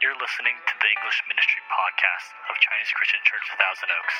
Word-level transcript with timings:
You're 0.00 0.16
listening 0.16 0.56
to 0.56 0.74
the 0.80 0.88
English 0.96 1.20
Ministry 1.28 1.60
Podcast 1.68 2.32
of 2.48 2.56
Chinese 2.56 2.88
Christian 2.96 3.20
Church 3.20 3.44
Thousand 3.60 3.92
Oaks. 4.00 4.16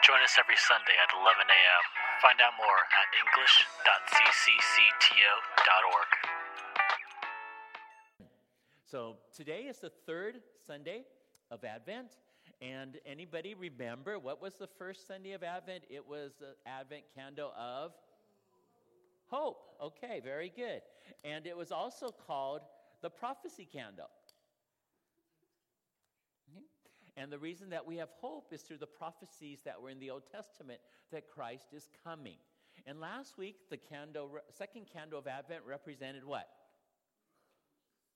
Join 0.00 0.24
us 0.24 0.40
every 0.40 0.56
Sunday 0.56 0.96
at 0.96 1.12
11 1.12 1.44
a.m. 1.44 1.84
Find 2.24 2.40
out 2.40 2.56
more 2.56 2.80
at 2.96 3.12
english.cccto.org. 3.12 6.10
So 8.88 9.20
today 9.36 9.68
is 9.68 9.84
the 9.84 9.92
third 10.08 10.40
Sunday 10.64 11.04
of 11.52 11.60
Advent. 11.60 12.16
And 12.64 12.96
anybody 13.04 13.52
remember 13.52 14.18
what 14.18 14.40
was 14.40 14.54
the 14.54 14.68
first 14.80 15.06
Sunday 15.06 15.36
of 15.36 15.44
Advent? 15.44 15.84
It 15.92 16.08
was 16.08 16.40
the 16.40 16.56
Advent 16.64 17.04
candle 17.12 17.52
of 17.52 17.92
hope. 19.28 19.76
Okay, 19.76 20.24
very 20.24 20.48
good. 20.56 20.80
And 21.20 21.46
it 21.46 21.54
was 21.54 21.70
also 21.70 22.08
called 22.08 22.62
the 23.02 23.10
prophecy 23.10 23.68
candle. 23.70 24.08
And 27.18 27.32
the 27.32 27.38
reason 27.38 27.70
that 27.70 27.84
we 27.84 27.96
have 27.96 28.10
hope 28.20 28.52
is 28.52 28.62
through 28.62 28.76
the 28.76 28.86
prophecies 28.86 29.58
that 29.64 29.82
were 29.82 29.90
in 29.90 29.98
the 29.98 30.10
Old 30.10 30.22
Testament 30.30 30.78
that 31.10 31.28
Christ 31.28 31.66
is 31.74 31.88
coming. 32.04 32.36
And 32.86 33.00
last 33.00 33.36
week, 33.36 33.56
the 33.70 33.76
candle, 33.76 34.30
second 34.56 34.86
candle 34.92 35.18
of 35.18 35.26
Advent 35.26 35.62
represented 35.66 36.24
what? 36.24 36.48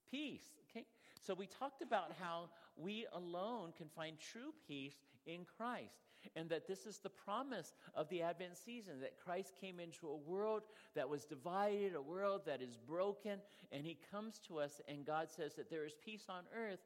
Peace. 0.09 0.45
Okay? 0.71 0.87
So 1.21 1.35
we 1.35 1.49
talked 1.49 1.83
about 1.83 2.13
how 2.21 2.51
we 2.77 3.07
alone 3.13 3.73
can 3.77 3.89
find 3.89 4.17
true 4.21 4.55
peace 4.69 4.95
in 5.27 5.47
Christ. 5.57 5.99
And 6.37 6.49
that 6.51 6.69
this 6.69 6.87
is 6.87 6.99
the 6.99 7.11
promise 7.11 7.75
of 7.97 8.09
the 8.09 8.23
Advent 8.23 8.57
season 8.57 9.01
that 9.01 9.19
Christ 9.19 9.55
came 9.61 9.81
into 9.81 10.09
a 10.09 10.17
world 10.17 10.63
that 10.95 11.09
was 11.09 11.25
divided, 11.25 11.97
a 11.97 12.01
world 12.01 12.43
that 12.47 12.63
is 12.63 12.77
broken, 12.77 13.41
and 13.73 13.85
He 13.85 13.99
comes 14.13 14.39
to 14.47 14.61
us, 14.61 14.81
and 14.87 15.05
God 15.05 15.29
says 15.29 15.55
that 15.55 15.69
there 15.69 15.85
is 15.85 15.95
peace 16.05 16.27
on 16.29 16.45
earth 16.57 16.79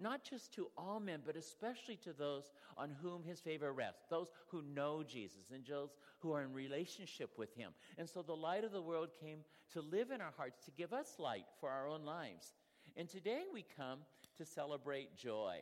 not 0.00 0.24
just 0.24 0.52
to 0.54 0.68
all 0.76 0.98
men, 0.98 1.20
but 1.24 1.36
especially 1.36 1.96
to 1.96 2.12
those 2.12 2.50
on 2.76 2.90
whom 3.02 3.22
his 3.22 3.40
favor 3.40 3.72
rests, 3.72 4.02
those 4.08 4.28
who 4.48 4.62
know 4.62 5.02
Jesus 5.02 5.50
and 5.52 5.64
those 5.66 5.90
who 6.20 6.32
are 6.32 6.42
in 6.42 6.52
relationship 6.52 7.30
with 7.36 7.54
him. 7.54 7.72
And 7.98 8.08
so 8.08 8.22
the 8.22 8.32
light 8.34 8.64
of 8.64 8.72
the 8.72 8.82
world 8.82 9.10
came 9.20 9.40
to 9.72 9.82
live 9.82 10.10
in 10.10 10.20
our 10.20 10.32
hearts, 10.36 10.64
to 10.64 10.70
give 10.70 10.92
us 10.92 11.16
light 11.18 11.44
for 11.60 11.70
our 11.70 11.88
own 11.88 12.04
lives. 12.04 12.54
And 12.96 13.08
today 13.08 13.42
we 13.52 13.64
come 13.76 14.00
to 14.38 14.44
celebrate 14.44 15.16
joy. 15.16 15.58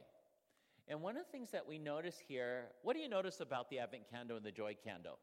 And 0.86 1.03
one 1.03 1.16
of 1.16 1.25
the 1.27 1.33
things 1.33 1.50
that 1.50 1.66
we 1.66 1.78
notice 1.78 2.16
here, 2.27 2.69
what 2.83 2.94
do 2.94 3.03
you 3.03 3.09
notice 3.09 3.41
about 3.41 3.69
the 3.69 3.81
Advent 3.81 4.05
candle 4.11 4.36
and 4.36 4.47
the 4.47 4.53
joy 4.53 4.77
candle? 4.83 5.19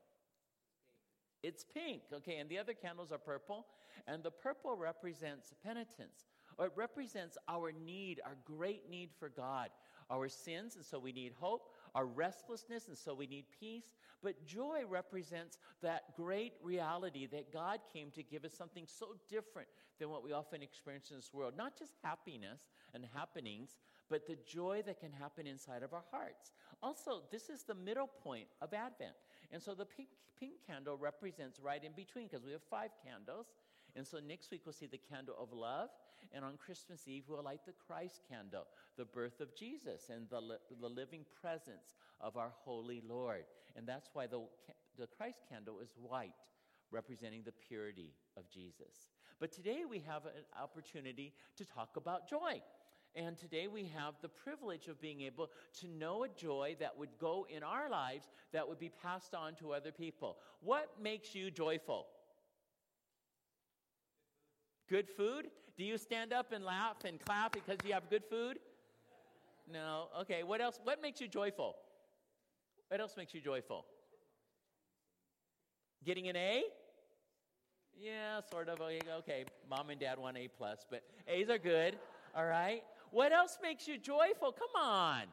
It's 1.41 1.63
pink, 1.63 2.01
okay, 2.13 2.37
and 2.37 2.49
the 2.49 2.57
other 2.57 2.73
candles 2.73 3.11
are 3.11 3.17
purple, 3.17 3.65
and 4.07 4.23
the 4.23 4.31
purple 4.31 4.75
represents 4.75 5.53
penitence 5.63 6.25
it 6.59 6.71
represents 6.75 7.37
our 7.47 7.71
need, 7.71 8.21
our 8.25 8.37
great 8.45 8.89
need 8.89 9.09
for 9.19 9.29
God, 9.29 9.69
our 10.09 10.29
sins, 10.29 10.75
and 10.75 10.85
so 10.85 10.99
we 10.99 11.11
need 11.11 11.33
hope, 11.37 11.69
our 11.93 12.05
restlessness, 12.05 12.87
and 12.87 12.97
so 12.97 13.13
we 13.13 13.27
need 13.27 13.45
peace. 13.59 13.95
But 14.23 14.45
joy 14.45 14.83
represents 14.89 15.57
that 15.81 16.15
great 16.15 16.53
reality 16.63 17.27
that 17.27 17.51
God 17.51 17.79
came 17.91 18.11
to 18.11 18.23
give 18.23 18.45
us 18.45 18.53
something 18.53 18.85
so 18.87 19.15
different 19.29 19.67
than 19.99 20.09
what 20.09 20.23
we 20.23 20.31
often 20.31 20.61
experience 20.61 21.09
in 21.09 21.17
this 21.17 21.33
world. 21.33 21.53
Not 21.57 21.77
just 21.77 21.93
happiness 22.03 22.67
and 22.93 23.05
happenings, 23.13 23.77
but 24.09 24.27
the 24.27 24.37
joy 24.47 24.83
that 24.85 24.99
can 24.99 25.11
happen 25.11 25.47
inside 25.47 25.83
of 25.83 25.93
our 25.93 26.03
hearts. 26.11 26.51
Also, 26.81 27.23
this 27.31 27.49
is 27.49 27.63
the 27.63 27.75
middle 27.75 28.09
point 28.23 28.47
of 28.61 28.73
Advent. 28.73 29.15
And 29.51 29.61
so 29.61 29.73
the 29.73 29.85
pink, 29.85 30.09
pink 30.39 30.53
candle 30.65 30.97
represents 30.97 31.59
right 31.59 31.83
in 31.83 31.91
between 31.95 32.27
because 32.27 32.45
we 32.45 32.51
have 32.51 32.63
five 32.69 32.91
candles. 33.03 33.47
And 33.95 34.05
so 34.05 34.19
next 34.19 34.51
week 34.51 34.61
we'll 34.65 34.73
see 34.73 34.87
the 34.87 34.99
candle 35.09 35.35
of 35.39 35.53
love. 35.53 35.89
And 36.33 36.45
on 36.45 36.57
Christmas 36.57 37.07
Eve, 37.07 37.23
we'll 37.27 37.43
light 37.43 37.65
the 37.65 37.73
Christ 37.87 38.21
candle, 38.29 38.65
the 38.97 39.05
birth 39.05 39.39
of 39.39 39.55
Jesus 39.55 40.09
and 40.09 40.29
the, 40.29 40.41
li- 40.41 40.55
the 40.81 40.87
living 40.87 41.25
presence 41.41 41.95
of 42.21 42.37
our 42.37 42.51
holy 42.63 43.01
Lord. 43.07 43.45
And 43.75 43.87
that's 43.87 44.09
why 44.13 44.27
the, 44.27 44.41
the 44.97 45.07
Christ 45.07 45.43
candle 45.49 45.79
is 45.79 45.89
white, 46.01 46.33
representing 46.91 47.43
the 47.43 47.53
purity 47.67 48.13
of 48.37 48.49
Jesus. 48.49 49.09
But 49.39 49.51
today 49.51 49.83
we 49.89 49.99
have 50.07 50.25
an 50.25 50.45
opportunity 50.61 51.33
to 51.57 51.65
talk 51.65 51.97
about 51.97 52.29
joy. 52.29 52.61
And 53.15 53.37
today 53.37 53.67
we 53.67 53.89
have 53.95 54.15
the 54.21 54.27
privilege 54.27 54.87
of 54.87 54.99
being 54.99 55.21
able 55.21 55.49
to 55.79 55.87
know 55.87 56.25
a 56.25 56.27
joy 56.27 56.75
that 56.81 56.97
would 56.97 57.17
go 57.19 57.47
in 57.49 57.63
our 57.63 57.89
lives 57.89 58.27
that 58.51 58.67
would 58.67 58.79
be 58.79 58.91
passed 59.01 59.33
on 59.33 59.55
to 59.55 59.71
other 59.71 59.91
people. 59.91 60.37
What 60.61 60.89
makes 61.01 61.33
you 61.33 61.49
joyful? 61.49 62.07
Good 64.89 65.07
food? 65.09 65.47
Do 65.77 65.83
you 65.83 65.97
stand 65.97 66.31
up 66.31 66.51
and 66.51 66.63
laugh 66.63 67.03
and 67.05 67.19
clap 67.19 67.53
because 67.53 67.77
you 67.85 67.93
have 67.93 68.09
good 68.09 68.23
food? 68.29 68.59
No. 69.71 70.07
Okay. 70.21 70.43
What 70.43 70.61
else? 70.61 70.79
What 70.83 71.01
makes 71.01 71.19
you 71.19 71.27
joyful? 71.27 71.75
What 72.89 72.99
else 72.99 73.15
makes 73.17 73.33
you 73.33 73.41
joyful? 73.41 73.85
Getting 76.05 76.27
an 76.27 76.35
A? 76.35 76.63
Yeah, 77.99 78.41
sort 78.51 78.69
of. 78.69 78.79
Okay. 78.79 79.45
Mom 79.69 79.89
and 79.89 79.99
dad 79.99 80.19
want 80.19 80.37
A 80.37 80.47
plus, 80.47 80.85
but 80.89 81.03
A's 81.27 81.49
are 81.49 81.57
good. 81.57 81.97
All 82.35 82.45
right. 82.45 82.83
What 83.11 83.31
else 83.31 83.57
makes 83.61 83.87
you 83.87 83.97
joyful? 83.97 84.51
Come 84.51 84.81
on. 84.81 85.23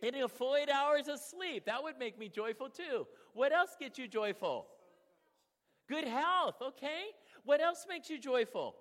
Getting 0.00 0.22
a 0.24 0.28
full 0.28 0.56
eight 0.56 0.68
hours 0.68 1.06
of 1.06 1.20
sleep. 1.20 1.64
That 1.66 1.82
would 1.82 1.98
make 1.98 2.18
me 2.18 2.28
joyful 2.28 2.68
too. 2.68 3.06
What 3.34 3.52
else 3.52 3.76
gets 3.78 3.98
you 3.98 4.08
joyful? 4.08 4.66
Good 5.88 6.08
health. 6.08 6.56
Okay. 6.60 7.10
What 7.44 7.60
else 7.60 7.86
makes 7.88 8.08
you 8.08 8.18
joyful? 8.18 8.76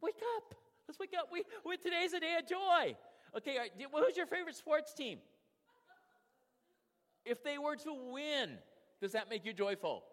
Wake 0.00 0.20
up. 0.36 0.54
Let's 0.86 0.98
wake 0.98 1.14
up. 1.18 1.28
We, 1.32 1.42
we, 1.64 1.76
today's 1.76 2.12
a 2.12 2.20
day 2.20 2.36
of 2.40 2.48
joy. 2.48 2.96
Okay, 3.36 3.58
right, 3.58 3.70
who's 3.92 4.16
your 4.16 4.26
favorite 4.26 4.56
sports 4.56 4.94
team? 4.94 5.18
If 7.24 7.44
they 7.44 7.58
were 7.58 7.76
to 7.76 8.12
win, 8.12 8.50
does 9.00 9.12
that 9.12 9.28
make 9.28 9.44
you 9.44 9.52
joyful? 9.52 10.04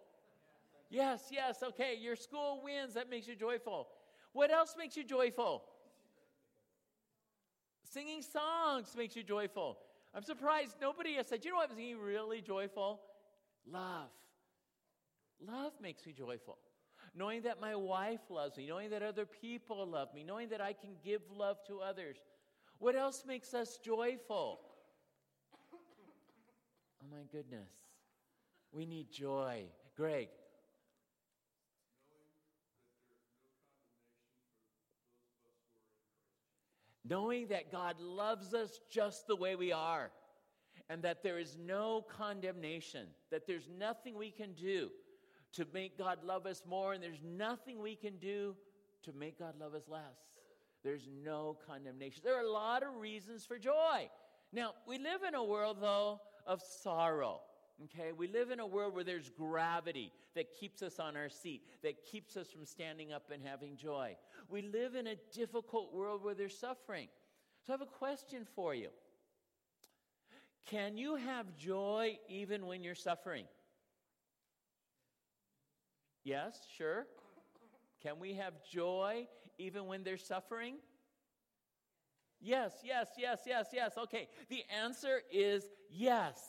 Yes, 0.90 1.30
yes, 1.32 1.64
okay. 1.64 1.96
Your 2.00 2.16
school 2.16 2.62
wins, 2.64 2.94
that 2.96 3.10
makes 3.10 3.28
you 3.28 3.36
joyful. 3.36 3.88
What 4.34 4.52
else 4.52 4.76
makes 4.78 4.98
you 4.98 5.04
joyful? 5.04 5.64
Singing 7.90 8.22
songs 8.22 8.94
makes 8.98 9.16
you 9.16 9.24
joyful. 9.24 9.78
I'm 10.14 10.24
surprised 10.24 10.76
nobody 10.82 11.14
has 11.16 11.28
said, 11.28 11.46
you 11.46 11.52
know 11.52 11.58
what 11.58 11.70
makes 11.70 11.80
me 11.80 11.94
really 11.94 12.42
joyful? 12.42 13.00
Love. 13.66 14.10
Love 15.40 15.74
makes 15.82 16.06
me 16.06 16.14
joyful. 16.14 16.58
Knowing 17.14 17.44
that 17.44 17.62
my 17.62 17.76
wife 17.76 18.20
loves 18.30 18.58
me, 18.58 18.68
knowing 18.68 18.90
that 18.90 19.02
other 19.02 19.26
people 19.26 19.88
love 19.88 20.14
me, 20.14 20.24
knowing 20.24 20.50
that 20.50 20.62
I 20.62 20.74
can 20.74 20.92
give 21.04 21.22
love 21.34 21.58
to 21.68 21.80
others. 21.80 22.18
What 22.80 22.96
else 22.96 23.24
makes 23.26 23.54
us 23.54 23.78
joyful? 23.78 24.60
Oh 27.02 27.08
my 27.10 27.24
goodness. 27.32 27.70
We 28.72 28.86
need 28.86 29.12
joy. 29.12 29.66
Greg. 29.96 30.28
Knowing 37.08 37.48
that 37.48 37.72
God 37.72 38.00
loves 38.02 38.54
us 38.54 38.80
just 38.90 39.28
the 39.28 39.36
way 39.36 39.56
we 39.56 39.72
are, 39.72 40.12
and 40.90 41.04
that 41.04 41.24
there 41.24 41.38
is 41.38 41.56
no 41.58 42.04
condemnation, 42.18 43.08
that 43.32 43.48
there's 43.48 43.70
nothing 43.78 44.18
we 44.18 44.32
can 44.32 44.54
do 44.54 44.90
to 45.56 45.66
make 45.74 45.98
God 45.98 46.20
love 46.24 46.46
us 46.46 46.64
more, 46.68 46.94
and 46.94 47.02
there's 47.02 47.22
nothing 47.24 47.82
we 47.82 47.96
can 47.96 48.18
do 48.18 48.56
to 49.04 49.14
make 49.14 49.40
God 49.40 49.56
love 49.60 49.74
us 49.74 49.88
less. 49.88 50.02
There's 50.84 51.08
no 51.24 51.58
condemnation. 51.68 52.22
There 52.24 52.38
are 52.38 52.46
a 52.46 52.52
lot 52.52 52.84
of 52.84 52.96
reasons 53.00 53.46
for 53.46 53.58
joy. 53.58 54.10
Now, 54.54 54.74
we 54.88 54.98
live 54.98 55.24
in 55.28 55.34
a 55.34 55.44
world, 55.44 55.78
though, 55.82 56.22
of 56.46 56.62
sorrow. 56.62 57.42
Okay, 57.86 58.14
we 58.14 58.28
live 58.28 58.52
in 58.52 58.60
a 58.60 58.68
world 58.68 58.94
where 58.94 59.04
there's 59.04 59.30
gravity 59.30 60.12
that 60.36 60.54
keeps 60.54 60.82
us 60.82 61.00
on 61.00 61.18
our 61.18 61.28
seat, 61.28 61.64
that 61.84 62.06
keeps 62.06 62.38
us 62.38 62.50
from 62.50 62.66
standing 62.66 63.12
up 63.12 63.32
and 63.34 63.44
having 63.44 63.76
joy. 63.76 64.16
We 64.50 64.62
live 64.62 64.96
in 64.96 65.08
a 65.08 65.16
difficult 65.34 65.94
world 65.94 66.24
where 66.24 66.36
there's 66.36 66.58
suffering. 66.58 67.10
So 67.66 67.74
I 67.74 67.78
have 67.78 67.82
a 67.82 67.86
question 67.86 68.46
for 68.56 68.74
you 68.74 68.90
Can 70.68 70.98
you 70.98 71.16
have 71.16 71.56
joy 71.58 72.18
even 72.30 72.66
when 72.66 72.84
you're 72.84 72.96
suffering? 72.96 73.46
Yes, 76.26 76.66
sure. 76.76 77.06
Can 78.02 78.20
we 78.20 78.34
have 78.34 78.54
joy 78.70 79.28
even 79.60 79.86
when 79.86 80.04
there's 80.04 80.26
suffering? 80.26 80.78
Yes, 82.42 82.74
yes, 82.84 83.10
yes, 83.18 83.42
yes, 83.46 83.68
yes. 83.72 83.92
Okay, 83.98 84.28
the 84.50 84.64
answer 84.76 85.22
is 85.32 85.64
yes. 85.90 86.40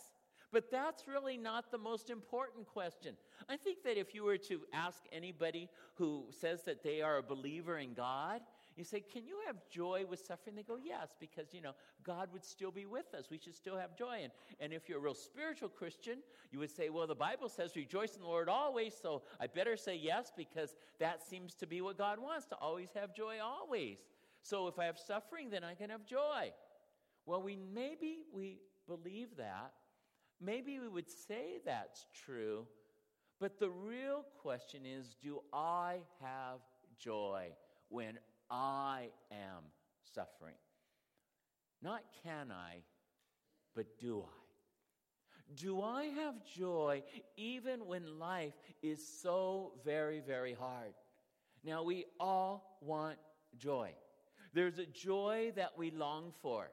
But 0.50 0.70
that's 0.70 1.06
really 1.06 1.36
not 1.36 1.70
the 1.70 1.78
most 1.78 2.08
important 2.08 2.66
question. 2.66 3.16
I 3.50 3.58
think 3.58 3.82
that 3.84 3.98
if 3.98 4.14
you 4.14 4.24
were 4.24 4.38
to 4.38 4.62
ask 4.72 5.02
anybody 5.12 5.68
who 5.96 6.24
says 6.30 6.62
that 6.64 6.82
they 6.82 7.02
are 7.02 7.18
a 7.18 7.22
believer 7.22 7.76
in 7.78 7.92
God, 7.92 8.40
You 8.76 8.84
say, 8.84 9.00
Can 9.00 9.26
you 9.26 9.38
have 9.46 9.56
joy 9.70 10.04
with 10.08 10.20
suffering? 10.20 10.54
They 10.54 10.62
go, 10.62 10.76
Yes, 10.82 11.14
because, 11.18 11.52
you 11.52 11.60
know, 11.60 11.72
God 12.04 12.28
would 12.32 12.44
still 12.44 12.70
be 12.70 12.84
with 12.84 13.14
us. 13.14 13.26
We 13.30 13.38
should 13.38 13.54
still 13.54 13.76
have 13.76 13.96
joy. 13.96 14.20
And, 14.22 14.32
and 14.60 14.72
if 14.72 14.88
you're 14.88 14.98
a 14.98 15.00
real 15.00 15.14
spiritual 15.14 15.70
Christian, 15.70 16.18
you 16.52 16.58
would 16.58 16.70
say, 16.70 16.90
Well, 16.90 17.06
the 17.06 17.14
Bible 17.14 17.48
says 17.48 17.74
rejoice 17.74 18.14
in 18.14 18.22
the 18.22 18.28
Lord 18.28 18.48
always, 18.48 18.94
so 19.00 19.22
I 19.40 19.46
better 19.46 19.76
say 19.76 19.96
yes 19.96 20.30
because 20.36 20.76
that 21.00 21.22
seems 21.22 21.54
to 21.54 21.66
be 21.66 21.80
what 21.80 21.96
God 21.96 22.18
wants 22.20 22.46
to 22.46 22.56
always 22.56 22.90
have 22.94 23.14
joy 23.14 23.36
always. 23.42 23.98
So 24.42 24.68
if 24.68 24.78
I 24.78 24.84
have 24.84 24.98
suffering, 24.98 25.50
then 25.50 25.64
I 25.64 25.74
can 25.74 25.90
have 25.90 26.04
joy. 26.04 26.52
Well, 27.24 27.42
we 27.42 27.56
maybe 27.56 28.18
we 28.32 28.58
believe 28.86 29.36
that. 29.38 29.72
Maybe 30.40 30.78
we 30.78 30.88
would 30.88 31.08
say 31.08 31.60
that's 31.64 32.06
true. 32.24 32.66
But 33.40 33.58
the 33.58 33.70
real 33.70 34.24
question 34.40 34.82
is 34.86 35.16
do 35.22 35.40
I 35.52 35.98
have 36.20 36.60
joy 36.98 37.48
when 37.88 38.18
I 38.50 39.08
am 39.30 39.62
suffering. 40.14 40.54
Not 41.82 42.02
can 42.22 42.50
I, 42.50 42.82
but 43.74 43.98
do 43.98 44.20
I? 44.20 45.52
Do 45.54 45.80
I 45.80 46.04
have 46.06 46.34
joy 46.44 47.04
even 47.36 47.86
when 47.86 48.18
life 48.18 48.54
is 48.82 49.06
so 49.22 49.72
very, 49.84 50.20
very 50.20 50.54
hard? 50.54 50.92
Now, 51.62 51.84
we 51.84 52.06
all 52.18 52.78
want 52.80 53.18
joy. 53.56 53.92
There's 54.52 54.78
a 54.78 54.86
joy 54.86 55.52
that 55.54 55.72
we 55.76 55.90
long 55.90 56.32
for. 56.42 56.70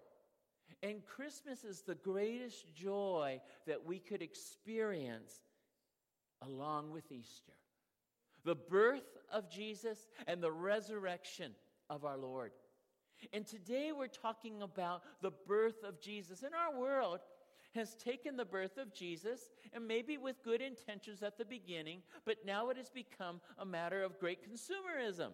And 0.82 1.06
Christmas 1.06 1.64
is 1.64 1.82
the 1.82 1.96
greatest 1.96 2.76
joy 2.76 3.42
that 3.68 3.86
we 3.86 4.00
could 4.00 4.22
experience 4.22 5.42
along 6.42 6.92
with 6.92 7.12
Easter 7.12 7.54
the 8.44 8.56
birth 8.56 9.18
of 9.34 9.50
Jesus 9.50 10.08
and 10.28 10.42
the 10.42 10.52
resurrection 10.52 11.52
of 11.90 12.06
our 12.06 12.18
Lord. 12.18 12.52
And 13.34 13.46
today 13.46 13.92
we're 13.92 14.08
talking 14.08 14.62
about 14.62 15.02
the 15.22 15.32
birth 15.48 15.84
of 15.86 16.00
Jesus. 16.00 16.44
And 16.44 16.54
our 16.54 16.80
world 16.80 17.20
has 17.76 17.96
taken 17.96 18.38
the 18.38 18.46
birth 18.46 18.78
of 18.78 18.94
Jesus, 18.94 19.52
and 19.74 19.88
maybe 19.88 20.18
with 20.18 20.44
good 20.44 20.62
intentions 20.62 21.24
at 21.24 21.38
the 21.40 21.46
beginning, 21.46 22.02
but 22.24 22.38
now 22.46 22.70
it 22.70 22.78
has 22.78 22.90
become 22.90 23.42
a 23.58 23.66
matter 23.66 24.04
of 24.04 24.20
great 24.20 24.40
consumerism. 24.44 25.32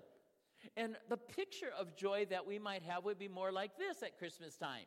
And 0.77 0.95
the 1.09 1.17
picture 1.17 1.71
of 1.77 1.97
joy 1.97 2.27
that 2.29 2.45
we 2.45 2.57
might 2.57 2.83
have 2.83 3.03
would 3.03 3.19
be 3.19 3.27
more 3.27 3.51
like 3.51 3.77
this 3.77 4.01
at 4.03 4.17
Christmas 4.17 4.55
time 4.55 4.85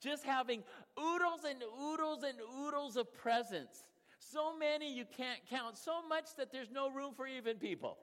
just 0.00 0.24
having 0.24 0.62
oodles 0.98 1.40
and 1.48 1.60
oodles 1.82 2.22
and 2.22 2.38
oodles 2.56 2.96
of 2.96 3.12
presents. 3.14 3.84
So 4.20 4.56
many 4.56 4.92
you 4.92 5.04
can't 5.16 5.40
count, 5.48 5.76
so 5.76 6.06
much 6.08 6.36
that 6.36 6.52
there's 6.52 6.70
no 6.70 6.90
room 6.90 7.14
for 7.14 7.26
even 7.26 7.56
people 7.56 7.98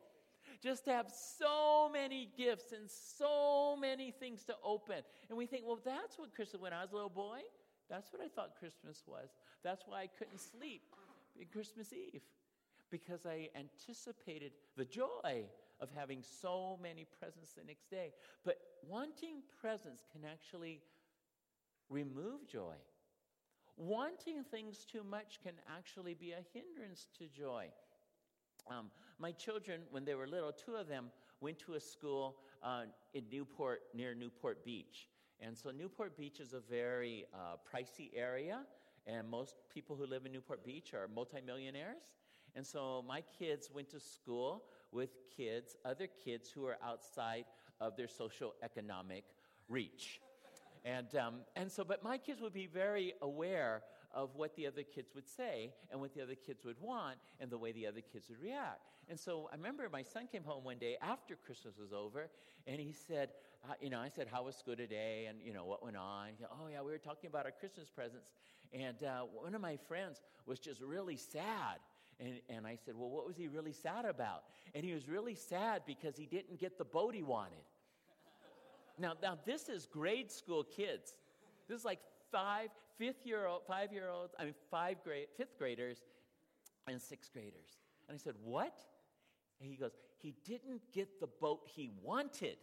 just 0.65 0.85
to 0.85 0.91
have 0.91 1.11
so 1.11 1.89
many 1.91 2.29
gifts 2.35 2.71
and 2.71 2.89
so 2.89 3.77
many 3.79 4.09
things 4.09 4.43
to 4.45 4.55
open. 4.63 4.97
And 5.29 5.37
we 5.37 5.45
think, 5.45 5.63
well, 5.65 5.79
that's 5.85 6.17
what 6.17 6.33
Christmas, 6.33 6.61
when 6.61 6.73
I 6.73 6.81
was 6.81 6.91
a 6.91 6.95
little 6.95 7.09
boy, 7.09 7.41
that's 7.89 8.11
what 8.11 8.21
I 8.21 8.27
thought 8.27 8.55
Christmas 8.57 9.03
was. 9.05 9.29
That's 9.63 9.83
why 9.85 10.01
I 10.01 10.07
couldn't 10.07 10.41
sleep 10.41 10.81
in 11.39 11.45
Christmas 11.47 11.93
Eve, 11.93 12.23
because 12.89 13.25
I 13.27 13.49
anticipated 13.55 14.53
the 14.75 14.85
joy 14.85 15.45
of 15.79 15.89
having 15.95 16.23
so 16.23 16.79
many 16.81 17.05
presents 17.19 17.53
the 17.53 17.63
next 17.63 17.91
day. 17.91 18.13
But 18.43 18.57
wanting 18.87 19.43
presents 19.61 20.05
can 20.11 20.21
actually 20.25 20.81
remove 21.89 22.47
joy. 22.47 22.75
Wanting 23.77 24.43
things 24.43 24.85
too 24.89 25.03
much 25.03 25.39
can 25.43 25.53
actually 25.77 26.13
be 26.13 26.31
a 26.31 26.43
hindrance 26.53 27.07
to 27.19 27.27
joy. 27.27 27.67
Um, 28.67 28.89
my 29.19 29.31
children, 29.31 29.81
when 29.91 30.05
they 30.05 30.15
were 30.15 30.27
little, 30.27 30.51
two 30.51 30.75
of 30.75 30.87
them 30.87 31.11
went 31.39 31.59
to 31.59 31.73
a 31.73 31.79
school 31.79 32.37
uh, 32.63 32.83
in 33.13 33.23
Newport, 33.31 33.81
near 33.93 34.15
Newport 34.15 34.65
Beach. 34.65 35.07
And 35.39 35.57
so 35.57 35.71
Newport 35.71 36.17
Beach 36.17 36.39
is 36.39 36.53
a 36.53 36.59
very 36.59 37.25
uh, 37.33 37.57
pricey 37.71 38.09
area, 38.15 38.61
and 39.05 39.29
most 39.29 39.55
people 39.73 39.95
who 39.95 40.05
live 40.05 40.25
in 40.25 40.31
Newport 40.31 40.65
Beach 40.65 40.93
are 40.93 41.07
multimillionaires. 41.13 42.15
And 42.55 42.65
so 42.65 43.03
my 43.07 43.21
kids 43.37 43.69
went 43.73 43.89
to 43.89 43.99
school 43.99 44.63
with 44.91 45.09
kids, 45.35 45.75
other 45.83 46.07
kids 46.07 46.49
who 46.49 46.65
are 46.65 46.77
outside 46.83 47.45
of 47.81 47.97
their 47.97 48.07
social 48.07 48.55
economic 48.63 49.25
reach. 49.67 50.21
And, 50.85 51.13
um, 51.15 51.35
and 51.55 51.71
so, 51.71 51.83
but 51.83 52.03
my 52.03 52.17
kids 52.17 52.41
would 52.41 52.53
be 52.53 52.67
very 52.67 53.13
aware 53.21 53.81
of 54.15 54.29
what 54.35 54.55
the 54.55 54.65
other 54.65 54.81
kids 54.81 55.11
would 55.13 55.27
say 55.27 55.73
and 55.91 55.99
what 55.99 56.15
the 56.15 56.23
other 56.23 56.35
kids 56.35 56.63
would 56.63 56.79
want 56.81 57.17
and 57.41 57.51
the 57.51 57.57
way 57.57 57.73
the 57.73 57.85
other 57.85 57.99
kids 58.01 58.29
would 58.29 58.41
react. 58.41 58.79
And 59.09 59.19
so 59.19 59.49
I 59.51 59.55
remember 59.55 59.87
my 59.91 60.01
son 60.01 60.27
came 60.31 60.43
home 60.43 60.63
one 60.63 60.77
day 60.77 60.97
after 61.01 61.35
Christmas 61.35 61.75
was 61.77 61.91
over 61.91 62.29
and 62.65 62.79
he 62.79 62.93
said, 62.93 63.29
uh, 63.69 63.73
you 63.81 63.89
know, 63.89 63.99
I 63.99 64.09
said, 64.09 64.27
how 64.31 64.43
was 64.43 64.55
school 64.55 64.75
today? 64.75 65.25
And, 65.27 65.39
you 65.43 65.53
know, 65.53 65.65
what 65.65 65.83
went 65.83 65.97
on? 65.97 66.29
Said, 66.39 66.47
oh, 66.51 66.67
yeah, 66.71 66.81
we 66.81 66.91
were 66.91 66.97
talking 66.97 67.29
about 67.29 67.45
our 67.45 67.51
Christmas 67.51 67.89
presents. 67.89 68.29
And 68.73 69.03
uh, 69.03 69.21
one 69.21 69.53
of 69.53 69.61
my 69.61 69.77
friends 69.87 70.21
was 70.45 70.59
just 70.59 70.81
really 70.81 71.17
sad. 71.17 71.79
And, 72.19 72.39
and 72.49 72.65
I 72.65 72.77
said, 72.85 72.95
well, 72.95 73.09
what 73.09 73.27
was 73.27 73.35
he 73.35 73.47
really 73.47 73.73
sad 73.73 74.05
about? 74.05 74.43
And 74.73 74.85
he 74.85 74.93
was 74.93 75.09
really 75.09 75.35
sad 75.35 75.81
because 75.85 76.15
he 76.15 76.25
didn't 76.25 76.59
get 76.59 76.77
the 76.77 76.85
boat 76.85 77.13
he 77.13 77.23
wanted. 77.23 77.63
now, 78.97 79.13
now, 79.21 79.37
this 79.45 79.67
is 79.67 79.85
grade 79.85 80.31
school 80.31 80.63
kids. 80.63 81.13
This 81.67 81.79
is 81.79 81.85
like 81.85 81.99
five, 82.35 82.69
fifth 82.97 83.25
year 83.25 83.45
old, 83.45 83.61
five 83.65 83.93
year 83.93 84.09
olds, 84.09 84.35
I 84.37 84.43
mean, 84.43 84.55
five 84.69 85.01
grade, 85.05 85.27
fifth 85.37 85.57
graders 85.57 85.99
and 86.85 87.01
sixth 87.01 87.31
graders. 87.31 87.77
And 88.09 88.15
I 88.15 88.17
said, 88.17 88.33
What? 88.43 88.77
And 89.61 89.69
he 89.69 89.77
goes, 89.77 89.91
He 90.17 90.35
didn't 90.43 90.81
get 90.93 91.21
the 91.21 91.27
boat 91.27 91.61
he 91.65 91.91
wanted. 92.03 92.57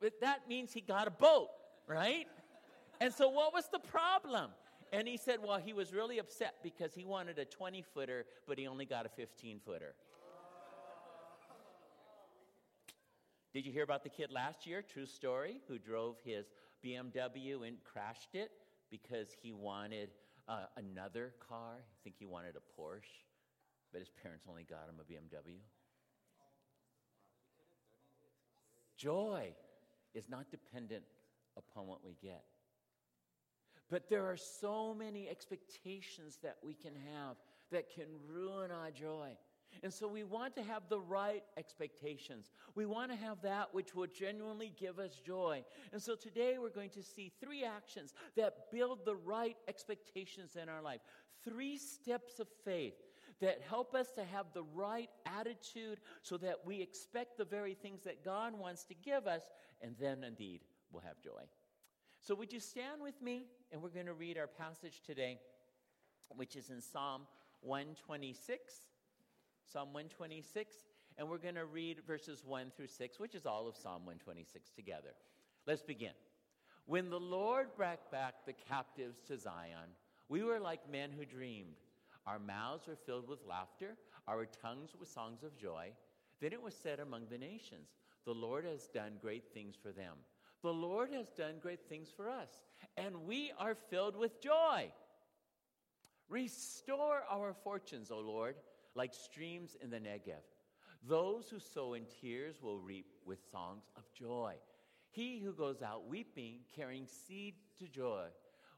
But 0.00 0.20
that 0.20 0.46
means 0.46 0.72
he 0.72 0.82
got 0.82 1.08
a 1.08 1.10
boat, 1.10 1.48
right? 1.86 2.26
And 3.00 3.12
so, 3.12 3.28
what 3.28 3.54
was 3.54 3.68
the 3.72 3.78
problem? 3.78 4.50
And 4.92 5.08
he 5.08 5.16
said, 5.16 5.38
Well, 5.42 5.58
he 5.58 5.72
was 5.72 5.94
really 5.94 6.18
upset 6.18 6.56
because 6.62 6.94
he 6.94 7.06
wanted 7.06 7.38
a 7.38 7.46
20 7.46 7.82
footer, 7.94 8.26
but 8.46 8.58
he 8.58 8.66
only 8.66 8.84
got 8.84 9.06
a 9.06 9.08
15 9.08 9.60
footer. 9.64 9.94
Did 13.54 13.64
you 13.64 13.72
hear 13.72 13.82
about 13.82 14.04
the 14.04 14.10
kid 14.10 14.30
last 14.30 14.66
year, 14.66 14.82
true 14.82 15.06
story, 15.06 15.62
who 15.66 15.78
drove 15.78 16.16
his 16.22 16.46
BMW 16.84 17.66
and 17.66 17.76
crashed 17.84 18.34
it 18.34 18.50
because 18.90 19.28
he 19.42 19.52
wanted 19.52 20.10
uh, 20.48 20.66
another 20.76 21.34
car. 21.46 21.76
I 21.78 21.96
think 22.02 22.16
he 22.18 22.26
wanted 22.26 22.54
a 22.56 22.80
Porsche, 22.80 23.24
but 23.92 24.00
his 24.00 24.10
parents 24.22 24.46
only 24.48 24.64
got 24.64 24.88
him 24.88 24.96
a 25.00 25.04
BMW. 25.04 25.58
Joy 28.96 29.52
is 30.14 30.28
not 30.28 30.50
dependent 30.50 31.04
upon 31.56 31.86
what 31.86 32.04
we 32.04 32.16
get. 32.20 32.44
But 33.90 34.10
there 34.10 34.26
are 34.26 34.36
so 34.36 34.94
many 34.94 35.28
expectations 35.28 36.38
that 36.42 36.56
we 36.62 36.74
can 36.74 36.92
have 37.14 37.36
that 37.70 37.92
can 37.94 38.06
ruin 38.26 38.70
our 38.70 38.90
joy. 38.90 39.36
And 39.82 39.92
so 39.92 40.08
we 40.08 40.24
want 40.24 40.56
to 40.56 40.62
have 40.62 40.82
the 40.88 41.00
right 41.00 41.42
expectations. 41.56 42.50
We 42.74 42.86
want 42.86 43.10
to 43.10 43.16
have 43.16 43.42
that 43.42 43.68
which 43.72 43.94
will 43.94 44.06
genuinely 44.06 44.72
give 44.78 44.98
us 44.98 45.20
joy. 45.24 45.64
And 45.92 46.02
so 46.02 46.14
today 46.14 46.56
we're 46.58 46.70
going 46.70 46.90
to 46.90 47.02
see 47.02 47.32
three 47.40 47.64
actions 47.64 48.12
that 48.36 48.70
build 48.72 49.04
the 49.04 49.16
right 49.16 49.56
expectations 49.68 50.56
in 50.60 50.68
our 50.68 50.82
life. 50.82 51.00
Three 51.44 51.78
steps 51.78 52.40
of 52.40 52.48
faith 52.64 52.94
that 53.40 53.60
help 53.68 53.94
us 53.94 54.10
to 54.12 54.24
have 54.24 54.46
the 54.52 54.64
right 54.74 55.10
attitude 55.26 56.00
so 56.22 56.36
that 56.38 56.56
we 56.64 56.80
expect 56.80 57.38
the 57.38 57.44
very 57.44 57.74
things 57.74 58.02
that 58.02 58.24
God 58.24 58.58
wants 58.58 58.84
to 58.84 58.94
give 58.94 59.26
us, 59.26 59.42
and 59.80 59.94
then 60.00 60.24
indeed 60.24 60.62
we'll 60.90 61.02
have 61.02 61.20
joy. 61.22 61.42
So, 62.20 62.34
would 62.34 62.52
you 62.52 62.60
stand 62.60 63.00
with 63.00 63.20
me? 63.22 63.46
And 63.70 63.80
we're 63.80 63.90
going 63.90 64.06
to 64.06 64.14
read 64.14 64.38
our 64.38 64.48
passage 64.48 65.02
today, 65.06 65.38
which 66.34 66.56
is 66.56 66.70
in 66.70 66.80
Psalm 66.80 67.22
126. 67.60 68.74
Psalm 69.70 69.92
126, 69.92 70.76
and 71.18 71.28
we're 71.28 71.36
going 71.36 71.54
to 71.54 71.66
read 71.66 71.98
verses 72.06 72.42
1 72.42 72.72
through 72.74 72.86
6, 72.86 73.20
which 73.20 73.34
is 73.34 73.44
all 73.44 73.68
of 73.68 73.76
Psalm 73.76 74.06
126 74.06 74.70
together. 74.70 75.10
Let's 75.66 75.82
begin. 75.82 76.12
When 76.86 77.10
the 77.10 77.20
Lord 77.20 77.68
brought 77.76 78.10
back 78.10 78.46
the 78.46 78.54
captives 78.54 79.20
to 79.28 79.36
Zion, 79.36 79.90
we 80.30 80.42
were 80.42 80.58
like 80.58 80.90
men 80.90 81.10
who 81.12 81.26
dreamed. 81.26 81.76
Our 82.26 82.38
mouths 82.38 82.86
were 82.86 82.96
filled 82.96 83.28
with 83.28 83.44
laughter, 83.46 83.96
our 84.26 84.46
tongues 84.46 84.92
with 84.98 85.10
songs 85.10 85.42
of 85.42 85.58
joy. 85.58 85.90
Then 86.40 86.54
it 86.54 86.62
was 86.62 86.74
said 86.74 86.98
among 86.98 87.26
the 87.30 87.36
nations, 87.36 87.90
The 88.24 88.32
Lord 88.32 88.64
has 88.64 88.88
done 88.88 89.18
great 89.20 89.52
things 89.52 89.74
for 89.82 89.92
them. 89.92 90.14
The 90.62 90.72
Lord 90.72 91.12
has 91.12 91.28
done 91.36 91.56
great 91.60 91.86
things 91.90 92.08
for 92.16 92.30
us, 92.30 92.62
and 92.96 93.26
we 93.26 93.52
are 93.58 93.74
filled 93.74 94.16
with 94.16 94.40
joy. 94.40 94.90
Restore 96.30 97.22
our 97.30 97.52
fortunes, 97.52 98.10
O 98.10 98.20
Lord 98.20 98.54
like 98.94 99.14
streams 99.14 99.76
in 99.82 99.90
the 99.90 99.98
Negev. 99.98 100.42
Those 101.06 101.48
who 101.48 101.58
sow 101.58 101.94
in 101.94 102.04
tears 102.20 102.56
will 102.62 102.78
reap 102.78 103.06
with 103.24 103.38
songs 103.50 103.84
of 103.96 104.02
joy. 104.12 104.54
He 105.10 105.38
who 105.38 105.52
goes 105.52 105.82
out 105.82 106.08
weeping, 106.08 106.56
carrying 106.74 107.06
seed 107.06 107.54
to 107.78 107.88
joy, 107.88 108.26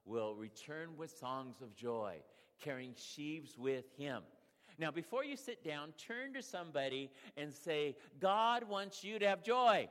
will 0.04 0.34
return 0.34 0.96
with 0.96 1.10
songs 1.10 1.60
of 1.62 1.74
joy, 1.74 2.16
carrying 2.60 2.94
sheaves 2.96 3.56
with 3.58 3.84
him. 3.96 4.22
Now, 4.78 4.90
before 4.90 5.24
you 5.24 5.36
sit 5.36 5.64
down, 5.64 5.92
turn 5.98 6.32
to 6.34 6.42
somebody 6.42 7.10
and 7.36 7.52
say, 7.52 7.96
God 8.18 8.64
wants 8.68 9.04
you 9.04 9.18
to 9.18 9.28
have 9.28 9.42
joy. 9.42 9.88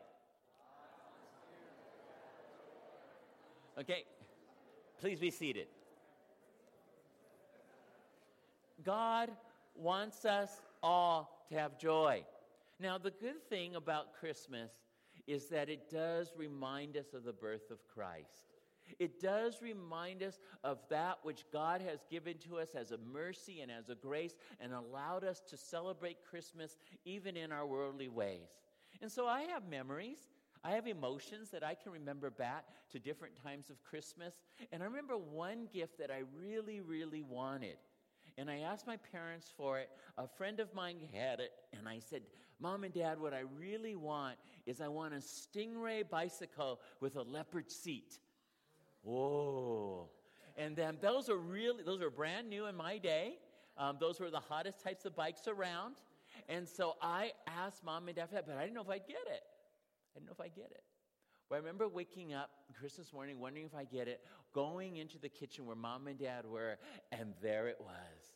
Okay, 3.80 4.04
please 5.00 5.20
be 5.20 5.32
seated. 5.32 5.68
God 8.84 9.30
wants 9.80 10.26
us 10.26 10.62
all 10.84 11.46
to 11.50 11.56
have 11.56 11.80
joy. 11.80 12.24
Now, 12.80 12.98
the 12.98 13.12
good 13.12 13.44
thing 13.50 13.76
about 13.76 14.14
Christmas 14.20 14.72
is 15.28 15.48
that 15.50 15.70
it 15.70 15.90
does 15.90 16.32
remind 16.38 16.98
us 16.98 17.14
of 17.14 17.24
the 17.24 17.34
birth 17.34 17.72
of 17.72 17.80
Christ. 17.88 18.54
It 18.98 19.20
does 19.20 19.62
remind 19.62 20.24
us 20.24 20.40
of 20.64 20.80
that 20.90 21.20
which 21.22 21.46
God 21.54 21.82
has 21.82 22.00
given 22.10 22.38
to 22.48 22.58
us 22.58 22.70
as 22.74 22.92
a 22.92 22.98
mercy 22.98 23.60
and 23.62 23.72
as 23.72 23.90
a 23.90 23.96
grace 23.96 24.36
and 24.60 24.74
allowed 24.74 25.24
us 25.24 25.42
to 25.50 25.58
celebrate 25.58 26.18
Christmas 26.28 26.78
even 27.06 27.38
in 27.38 27.52
our 27.52 27.68
worldly 27.68 28.08
ways. 28.08 28.50
And 29.02 29.12
so 29.12 29.28
I 29.28 29.44
have 29.44 29.70
memories. 29.70 30.30
I 30.64 30.72
have 30.72 30.88
emotions 30.88 31.52
that 31.52 31.64
I 31.64 31.76
can 31.76 31.92
remember 31.92 32.30
back 32.30 32.66
to 32.92 33.00
different 33.00 33.36
times 33.42 33.70
of 33.70 33.84
Christmas. 33.84 34.34
And 34.72 34.82
I 34.82 34.88
remember 34.88 35.18
one 35.18 35.68
gift 35.72 36.00
that 36.00 36.12
I 36.12 36.24
really, 36.38 36.82
really 36.82 37.22
wanted. 37.22 37.78
And 38.40 38.50
I 38.50 38.60
asked 38.60 38.88
my 38.88 38.96
parents 38.96 39.52
for 39.58 39.80
it. 39.80 39.90
A 40.18 40.26
friend 40.26 40.62
of 40.62 40.74
mine 40.74 40.96
had 41.14 41.42
it. 41.42 41.52
And 41.78 41.90
I 41.90 42.00
said, 42.00 42.22
Mom 42.62 42.86
and 42.86 42.94
Dad, 42.94 43.20
what 43.20 43.34
I 43.34 43.44
really 43.58 43.98
want 43.98 44.38
is 44.66 44.80
I 44.80 44.88
want 44.88 45.14
a 45.14 45.18
Stingray 45.18 46.10
bicycle 46.10 46.80
with 47.02 47.18
a 47.18 47.22
leopard 47.22 47.70
seat. 47.70 48.18
Whoa. 49.02 50.10
And 50.56 50.74
then 50.74 50.98
those 51.02 51.30
are 51.30 51.38
really, 51.38 51.84
those 51.84 52.02
are 52.02 52.10
brand 52.10 52.50
new 52.50 52.68
in 52.68 52.78
my 52.78 52.98
day. 52.98 53.40
Um, 53.78 53.98
those 54.00 54.22
were 54.22 54.32
the 54.32 54.40
hottest 54.40 54.82
types 54.82 55.04
of 55.04 55.18
bikes 55.18 55.50
around. 55.50 55.96
And 56.48 56.66
so 56.66 56.96
I 57.02 57.32
asked 57.46 57.84
mom 57.84 58.08
and 58.08 58.16
dad 58.16 58.30
for 58.30 58.36
that, 58.36 58.48
but 58.48 58.56
I 58.56 58.62
didn't 58.62 58.76
know 58.76 58.82
if 58.82 58.90
I'd 58.90 59.08
get 59.08 59.28
it. 59.28 59.44
I 60.16 60.20
didn't 60.20 60.28
know 60.28 60.34
if 60.34 60.42
I'd 60.42 60.56
get 60.56 60.72
it. 60.72 60.84
But 61.50 61.56
I 61.56 61.58
remember 61.60 61.90
waking 61.90 62.34
up 62.34 62.52
Christmas 62.80 63.12
morning, 63.12 63.40
wondering 63.40 63.66
if 63.66 63.76
I 63.76 63.84
get 63.84 64.08
it, 64.08 64.22
going 64.54 64.98
into 64.98 65.18
the 65.18 65.30
kitchen 65.30 65.66
where 65.66 65.76
mom 65.76 66.08
and 66.08 66.18
dad 66.18 66.46
were, 66.46 66.78
and 67.12 67.34
there 67.42 67.68
it 67.68 67.78
was 67.80 68.30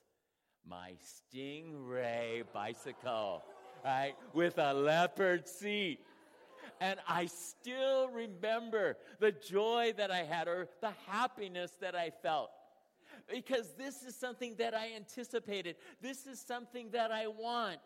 my 0.67 0.93
Stingray 1.03 2.43
bicycle, 2.53 3.43
right, 3.85 4.15
with 4.33 4.57
a 4.57 4.73
leopard 4.73 5.47
seat. 5.47 5.99
And 6.81 6.99
I 7.07 7.27
still 7.27 8.09
remember 8.09 8.97
the 9.19 9.31
joy 9.31 9.93
that 9.97 10.11
I 10.11 10.23
had 10.23 10.47
or 10.47 10.67
the 10.81 10.91
happiness 11.07 11.73
that 11.81 11.95
I 11.95 12.11
felt. 12.21 12.49
Because 13.31 13.73
this 13.77 14.03
is 14.03 14.15
something 14.15 14.55
that 14.57 14.73
I 14.73 14.93
anticipated. 14.95 15.75
This 16.01 16.25
is 16.25 16.39
something 16.39 16.89
that 16.91 17.11
I 17.11 17.27
want. 17.27 17.77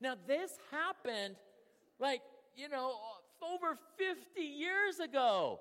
Now, 0.00 0.14
this 0.26 0.52
happened 0.70 1.36
like, 1.98 2.20
you 2.54 2.68
know, 2.68 2.94
over 3.42 3.78
50 3.98 4.40
years 4.40 4.98
ago. 4.98 5.60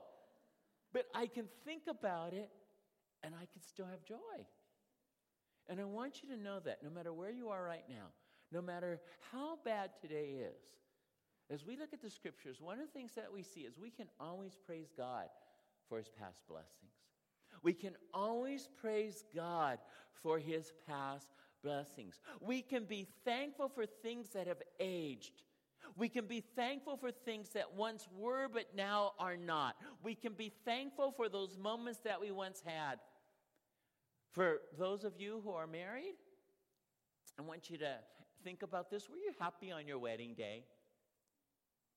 But 0.93 1.05
I 1.13 1.27
can 1.27 1.45
think 1.65 1.83
about 1.89 2.33
it 2.33 2.49
and 3.23 3.33
I 3.35 3.45
can 3.51 3.61
still 3.61 3.85
have 3.85 4.03
joy. 4.03 4.45
And 5.67 5.79
I 5.79 5.83
want 5.83 6.21
you 6.21 6.29
to 6.35 6.41
know 6.41 6.59
that 6.59 6.83
no 6.83 6.89
matter 6.89 7.11
where 7.11 7.31
you 7.31 7.49
are 7.49 7.63
right 7.63 7.83
now, 7.89 8.07
no 8.51 8.61
matter 8.61 8.99
how 9.31 9.57
bad 9.65 9.89
today 9.99 10.35
is, 10.39 10.61
as 11.51 11.65
we 11.65 11.77
look 11.77 11.93
at 11.93 12.01
the 12.01 12.09
scriptures, 12.09 12.57
one 12.59 12.79
of 12.79 12.85
the 12.85 12.91
things 12.91 13.13
that 13.15 13.31
we 13.31 13.43
see 13.43 13.61
is 13.61 13.77
we 13.77 13.89
can 13.89 14.07
always 14.19 14.55
praise 14.65 14.91
God 14.95 15.25
for 15.89 15.97
his 15.97 16.09
past 16.09 16.41
blessings. 16.47 16.93
We 17.61 17.73
can 17.73 17.95
always 18.13 18.69
praise 18.79 19.23
God 19.35 19.79
for 20.21 20.39
his 20.39 20.71
past 20.87 21.27
blessings. 21.63 22.19
We 22.41 22.61
can 22.61 22.85
be 22.85 23.07
thankful 23.23 23.69
for 23.69 23.85
things 23.85 24.29
that 24.29 24.47
have 24.47 24.61
aged. 24.79 25.43
We 25.95 26.09
can 26.09 26.25
be 26.25 26.43
thankful 26.55 26.97
for 26.97 27.11
things 27.11 27.49
that 27.49 27.73
once 27.75 28.07
were 28.15 28.47
but 28.51 28.75
now 28.75 29.13
are 29.19 29.37
not. 29.37 29.75
We 30.03 30.15
can 30.15 30.33
be 30.33 30.51
thankful 30.65 31.11
for 31.11 31.29
those 31.29 31.57
moments 31.57 31.99
that 32.03 32.19
we 32.19 32.31
once 32.31 32.61
had. 32.65 32.99
For 34.31 34.59
those 34.77 35.03
of 35.03 35.13
you 35.17 35.41
who 35.43 35.51
are 35.51 35.67
married, 35.67 36.15
I 37.39 37.41
want 37.41 37.69
you 37.69 37.77
to 37.77 37.95
think 38.43 38.63
about 38.63 38.89
this. 38.89 39.09
Were 39.09 39.17
you 39.17 39.31
happy 39.39 39.71
on 39.71 39.87
your 39.87 39.99
wedding 39.99 40.33
day? 40.35 40.65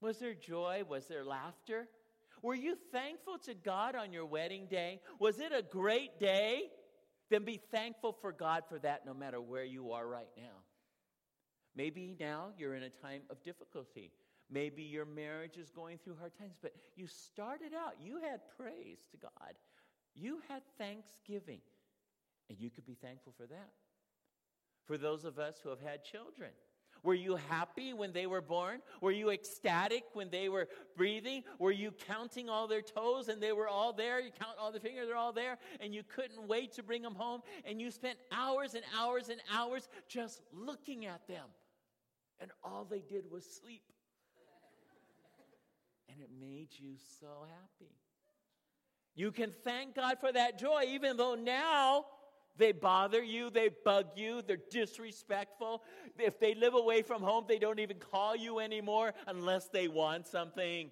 Was 0.01 0.19
there 0.19 0.35
joy? 0.35 0.83
Was 0.89 1.07
there 1.07 1.25
laughter? 1.25 1.89
Were 2.43 2.55
you 2.55 2.77
thankful 2.93 3.39
to 3.47 3.55
God 3.55 3.97
on 3.97 4.13
your 4.13 4.27
wedding 4.27 4.67
day? 4.71 5.01
Was 5.19 5.41
it 5.41 5.53
a 5.53 5.63
great 5.63 6.21
day? 6.21 6.71
Then 7.31 7.45
be 7.45 7.61
thankful 7.71 8.17
for 8.21 8.33
God 8.33 8.63
for 8.69 8.79
that 8.79 9.05
no 9.05 9.13
matter 9.13 9.41
where 9.41 9.65
you 9.65 9.93
are 9.93 10.07
right 10.07 10.31
now. 10.37 10.58
Maybe 11.79 12.17
now 12.19 12.49
you're 12.59 12.75
in 12.75 12.83
a 12.83 12.91
time 12.91 13.23
of 13.31 13.41
difficulty. 13.45 14.11
Maybe 14.51 14.83
your 14.83 15.05
marriage 15.05 15.57
is 15.57 15.71
going 15.71 15.99
through 15.99 16.17
hard 16.19 16.37
times, 16.37 16.57
but 16.61 16.73
you 16.97 17.07
started 17.07 17.73
out, 17.73 17.95
you 18.03 18.21
had 18.21 18.41
praise 18.59 18.99
to 19.13 19.17
God. 19.17 19.55
You 20.13 20.41
had 20.49 20.63
thanksgiving, 20.77 21.61
and 22.51 22.59
you 22.59 22.69
could 22.69 22.85
be 22.85 22.97
thankful 23.01 23.33
for 23.37 23.47
that. 23.47 23.71
For 24.87 24.99
those 24.99 25.25
of 25.25 25.39
us 25.39 25.61
who 25.63 25.69
have 25.69 25.81
had 25.81 26.03
children, 26.03 26.51
were 27.05 27.15
you 27.15 27.37
happy 27.49 27.93
when 27.93 28.13
they 28.13 28.27
were 28.27 28.41
born? 28.41 28.81
Were 29.01 29.13
you 29.13 29.31
ecstatic 29.31 30.03
when 30.15 30.31
they 30.31 30.49
were 30.49 30.67
breathing? 30.97 31.45
Were 31.61 31.71
you 31.71 31.93
counting 32.09 32.49
all 32.49 32.67
their 32.67 32.83
toes 32.83 33.29
and 33.29 33.41
they 33.41 33.53
were 33.53 33.69
all 33.69 33.93
there? 33.93 34.19
You 34.19 34.33
count 34.33 34.57
all 34.59 34.73
the 34.73 34.81
fingers, 34.81 35.07
they're 35.07 35.17
all 35.17 35.33
there, 35.33 35.59
and 35.79 35.95
you 35.95 36.03
couldn't 36.03 36.49
wait 36.49 36.73
to 36.73 36.83
bring 36.83 37.03
them 37.03 37.15
home, 37.15 37.43
and 37.65 37.81
you 37.81 37.93
spent 37.93 38.19
hours 38.33 38.75
and 38.75 38.83
hours 38.99 39.29
and 39.29 39.41
hours 39.53 39.89
just 40.09 40.43
looking 40.53 41.07
at 41.07 41.25
them, 41.29 41.47
and 42.41 42.51
all 42.63 42.87
they 42.89 43.01
did 43.01 43.31
was 43.31 43.45
sleep. 43.45 43.83
And 46.11 46.21
it 46.21 46.31
made 46.41 46.69
you 46.73 46.95
so 47.21 47.47
happy. 47.49 47.93
You 49.15 49.33
can 49.33 49.53
thank 49.65 49.97
God 49.97 50.19
for 50.21 50.31
that 50.33 50.59
joy, 50.59 50.85
even 50.89 51.17
though 51.17 51.35
now 51.35 52.07
they 52.57 52.73
bother 52.73 53.23
you, 53.23 53.51
they 53.51 53.71
bug 53.85 54.07
you, 54.17 54.43
they're 54.43 54.59
disrespectful. 54.71 55.83
If 56.19 56.39
they 56.39 56.55
live 56.55 56.75
away 56.75 57.03
from 57.03 57.23
home, 57.23 57.45
they 57.49 57.59
don't 57.59 57.79
even 57.79 57.99
call 57.99 58.37
you 58.37 58.59
anymore 58.59 59.15
unless 59.27 59.69
they 59.69 59.89
want 59.89 60.27
something. 60.27 60.91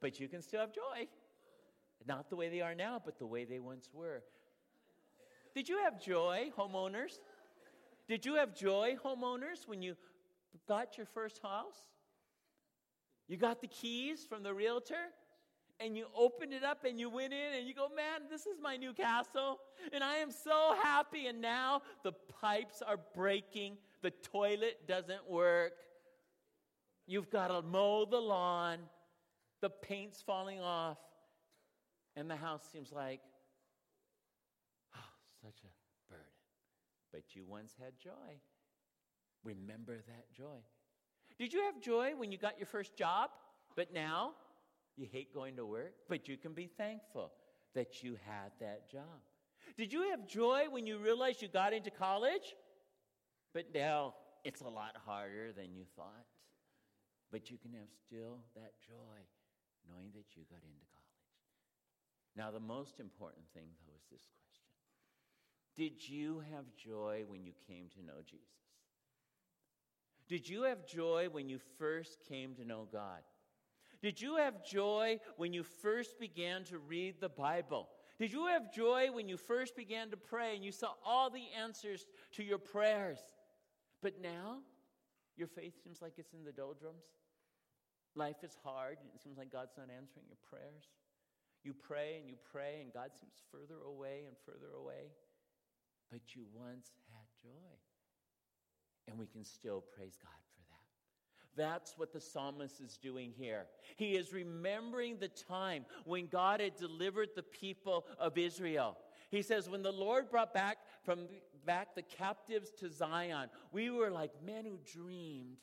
But 0.00 0.20
you 0.20 0.28
can 0.28 0.42
still 0.42 0.60
have 0.60 0.72
joy. 0.72 1.08
Not 2.06 2.30
the 2.30 2.36
way 2.36 2.48
they 2.48 2.62
are 2.62 2.74
now, 2.74 3.00
but 3.04 3.18
the 3.18 3.26
way 3.26 3.44
they 3.44 3.58
once 3.58 3.88
were. 3.92 4.22
Did 5.54 5.68
you 5.68 5.78
have 5.78 6.00
joy, 6.00 6.50
homeowners? 6.56 7.18
Did 8.08 8.24
you 8.24 8.36
have 8.36 8.54
joy, 8.54 8.96
homeowners, 9.04 9.66
when 9.66 9.82
you 9.82 9.96
got 10.68 10.96
your 10.96 11.06
first 11.06 11.40
house? 11.42 11.78
You 13.28 13.36
got 13.36 13.60
the 13.60 13.68
keys 13.68 14.24
from 14.28 14.42
the 14.42 14.52
realtor? 14.52 15.12
and 15.80 15.96
you 15.96 16.06
opened 16.14 16.52
it 16.52 16.62
up 16.62 16.84
and 16.84 17.00
you 17.00 17.08
went 17.08 17.32
in 17.32 17.54
and 17.58 17.66
you 17.66 17.74
go, 17.74 17.88
man, 17.88 18.28
this 18.30 18.42
is 18.42 18.58
my 18.62 18.76
new 18.76 18.92
castle. 18.92 19.58
And 19.92 20.04
I 20.04 20.16
am 20.16 20.30
so 20.30 20.76
happy. 20.82 21.26
And 21.26 21.40
now 21.40 21.80
the 22.04 22.12
pipes 22.40 22.82
are 22.86 22.98
breaking, 23.16 23.78
the 24.02 24.10
toilet 24.10 24.86
doesn't 24.86 25.28
work. 25.28 25.72
You've 27.06 27.30
got 27.30 27.48
to 27.48 27.62
mow 27.62 28.04
the 28.04 28.20
lawn, 28.20 28.78
the 29.62 29.70
paint's 29.70 30.22
falling 30.22 30.60
off, 30.60 30.98
and 32.14 32.30
the 32.30 32.36
house 32.36 32.62
seems 32.70 32.92
like, 32.92 33.20
oh, 34.94 35.42
such 35.42 35.62
a 35.64 36.12
burden. 36.12 36.26
But 37.10 37.22
you 37.32 37.44
once 37.48 37.74
had 37.82 37.98
joy. 37.98 38.38
Remember 39.44 39.96
that 39.96 40.32
joy. 40.36 40.58
Did 41.38 41.52
you 41.52 41.62
have 41.62 41.80
joy 41.80 42.12
when 42.16 42.30
you 42.30 42.38
got 42.38 42.58
your 42.58 42.66
first 42.66 42.96
job? 42.96 43.30
But 43.76 43.92
now 43.94 44.32
you 44.96 45.06
hate 45.10 45.32
going 45.32 45.56
to 45.56 45.64
work, 45.64 45.94
but 46.08 46.28
you 46.28 46.36
can 46.36 46.52
be 46.52 46.66
thankful 46.66 47.32
that 47.74 48.02
you 48.02 48.18
had 48.26 48.52
that 48.60 48.90
job. 48.90 49.22
Did 49.76 49.92
you 49.92 50.10
have 50.10 50.26
joy 50.26 50.64
when 50.70 50.86
you 50.86 50.98
realized 50.98 51.40
you 51.40 51.48
got 51.48 51.72
into 51.72 51.90
college? 51.90 52.54
But 53.54 53.74
now 53.74 54.14
it's 54.44 54.60
a 54.60 54.68
lot 54.68 54.96
harder 55.06 55.52
than 55.52 55.74
you 55.74 55.84
thought. 55.96 56.26
But 57.30 57.50
you 57.50 57.58
can 57.58 57.72
have 57.72 57.88
still 58.06 58.38
that 58.54 58.72
joy 58.86 59.20
knowing 59.88 60.10
that 60.14 60.36
you 60.36 60.42
got 60.50 60.62
into 60.62 60.84
college. 60.92 61.10
Now, 62.36 62.50
the 62.50 62.60
most 62.60 63.00
important 63.00 63.44
thing, 63.54 63.68
though, 63.86 63.94
is 63.96 64.04
this 64.10 64.26
question 64.36 64.70
Did 65.76 66.08
you 66.08 66.42
have 66.52 66.64
joy 66.76 67.24
when 67.28 67.44
you 67.44 67.52
came 67.66 67.88
to 67.96 68.04
know 68.04 68.22
Jesus? 68.24 68.69
Did 70.30 70.48
you 70.48 70.62
have 70.62 70.86
joy 70.86 71.26
when 71.30 71.48
you 71.48 71.58
first 71.76 72.20
came 72.28 72.54
to 72.54 72.64
know 72.64 72.86
God? 72.90 73.18
Did 74.00 74.20
you 74.20 74.36
have 74.36 74.64
joy 74.64 75.18
when 75.36 75.52
you 75.52 75.64
first 75.64 76.20
began 76.20 76.62
to 76.66 76.78
read 76.78 77.20
the 77.20 77.28
Bible? 77.28 77.88
Did 78.16 78.32
you 78.32 78.46
have 78.46 78.72
joy 78.72 79.08
when 79.12 79.28
you 79.28 79.36
first 79.36 79.76
began 79.76 80.08
to 80.10 80.16
pray 80.16 80.54
and 80.54 80.64
you 80.64 80.70
saw 80.70 80.92
all 81.04 81.30
the 81.30 81.48
answers 81.60 82.06
to 82.36 82.44
your 82.44 82.58
prayers? 82.58 83.18
But 84.02 84.22
now, 84.22 84.58
your 85.36 85.48
faith 85.48 85.74
seems 85.82 86.00
like 86.00 86.12
it's 86.16 86.32
in 86.32 86.44
the 86.44 86.52
doldrums. 86.52 87.02
Life 88.14 88.44
is 88.44 88.56
hard, 88.62 88.98
and 89.00 89.10
it 89.12 89.20
seems 89.20 89.36
like 89.36 89.52
God's 89.52 89.74
not 89.76 89.88
answering 89.90 90.26
your 90.28 90.38
prayers. 90.48 90.84
You 91.64 91.74
pray 91.74 92.18
and 92.20 92.28
you 92.28 92.36
pray, 92.52 92.80
and 92.82 92.92
God 92.92 93.10
seems 93.18 93.34
further 93.50 93.82
away 93.84 94.24
and 94.28 94.36
further 94.46 94.72
away. 94.78 95.10
But 96.10 96.20
you 96.34 96.44
once 96.54 96.92
had 97.10 97.26
joy. 97.42 97.89
And 99.08 99.18
we 99.18 99.26
can 99.26 99.44
still 99.44 99.84
praise 99.96 100.16
God 100.22 100.30
for 100.54 100.62
that. 100.68 101.62
That's 101.62 101.98
what 101.98 102.12
the 102.12 102.20
psalmist 102.20 102.80
is 102.80 102.96
doing 102.96 103.32
here. 103.36 103.66
He 103.96 104.16
is 104.16 104.32
remembering 104.32 105.18
the 105.18 105.28
time 105.28 105.84
when 106.04 106.26
God 106.26 106.60
had 106.60 106.76
delivered 106.76 107.30
the 107.34 107.42
people 107.42 108.06
of 108.18 108.38
Israel. 108.38 108.96
He 109.30 109.42
says, 109.42 109.68
When 109.68 109.82
the 109.82 109.92
Lord 109.92 110.30
brought 110.30 110.54
back 110.54 110.78
from 111.04 111.26
back 111.66 111.94
the 111.94 112.02
captives 112.02 112.70
to 112.78 112.88
Zion, 112.88 113.48
we 113.72 113.90
were 113.90 114.10
like 114.10 114.30
men 114.44 114.64
who 114.64 114.78
dreamed. 114.92 115.58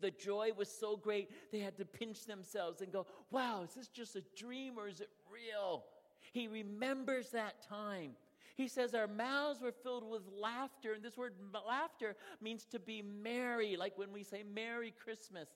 The 0.00 0.10
joy 0.10 0.50
was 0.56 0.68
so 0.68 0.96
great, 0.96 1.30
they 1.52 1.60
had 1.60 1.76
to 1.76 1.84
pinch 1.84 2.26
themselves 2.26 2.80
and 2.80 2.92
go, 2.92 3.06
Wow, 3.30 3.62
is 3.62 3.74
this 3.74 3.88
just 3.88 4.16
a 4.16 4.22
dream 4.36 4.74
or 4.76 4.88
is 4.88 5.00
it 5.00 5.10
real? 5.30 5.84
He 6.32 6.48
remembers 6.48 7.30
that 7.30 7.66
time. 7.68 8.12
He 8.62 8.68
says, 8.68 8.94
Our 8.94 9.08
mouths 9.08 9.60
were 9.60 9.72
filled 9.72 10.08
with 10.08 10.22
laughter. 10.40 10.92
And 10.92 11.02
this 11.02 11.16
word 11.16 11.34
laughter 11.66 12.14
means 12.40 12.64
to 12.66 12.78
be 12.78 13.02
merry, 13.02 13.76
like 13.76 13.98
when 13.98 14.12
we 14.12 14.22
say 14.22 14.44
Merry 14.44 14.94
Christmas. 15.02 15.48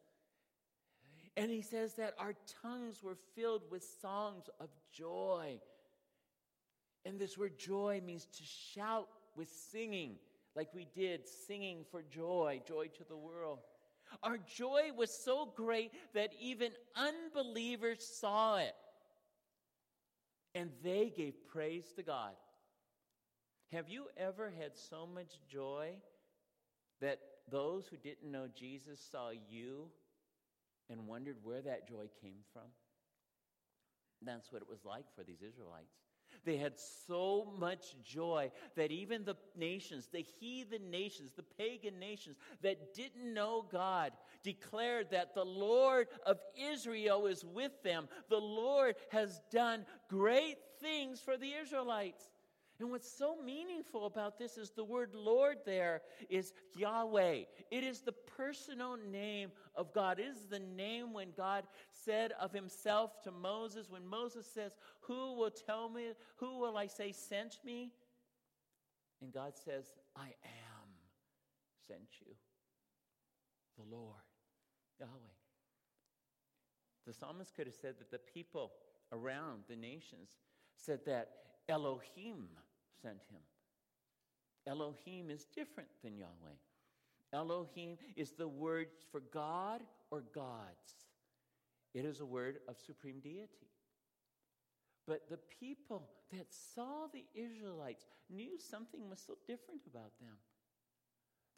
And 1.37 1.49
he 1.49 1.63
says 1.63 1.95
that 1.95 2.15
our 2.19 2.35
tongues 2.63 3.05
were 3.05 3.17
filled 3.37 3.63
with 3.71 3.85
songs 4.03 4.51
of 4.59 4.71
joy. 4.93 5.61
And 7.05 7.17
this 7.17 7.39
word 7.39 7.57
joy 7.57 8.03
means 8.05 8.27
to 8.27 8.43
shout 8.43 9.07
with 9.37 9.49
singing, 9.71 10.17
like 10.57 10.75
we 10.75 10.89
did, 10.93 11.29
singing 11.29 11.85
for 11.93 12.03
joy, 12.03 12.61
joy 12.67 12.89
to 12.89 13.05
the 13.09 13.17
world. 13.17 13.61
Our 14.25 14.39
joy 14.39 14.91
was 14.97 15.17
so 15.17 15.53
great 15.55 15.93
that 16.15 16.31
even 16.41 16.73
unbelievers 16.97 18.05
saw 18.05 18.57
it. 18.57 18.75
And 20.57 20.71
they 20.83 21.13
gave 21.17 21.35
praise 21.47 21.93
to 21.95 22.03
God. 22.03 22.33
Have 23.73 23.89
you 23.89 24.07
ever 24.17 24.53
had 24.59 24.77
so 24.77 25.07
much 25.07 25.39
joy 25.51 25.95
that 27.01 27.19
those 27.51 27.87
who 27.87 27.97
didn't 27.97 28.31
know 28.31 28.47
Jesus 28.55 29.01
saw 29.11 29.31
you 29.31 29.89
and 30.89 31.07
wondered 31.07 31.37
where 31.43 31.63
that 31.63 31.89
joy 31.89 32.09
came 32.23 32.45
from? 32.53 32.69
That's 34.23 34.53
what 34.53 34.63
it 34.63 34.69
was 34.69 34.85
like 34.85 35.05
for 35.15 35.25
these 35.25 35.43
Israelites. 35.43 35.95
They 36.45 36.57
had 36.57 36.79
so 37.07 37.53
much 37.59 37.95
joy 38.05 38.51
that 38.77 38.91
even 38.91 39.25
the 39.25 39.37
nations, 39.57 40.09
the 40.13 40.25
heathen 40.41 40.91
nations, 40.91 41.33
the 41.35 41.43
pagan 41.43 41.99
nations 41.99 42.37
that 42.63 42.95
didn't 42.95 43.33
know 43.33 43.67
God, 43.71 44.13
declared 44.43 45.11
that 45.11 45.35
the 45.35 45.45
Lord 45.45 46.09
of 46.25 46.39
Israel 46.57 47.27
is 47.27 47.45
with 47.45 47.73
them. 47.83 48.09
The 48.29 48.37
Lord 48.37 48.97
has 49.11 49.41
done 49.51 49.87
great 50.09 50.59
things 50.81 51.21
for 51.21 51.37
the 51.37 51.53
Israelites. 51.63 52.31
And 52.79 52.91
what's 52.91 53.11
so 53.11 53.37
meaningful 53.43 54.05
about 54.05 54.39
this 54.39 54.59
is 54.59 54.71
the 54.71 54.85
word 54.85 55.11
Lord 55.15 55.59
there 55.65 56.03
is 56.29 56.53
Yahweh. 56.77 57.45
It 57.71 57.85
is 57.85 58.01
the 58.01 58.13
personal 58.13 58.99
name 59.11 59.51
of 59.75 59.95
God. 59.95 60.19
It 60.19 60.27
is 60.27 60.47
the 60.51 60.59
name 60.59 61.15
when 61.15 61.29
God 61.37 61.65
said 61.91 62.33
of 62.39 62.53
himself 62.53 63.23
to 63.23 63.31
Moses, 63.31 63.89
when 63.89 64.07
Moses 64.07 64.47
says, 64.47 64.73
Who 65.01 65.37
will 65.37 65.51
tell 65.51 65.89
me, 65.89 66.13
who 66.37 66.59
will 66.59 66.77
I 66.77 66.87
say 66.87 67.13
sent 67.13 67.59
me? 67.65 67.93
And 69.23 69.33
God 69.33 69.55
says, 69.57 69.87
I 70.15 70.27
am 70.27 70.89
sent 71.89 72.21
you. 72.21 72.35
The 73.79 73.97
Lord, 73.97 74.21
Yahweh. 75.01 75.11
The 77.07 77.15
psalmist 77.15 77.55
could 77.55 77.67
have 77.67 77.75
said 77.75 77.95
that 77.99 78.11
the 78.11 78.19
people 78.19 78.73
around 79.13 79.63
the 79.69 79.77
nations 79.77 80.37
said 80.77 81.01
that 81.07 81.29
Elohim 81.69 82.49
sent 83.03 83.21
him. 83.31 83.41
Elohim 84.67 85.31
is 85.31 85.47
different 85.55 85.89
than 86.03 86.17
Yahweh. 86.17 86.57
Elohim 87.33 87.97
is 88.17 88.33
the 88.33 88.49
word 88.49 88.89
for 89.11 89.21
God 89.33 89.83
or 90.11 90.23
gods. 90.35 91.07
It 91.95 92.05
is 92.05 92.21
a 92.21 92.27
word 92.27 92.59
of 92.69 92.77
supreme 92.79 93.21
deity. 93.21 93.71
But 95.07 95.29
the 95.31 95.39
people 95.61 96.09
that 96.33 96.47
saw 96.75 97.07
the 97.13 97.25
Israelites 97.35 98.05
knew 98.29 98.59
something 98.59 99.09
was 99.09 99.23
so 99.25 99.35
different 99.47 99.83
about 99.87 100.19
them. 100.21 100.37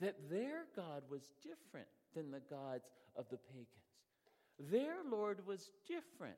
That 0.01 0.31
their 0.31 0.67
God 0.77 1.03
was 1.11 1.31
different 1.43 1.89
than 2.15 2.31
the 2.31 2.43
gods 2.51 2.91
of 3.17 3.27
the 3.31 3.39
pagans. 3.39 3.67
Their 4.71 4.97
Lord 5.11 5.47
was 5.47 5.71
different. 5.87 6.37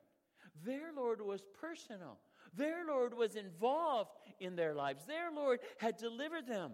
Their 0.63 0.93
Lord 0.95 1.21
was 1.21 1.43
personal. 1.59 2.17
Their 2.55 2.85
Lord 2.87 3.13
was 3.13 3.35
involved 3.35 4.11
in 4.39 4.55
their 4.55 4.73
lives. 4.73 5.05
Their 5.05 5.31
Lord 5.31 5.59
had 5.77 5.97
delivered 5.97 6.47
them. 6.47 6.71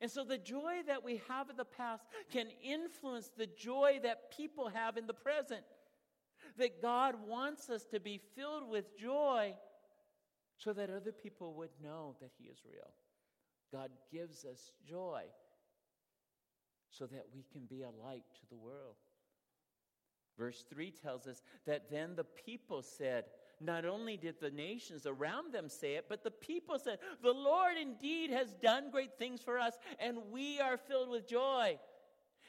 And 0.00 0.10
so 0.10 0.24
the 0.24 0.38
joy 0.38 0.82
that 0.86 1.04
we 1.04 1.22
have 1.28 1.50
in 1.50 1.56
the 1.56 1.64
past 1.64 2.04
can 2.32 2.48
influence 2.62 3.30
the 3.36 3.46
joy 3.46 4.00
that 4.02 4.36
people 4.36 4.68
have 4.68 4.96
in 4.96 5.06
the 5.06 5.14
present. 5.14 5.62
That 6.58 6.82
God 6.82 7.16
wants 7.26 7.70
us 7.70 7.84
to 7.86 8.00
be 8.00 8.20
filled 8.36 8.68
with 8.68 8.96
joy 8.98 9.54
so 10.56 10.72
that 10.72 10.90
other 10.90 11.12
people 11.12 11.54
would 11.54 11.70
know 11.82 12.16
that 12.20 12.30
He 12.38 12.44
is 12.44 12.58
real. 12.64 12.92
God 13.72 13.90
gives 14.12 14.44
us 14.44 14.70
joy 14.88 15.24
so 16.90 17.06
that 17.06 17.26
we 17.34 17.44
can 17.52 17.66
be 17.66 17.82
a 17.82 17.90
light 17.90 18.24
to 18.34 18.48
the 18.48 18.56
world. 18.56 18.94
Verse 20.38 20.64
3 20.68 20.92
tells 20.92 21.26
us 21.26 21.42
that 21.66 21.90
then 21.90 22.14
the 22.14 22.24
people 22.24 22.82
said, 22.82 23.24
not 23.64 23.84
only 23.84 24.16
did 24.16 24.40
the 24.40 24.50
nations 24.50 25.06
around 25.06 25.52
them 25.52 25.68
say 25.68 25.94
it, 25.94 26.06
but 26.08 26.22
the 26.22 26.30
people 26.30 26.78
said, 26.78 26.98
The 27.22 27.32
Lord 27.32 27.74
indeed 27.80 28.30
has 28.30 28.54
done 28.54 28.90
great 28.90 29.18
things 29.18 29.42
for 29.42 29.58
us, 29.58 29.74
and 29.98 30.18
we 30.30 30.60
are 30.60 30.76
filled 30.76 31.10
with 31.10 31.28
joy. 31.28 31.78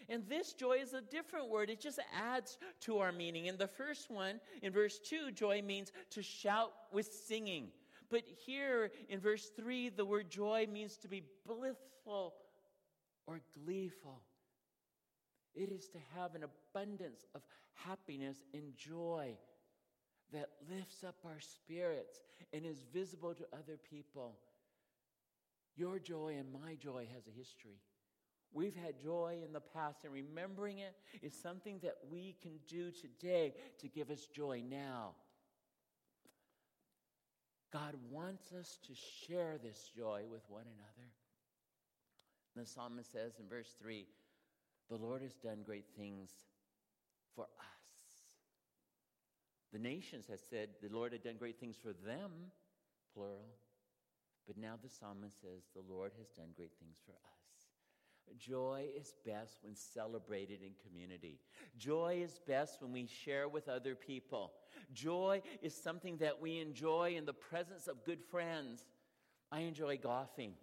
And 0.09 0.23
this 0.29 0.53
joy 0.53 0.77
is 0.81 0.93
a 0.93 1.01
different 1.01 1.49
word. 1.49 1.69
It 1.69 1.81
just 1.81 1.99
adds 2.13 2.57
to 2.81 2.99
our 2.99 3.11
meaning. 3.11 3.47
In 3.47 3.57
the 3.57 3.67
first 3.67 4.11
one, 4.11 4.39
in 4.61 4.71
verse 4.71 4.99
2, 4.99 5.31
joy 5.31 5.61
means 5.61 5.91
to 6.11 6.21
shout 6.21 6.71
with 6.91 7.11
singing. 7.27 7.69
But 8.09 8.23
here 8.45 8.91
in 9.09 9.19
verse 9.19 9.49
3, 9.55 9.89
the 9.89 10.05
word 10.05 10.29
joy 10.29 10.67
means 10.71 10.97
to 10.97 11.07
be 11.07 11.23
blissful 11.47 12.35
or 13.25 13.41
gleeful. 13.65 14.21
It 15.55 15.71
is 15.71 15.87
to 15.89 15.97
have 16.15 16.35
an 16.35 16.43
abundance 16.43 17.25
of 17.33 17.41
happiness 17.73 18.37
and 18.53 18.75
joy 18.75 19.37
that 20.33 20.49
lifts 20.69 21.03
up 21.03 21.15
our 21.25 21.39
spirits 21.39 22.19
and 22.53 22.65
is 22.65 22.83
visible 22.93 23.33
to 23.33 23.45
other 23.53 23.77
people. 23.89 24.35
Your 25.75 25.99
joy 25.99 26.35
and 26.39 26.51
my 26.51 26.75
joy 26.75 27.07
has 27.13 27.27
a 27.27 27.37
history. 27.37 27.79
We've 28.53 28.75
had 28.75 29.01
joy 29.01 29.39
in 29.45 29.51
the 29.51 29.59
past, 29.59 30.05
and 30.05 30.13
remembering 30.13 30.79
it 30.79 30.95
is 31.21 31.33
something 31.33 31.79
that 31.83 31.97
we 32.09 32.37
can 32.41 32.53
do 32.69 32.89
today 32.91 33.53
to 33.79 33.87
give 33.89 34.09
us 34.09 34.27
joy 34.33 34.63
now. 34.69 35.11
God 37.73 37.95
wants 38.09 38.53
us 38.53 38.79
to 38.87 38.93
share 38.95 39.57
this 39.61 39.89
joy 39.93 40.21
with 40.31 40.43
one 40.47 40.63
another. 40.63 41.09
The 42.55 42.65
psalmist 42.65 43.11
says 43.11 43.33
in 43.37 43.49
verse 43.49 43.75
3 43.81 44.05
The 44.89 44.95
Lord 44.95 45.21
has 45.21 45.33
done 45.33 45.59
great 45.65 45.87
things 45.97 46.29
for 47.35 47.43
us. 47.59 47.74
The 49.75 49.81
nations 49.81 50.27
had 50.29 50.39
said 50.39 50.69
the 50.81 50.87
Lord 50.87 51.11
had 51.11 51.21
done 51.21 51.35
great 51.37 51.59
things 51.59 51.75
for 51.75 51.91
them, 52.07 52.31
plural. 53.13 53.43
But 54.47 54.57
now 54.57 54.75
the 54.81 54.87
psalmist 54.87 55.41
says 55.41 55.63
the 55.75 55.93
Lord 55.93 56.13
has 56.17 56.29
done 56.29 56.51
great 56.55 56.71
things 56.79 56.95
for 57.05 57.11
us. 57.11 58.39
Joy 58.39 58.85
is 58.97 59.13
best 59.25 59.57
when 59.63 59.75
celebrated 59.75 60.61
in 60.61 60.71
community. 60.87 61.41
Joy 61.77 62.21
is 62.23 62.39
best 62.47 62.81
when 62.81 62.93
we 62.93 63.05
share 63.05 63.49
with 63.49 63.67
other 63.67 63.95
people. 63.95 64.53
Joy 64.93 65.41
is 65.61 65.75
something 65.75 66.15
that 66.19 66.41
we 66.41 66.61
enjoy 66.61 67.15
in 67.17 67.25
the 67.25 67.33
presence 67.33 67.87
of 67.87 68.05
good 68.05 68.23
friends. 68.31 68.85
I 69.51 69.59
enjoy 69.59 69.97
golfing. 69.97 70.53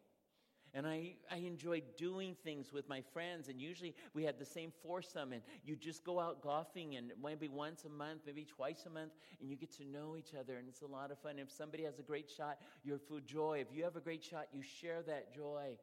And 0.74 0.86
I, 0.86 1.16
I 1.30 1.36
enjoy 1.36 1.82
doing 1.98 2.34
things 2.42 2.72
with 2.72 2.88
my 2.88 3.02
friends. 3.12 3.48
And 3.48 3.60
usually 3.60 3.94
we 4.14 4.24
had 4.24 4.38
the 4.38 4.44
same 4.44 4.72
foursome. 4.82 5.32
And 5.32 5.42
you 5.64 5.76
just 5.76 6.02
go 6.02 6.18
out 6.18 6.40
golfing 6.40 6.96
and 6.96 7.12
maybe 7.22 7.48
once 7.48 7.84
a 7.84 7.90
month, 7.90 8.22
maybe 8.24 8.44
twice 8.44 8.86
a 8.86 8.90
month, 8.90 9.12
and 9.40 9.50
you 9.50 9.56
get 9.56 9.70
to 9.76 9.84
know 9.84 10.16
each 10.16 10.34
other. 10.38 10.56
And 10.56 10.68
it's 10.68 10.80
a 10.80 10.86
lot 10.86 11.10
of 11.10 11.18
fun. 11.18 11.38
If 11.38 11.50
somebody 11.50 11.84
has 11.84 11.98
a 11.98 12.02
great 12.02 12.30
shot, 12.30 12.58
you're 12.82 12.98
full 12.98 13.20
joy. 13.20 13.58
If 13.60 13.76
you 13.76 13.84
have 13.84 13.96
a 13.96 14.00
great 14.00 14.24
shot, 14.24 14.46
you 14.52 14.62
share 14.62 15.02
that 15.02 15.34
joy. 15.34 15.76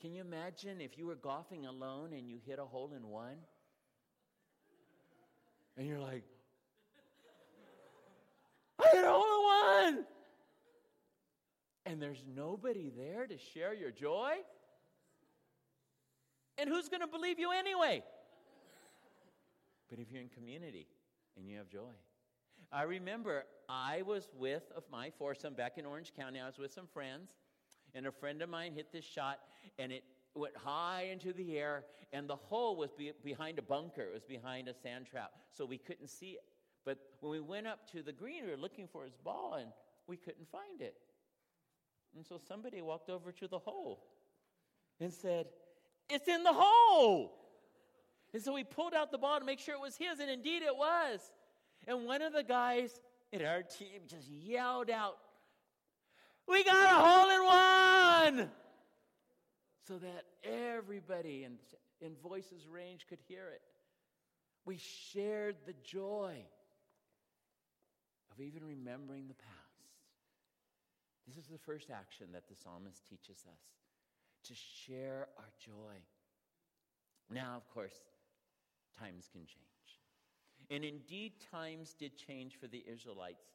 Can 0.00 0.12
you 0.12 0.20
imagine 0.20 0.80
if 0.80 0.96
you 0.96 1.06
were 1.06 1.16
golfing 1.16 1.66
alone 1.66 2.12
and 2.12 2.28
you 2.28 2.38
hit 2.46 2.58
a 2.58 2.64
hole 2.64 2.92
in 2.96 3.08
one? 3.08 3.38
And 5.76 5.88
you're 5.88 5.98
like, 5.98 6.22
I 8.78 8.88
hit 8.92 9.04
a 9.04 9.08
hole 9.08 9.24
in 9.24 9.96
one! 9.96 10.06
And 11.94 12.02
there's 12.02 12.24
nobody 12.34 12.90
there 12.90 13.24
to 13.24 13.38
share 13.38 13.72
your 13.72 13.92
joy? 13.92 14.32
And 16.58 16.68
who's 16.68 16.88
going 16.88 17.02
to 17.02 17.06
believe 17.06 17.38
you 17.38 17.52
anyway? 17.52 18.02
But 19.88 20.00
if 20.00 20.10
you're 20.10 20.20
in 20.20 20.28
community 20.28 20.88
and 21.36 21.48
you 21.48 21.56
have 21.56 21.68
joy. 21.68 21.92
I 22.72 22.82
remember 22.82 23.44
I 23.68 24.02
was 24.02 24.28
with 24.36 24.64
of 24.76 24.82
my 24.90 25.10
foursome 25.20 25.54
back 25.54 25.78
in 25.78 25.86
Orange 25.86 26.12
County. 26.16 26.40
I 26.40 26.46
was 26.46 26.58
with 26.58 26.72
some 26.72 26.88
friends, 26.92 27.30
and 27.94 28.08
a 28.08 28.10
friend 28.10 28.42
of 28.42 28.48
mine 28.48 28.72
hit 28.72 28.90
this 28.90 29.04
shot, 29.04 29.38
and 29.78 29.92
it 29.92 30.02
went 30.34 30.56
high 30.56 31.10
into 31.12 31.32
the 31.32 31.56
air, 31.56 31.84
and 32.12 32.28
the 32.28 32.34
hole 32.34 32.74
was 32.74 32.90
be- 32.90 33.12
behind 33.22 33.60
a 33.60 33.62
bunker. 33.62 34.02
It 34.02 34.14
was 34.14 34.24
behind 34.24 34.66
a 34.66 34.74
sand 34.74 35.06
trap, 35.08 35.30
so 35.52 35.64
we 35.64 35.78
couldn't 35.78 36.08
see 36.08 36.30
it. 36.30 36.44
But 36.84 36.98
when 37.20 37.30
we 37.30 37.38
went 37.38 37.68
up 37.68 37.88
to 37.92 38.02
the 38.02 38.12
green, 38.12 38.46
we 38.46 38.50
were 38.50 38.56
looking 38.56 38.88
for 38.88 39.04
his 39.04 39.14
ball, 39.14 39.58
and 39.60 39.70
we 40.08 40.16
couldn't 40.16 40.50
find 40.50 40.82
it. 40.82 40.96
And 42.14 42.24
so 42.24 42.38
somebody 42.48 42.80
walked 42.80 43.10
over 43.10 43.32
to 43.32 43.48
the 43.48 43.58
hole 43.58 44.00
and 45.00 45.12
said, 45.12 45.46
It's 46.08 46.28
in 46.28 46.42
the 46.42 46.52
hole. 46.52 47.32
And 48.32 48.42
so 48.42 48.52
we 48.52 48.64
pulled 48.64 48.94
out 48.94 49.12
the 49.12 49.18
ball 49.18 49.38
to 49.38 49.44
make 49.44 49.60
sure 49.60 49.74
it 49.74 49.80
was 49.80 49.96
his, 49.96 50.18
and 50.18 50.30
indeed 50.30 50.62
it 50.62 50.76
was. 50.76 51.20
And 51.86 52.06
one 52.06 52.22
of 52.22 52.32
the 52.32 52.42
guys 52.42 53.00
in 53.32 53.44
our 53.44 53.62
team 53.62 54.02
just 54.08 54.28
yelled 54.28 54.90
out, 54.90 55.16
We 56.48 56.64
got 56.64 56.84
a 56.84 57.04
hole 57.04 57.30
in 57.30 58.40
one! 58.40 58.50
So 59.86 59.98
that 59.98 60.24
everybody 60.42 61.44
in, 61.44 61.58
in 62.00 62.16
voices 62.22 62.66
range 62.66 63.06
could 63.08 63.18
hear 63.28 63.48
it. 63.48 63.60
We 64.64 64.78
shared 64.78 65.56
the 65.66 65.74
joy 65.84 66.34
of 68.32 68.40
even 68.40 68.64
remembering 68.64 69.28
the 69.28 69.34
past. 69.34 69.63
This 71.26 71.36
is 71.36 71.46
the 71.46 71.58
first 71.58 71.90
action 71.90 72.26
that 72.32 72.48
the 72.48 72.54
psalmist 72.54 73.06
teaches 73.08 73.44
us 73.50 73.60
to 74.44 74.54
share 74.54 75.28
our 75.38 75.50
joy. 75.58 75.96
Now, 77.30 77.56
of 77.56 77.68
course, 77.72 77.96
times 78.98 79.28
can 79.32 79.46
change. 79.46 79.64
And 80.70 80.84
indeed, 80.84 81.32
times 81.50 81.94
did 81.94 82.16
change 82.16 82.58
for 82.60 82.66
the 82.66 82.84
Israelites. 82.90 83.46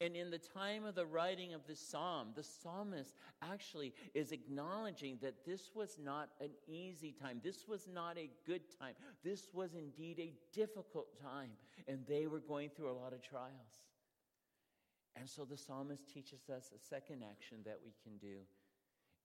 And 0.00 0.14
in 0.14 0.30
the 0.30 0.38
time 0.38 0.84
of 0.84 0.94
the 0.94 1.06
writing 1.06 1.54
of 1.54 1.66
this 1.66 1.80
psalm, 1.80 2.28
the 2.34 2.42
psalmist 2.42 3.14
actually 3.40 3.94
is 4.14 4.30
acknowledging 4.30 5.18
that 5.22 5.46
this 5.46 5.70
was 5.74 5.96
not 6.02 6.28
an 6.40 6.50
easy 6.66 7.14
time. 7.18 7.40
This 7.42 7.66
was 7.66 7.88
not 7.92 8.18
a 8.18 8.28
good 8.46 8.62
time. 8.78 8.94
This 9.24 9.48
was 9.54 9.74
indeed 9.74 10.18
a 10.18 10.34
difficult 10.54 11.18
time. 11.22 11.50
And 11.88 12.00
they 12.06 12.26
were 12.26 12.40
going 12.40 12.68
through 12.68 12.90
a 12.90 12.98
lot 12.98 13.14
of 13.14 13.22
trials. 13.22 13.84
And 15.18 15.28
so 15.28 15.44
the 15.44 15.56
psalmist 15.56 16.12
teaches 16.12 16.48
us 16.54 16.70
a 16.74 16.78
second 16.78 17.22
action 17.28 17.58
that 17.64 17.78
we 17.84 17.92
can 18.02 18.18
do, 18.18 18.36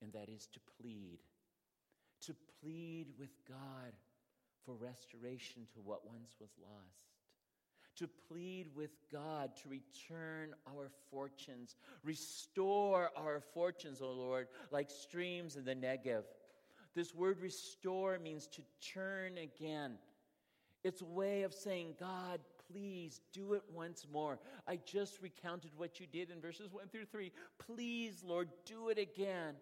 and 0.02 0.12
that 0.14 0.30
is 0.30 0.48
to 0.54 0.60
plead. 0.80 1.20
To 2.28 2.36
plead 2.62 3.08
with 3.20 3.32
God 3.48 3.94
for 4.66 4.74
restoration 4.76 5.68
to 5.74 5.80
what 5.84 6.08
once 6.08 6.36
was 6.40 6.52
lost. 6.62 7.10
To 7.98 8.08
plead 8.30 8.68
with 8.74 8.92
God 9.12 9.52
to 9.64 9.70
return 9.70 10.56
our 10.68 10.90
fortunes, 11.12 11.76
restore 12.04 13.12
our 13.18 13.42
fortunes, 13.54 14.02
O 14.02 14.12
Lord, 14.12 14.48
like 14.72 14.90
streams 14.90 15.58
in 15.58 15.66
the 15.66 15.76
Negev. 15.76 16.24
This 16.96 17.14
word 17.14 17.42
restore 17.42 18.18
means 18.18 18.48
to 18.48 18.62
turn 18.94 19.38
again. 19.38 19.98
It's 20.84 21.02
a 21.02 21.06
way 21.06 21.44
of 21.44 21.54
saying, 21.54 21.96
God, 22.00 22.40
please 22.72 23.22
do 23.34 23.54
it 23.54 23.64
once 23.74 24.06
more. 24.12 24.40
I 24.68 24.80
just 24.86 25.22
recounted 25.22 25.72
what 25.76 26.00
you 26.00 26.08
did 26.12 26.30
in 26.30 26.42
verses 26.42 26.72
1 26.72 26.88
through 26.90 27.06
3. 27.06 27.32
Please, 27.60 28.24
Lord, 28.26 28.50
do 28.66 28.90
it 28.90 28.98
again. 28.98 29.56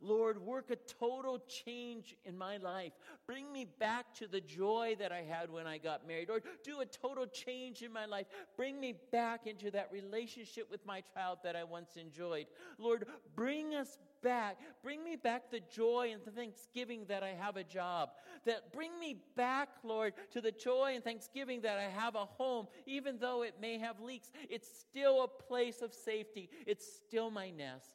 Lord, 0.00 0.44
work 0.44 0.70
a 0.70 0.76
total 0.76 1.42
change 1.48 2.16
in 2.24 2.36
my 2.36 2.58
life. 2.58 2.92
Bring 3.26 3.50
me 3.50 3.66
back 3.78 4.14
to 4.16 4.26
the 4.26 4.40
joy 4.40 4.96
that 4.98 5.10
I 5.10 5.22
had 5.22 5.50
when 5.50 5.66
I 5.66 5.78
got 5.78 6.06
married. 6.06 6.28
Or 6.28 6.42
do 6.64 6.80
a 6.80 6.86
total 6.86 7.26
change 7.26 7.82
in 7.82 7.92
my 7.92 8.04
life. 8.04 8.26
Bring 8.56 8.78
me 8.78 8.94
back 9.10 9.46
into 9.46 9.70
that 9.70 9.90
relationship 9.92 10.70
with 10.70 10.84
my 10.84 11.02
child 11.14 11.38
that 11.44 11.56
I 11.56 11.64
once 11.64 11.96
enjoyed. 11.96 12.46
Lord, 12.78 13.06
bring 13.34 13.74
us 13.74 13.98
back. 14.26 14.56
Bring 14.82 15.04
me 15.04 15.14
back 15.14 15.52
the 15.52 15.60
joy 15.72 16.10
and 16.12 16.20
the 16.24 16.32
thanksgiving 16.32 17.04
that 17.06 17.22
I 17.22 17.28
have 17.28 17.56
a 17.56 17.62
job. 17.62 18.10
That 18.44 18.72
bring 18.72 18.98
me 18.98 19.22
back, 19.36 19.68
Lord, 19.84 20.14
to 20.32 20.40
the 20.40 20.50
joy 20.50 20.92
and 20.96 21.04
thanksgiving 21.04 21.60
that 21.60 21.78
I 21.78 21.84
have 21.84 22.16
a 22.16 22.24
home, 22.24 22.66
even 22.86 23.18
though 23.20 23.42
it 23.42 23.54
may 23.60 23.78
have 23.78 24.00
leaks. 24.00 24.32
It's 24.50 24.68
still 24.80 25.22
a 25.22 25.28
place 25.28 25.80
of 25.80 25.94
safety. 25.94 26.50
It's 26.66 26.84
still 26.84 27.30
my 27.30 27.50
nest. 27.50 27.94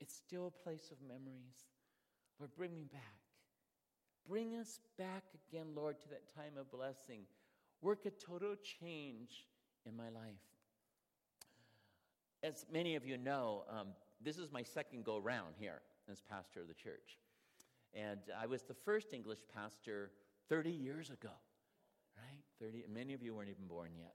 It's 0.00 0.14
still 0.14 0.46
a 0.46 0.62
place 0.62 0.92
of 0.92 0.98
memories. 1.02 1.58
Lord, 2.38 2.52
bring 2.56 2.76
me 2.76 2.84
back. 2.90 3.02
Bring 4.28 4.54
us 4.54 4.78
back 4.96 5.24
again, 5.50 5.66
Lord, 5.74 6.00
to 6.02 6.08
that 6.10 6.32
time 6.36 6.52
of 6.56 6.70
blessing. 6.70 7.22
Work 7.82 8.06
a 8.06 8.10
total 8.10 8.54
change 8.80 9.46
in 9.84 9.96
my 9.96 10.08
life. 10.08 10.38
As 12.44 12.64
many 12.72 12.94
of 12.94 13.04
you 13.04 13.18
know, 13.18 13.64
um, 13.68 13.88
this 14.22 14.38
is 14.38 14.52
my 14.52 14.62
second 14.62 15.04
go 15.04 15.18
round 15.18 15.54
here 15.58 15.80
as 16.10 16.20
pastor 16.20 16.60
of 16.60 16.68
the 16.68 16.74
church. 16.74 17.18
And 17.94 18.20
I 18.38 18.46
was 18.46 18.62
the 18.62 18.74
first 18.74 19.12
English 19.12 19.40
pastor 19.54 20.10
30 20.48 20.70
years 20.70 21.10
ago, 21.10 21.32
right? 22.16 22.42
30, 22.60 22.84
many 22.92 23.14
of 23.14 23.22
you 23.22 23.34
weren't 23.34 23.48
even 23.48 23.66
born 23.66 23.90
yet. 23.98 24.14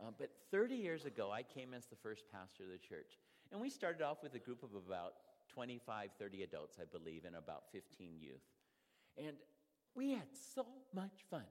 Uh, 0.00 0.10
but 0.18 0.30
30 0.50 0.74
years 0.74 1.04
ago, 1.04 1.30
I 1.30 1.42
came 1.42 1.74
as 1.74 1.86
the 1.86 1.96
first 1.96 2.24
pastor 2.32 2.64
of 2.64 2.70
the 2.70 2.78
church. 2.78 3.18
And 3.50 3.60
we 3.60 3.70
started 3.70 4.02
off 4.02 4.22
with 4.22 4.34
a 4.34 4.38
group 4.38 4.62
of 4.62 4.70
about 4.74 5.14
25, 5.48 6.10
30 6.18 6.42
adults, 6.42 6.78
I 6.80 6.84
believe, 6.84 7.24
and 7.24 7.36
about 7.36 7.64
15 7.72 8.16
youth. 8.20 8.40
And 9.16 9.36
we 9.94 10.12
had 10.12 10.28
so 10.54 10.66
much 10.94 11.24
fun. 11.30 11.44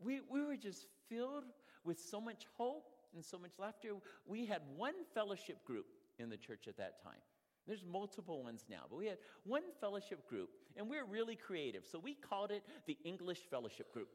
We, 0.00 0.20
we 0.30 0.44
were 0.44 0.56
just 0.56 0.86
filled 1.08 1.44
with 1.84 2.00
so 2.00 2.20
much 2.20 2.46
hope 2.56 2.90
and 3.14 3.24
so 3.24 3.38
much 3.38 3.52
laughter. 3.58 3.90
We 4.26 4.46
had 4.46 4.62
one 4.76 4.94
fellowship 5.14 5.64
group 5.64 5.86
in 6.18 6.28
the 6.28 6.36
church 6.36 6.68
at 6.68 6.76
that 6.76 7.02
time. 7.02 7.20
There's 7.66 7.84
multiple 7.84 8.42
ones 8.42 8.64
now, 8.70 8.84
but 8.88 8.96
we 8.96 9.06
had 9.06 9.18
one 9.44 9.62
fellowship 9.78 10.26
group, 10.26 10.48
and 10.76 10.88
we 10.88 10.96
are 10.96 11.04
really 11.04 11.36
creative. 11.36 11.84
So 11.90 11.98
we 11.98 12.14
called 12.14 12.50
it 12.50 12.62
the 12.86 12.96
English 13.04 13.40
Fellowship 13.50 13.92
Group. 13.92 14.08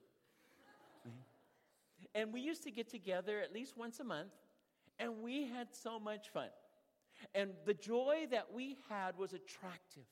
and 2.15 2.33
we 2.33 2.41
used 2.41 2.63
to 2.63 2.71
get 2.71 2.89
together 2.89 3.39
at 3.39 3.53
least 3.53 3.77
once 3.77 3.99
a 3.99 4.03
month, 4.03 4.31
and 4.97 5.21
we 5.21 5.45
had 5.45 5.67
so 5.71 5.99
much 5.99 6.29
fun. 6.29 6.49
And 7.35 7.51
the 7.65 7.75
joy 7.75 8.27
that 8.31 8.51
we 8.51 8.77
had 8.89 9.17
was 9.17 9.33
attractive. 9.33 10.03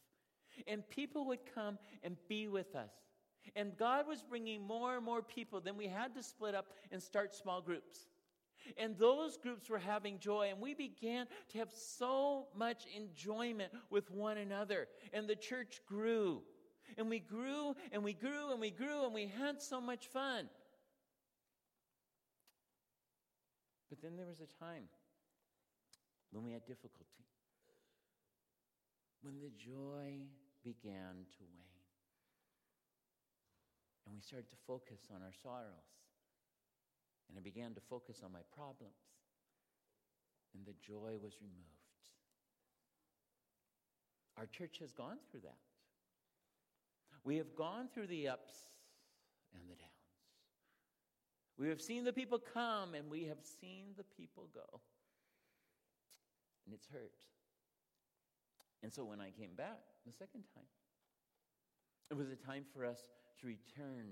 And 0.67 0.87
people 0.89 1.25
would 1.25 1.39
come 1.55 1.79
and 2.03 2.17
be 2.27 2.47
with 2.47 2.75
us. 2.75 2.91
And 3.55 3.75
God 3.75 4.07
was 4.07 4.21
bringing 4.21 4.61
more 4.61 4.95
and 4.95 5.03
more 5.03 5.21
people. 5.21 5.61
Then 5.61 5.77
we 5.77 5.87
had 5.87 6.13
to 6.15 6.23
split 6.23 6.53
up 6.53 6.67
and 6.91 7.01
start 7.01 7.33
small 7.33 7.61
groups. 7.61 8.07
And 8.77 8.97
those 8.97 9.37
groups 9.37 9.69
were 9.69 9.79
having 9.79 10.19
joy, 10.19 10.49
and 10.49 10.59
we 10.59 10.73
began 10.73 11.27
to 11.49 11.57
have 11.57 11.71
so 11.71 12.47
much 12.55 12.85
enjoyment 12.95 13.71
with 13.89 14.09
one 14.11 14.37
another. 14.37 14.87
And 15.13 15.27
the 15.27 15.35
church 15.35 15.81
grew. 15.87 16.41
And 16.97 17.09
we 17.09 17.19
grew, 17.19 17.75
and 17.91 18.03
we 18.03 18.13
grew, 18.13 18.51
and 18.51 18.59
we 18.59 18.71
grew, 18.71 19.05
and 19.05 19.13
we 19.13 19.27
had 19.27 19.61
so 19.61 19.79
much 19.79 20.07
fun. 20.07 20.49
But 23.89 24.01
then 24.01 24.15
there 24.15 24.25
was 24.25 24.39
a 24.39 24.63
time 24.63 24.83
when 26.31 26.43
we 26.43 26.51
had 26.53 26.65
difficulty, 26.65 27.25
when 29.21 29.39
the 29.39 29.51
joy 29.57 30.19
began 30.63 31.25
to 31.37 31.43
wane. 31.43 31.67
And 34.05 34.15
we 34.15 34.21
started 34.21 34.49
to 34.49 34.55
focus 34.65 35.07
on 35.13 35.21
our 35.21 35.33
sorrows. 35.43 35.91
And 37.31 37.39
I 37.39 37.41
began 37.41 37.73
to 37.75 37.81
focus 37.89 38.21
on 38.25 38.33
my 38.33 38.41
problems. 38.53 38.91
And 40.53 40.65
the 40.65 40.73
joy 40.85 41.15
was 41.23 41.37
removed. 41.39 41.71
Our 44.37 44.47
church 44.47 44.79
has 44.81 44.91
gone 44.91 45.17
through 45.29 45.41
that. 45.41 45.57
We 47.23 47.37
have 47.37 47.55
gone 47.55 47.87
through 47.93 48.07
the 48.07 48.27
ups 48.27 48.53
and 49.53 49.63
the 49.69 49.75
downs. 49.75 49.91
We 51.57 51.69
have 51.69 51.81
seen 51.81 52.03
the 52.03 52.11
people 52.11 52.39
come 52.53 52.95
and 52.95 53.09
we 53.09 53.25
have 53.25 53.37
seen 53.61 53.93
the 53.95 54.03
people 54.03 54.49
go. 54.53 54.81
And 56.65 56.73
it's 56.73 56.87
hurt. 56.91 57.15
And 58.83 58.91
so 58.91 59.05
when 59.05 59.21
I 59.21 59.29
came 59.29 59.55
back 59.55 59.79
the 60.05 60.11
second 60.11 60.43
time, 60.53 60.65
it 62.09 62.17
was 62.17 62.29
a 62.29 62.35
time 62.35 62.65
for 62.73 62.85
us 62.85 62.99
to 63.39 63.47
return 63.47 64.11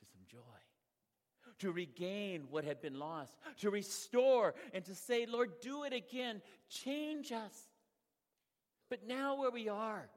to 0.00 0.06
some 0.06 0.20
joy 0.30 0.60
to 1.58 1.72
regain 1.72 2.44
what 2.50 2.64
had 2.64 2.80
been 2.80 2.98
lost, 2.98 3.36
to 3.58 3.70
restore, 3.70 4.54
and 4.72 4.84
to 4.84 4.94
say, 4.94 5.26
Lord, 5.26 5.60
do 5.60 5.84
it 5.84 5.92
again. 5.92 6.40
Change 6.68 7.32
us. 7.32 7.68
But 8.88 9.06
now, 9.06 9.36
where 9.36 9.50
we 9.50 9.68
are, 9.68 10.08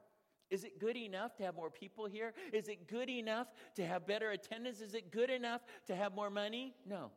is 0.50 0.64
it 0.64 0.78
good 0.78 0.96
enough 0.96 1.36
to 1.36 1.42
have 1.44 1.54
more 1.54 1.70
people 1.70 2.06
here? 2.06 2.32
Is 2.52 2.68
it 2.68 2.88
good 2.88 3.08
enough 3.08 3.48
to 3.76 3.86
have 3.86 4.06
better 4.06 4.30
attendance? 4.30 4.80
Is 4.80 4.94
it 4.94 5.10
good 5.10 5.30
enough 5.30 5.62
to 5.86 5.96
have 5.96 6.14
more 6.14 6.30
money? 6.30 6.74
No, 6.86 7.10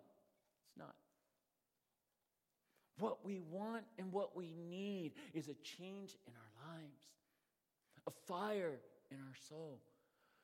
it's 0.68 0.78
not. 0.78 0.96
What 3.00 3.26
we 3.26 3.40
want 3.40 3.86
and 4.00 4.12
what 4.12 4.36
we 4.36 4.56
need 4.56 5.14
is 5.34 5.50
a 5.50 5.54
change 5.56 6.16
in 6.26 6.34
our 6.34 6.74
lives, 6.74 6.98
a 8.08 8.12
fire 8.28 8.80
in 9.12 9.18
our 9.18 9.36
soul 9.50 9.80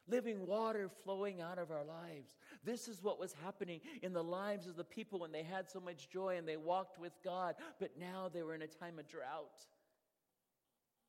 living 0.07 0.45
water 0.45 0.89
flowing 1.03 1.41
out 1.41 1.57
of 1.57 1.71
our 1.71 1.83
lives. 1.83 2.35
This 2.63 2.87
is 2.87 3.01
what 3.01 3.19
was 3.19 3.33
happening 3.43 3.81
in 4.01 4.13
the 4.13 4.23
lives 4.23 4.67
of 4.67 4.75
the 4.75 4.83
people 4.83 5.19
when 5.19 5.31
they 5.31 5.43
had 5.43 5.69
so 5.69 5.79
much 5.79 6.09
joy 6.09 6.37
and 6.37 6.47
they 6.47 6.57
walked 6.57 6.99
with 6.99 7.13
God, 7.23 7.55
but 7.79 7.91
now 7.99 8.29
they 8.33 8.43
were 8.43 8.55
in 8.55 8.61
a 8.61 8.67
time 8.67 8.99
of 8.99 9.07
drought 9.07 9.65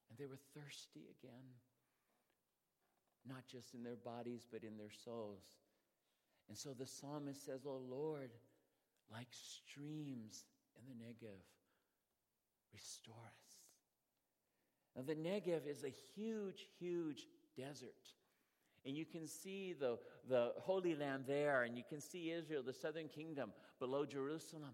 And 0.08 0.18
they 0.18 0.26
were 0.26 0.38
thirsty 0.54 1.08
again, 1.20 1.44
not 3.26 3.46
just 3.50 3.74
in 3.74 3.82
their 3.82 3.96
bodies, 3.96 4.46
but 4.50 4.62
in 4.62 4.76
their 4.76 4.92
souls. 5.04 5.44
And 6.48 6.56
so 6.56 6.70
the 6.72 6.86
psalmist 6.86 7.44
says, 7.44 7.62
Oh 7.66 7.82
Lord, 7.88 8.30
like 9.10 9.28
streams 9.30 10.44
in 10.76 10.84
the 10.86 11.04
Negev, 11.04 11.42
restore 12.72 13.14
us. 13.26 13.54
Now, 14.96 15.02
the 15.02 15.14
Negev 15.14 15.66
is 15.66 15.84
a 15.84 15.92
huge, 16.14 16.66
huge 16.78 17.26
desert. 17.56 18.12
And 18.86 18.96
you 18.96 19.06
can 19.06 19.26
see 19.26 19.74
the, 19.78 19.98
the 20.28 20.52
Holy 20.58 20.94
Land 20.94 21.24
there, 21.26 21.62
and 21.62 21.76
you 21.76 21.84
can 21.88 22.00
see 22.00 22.30
Israel, 22.30 22.62
the 22.62 22.72
southern 22.72 23.08
kingdom, 23.08 23.52
below 23.78 24.04
Jerusalem. 24.04 24.72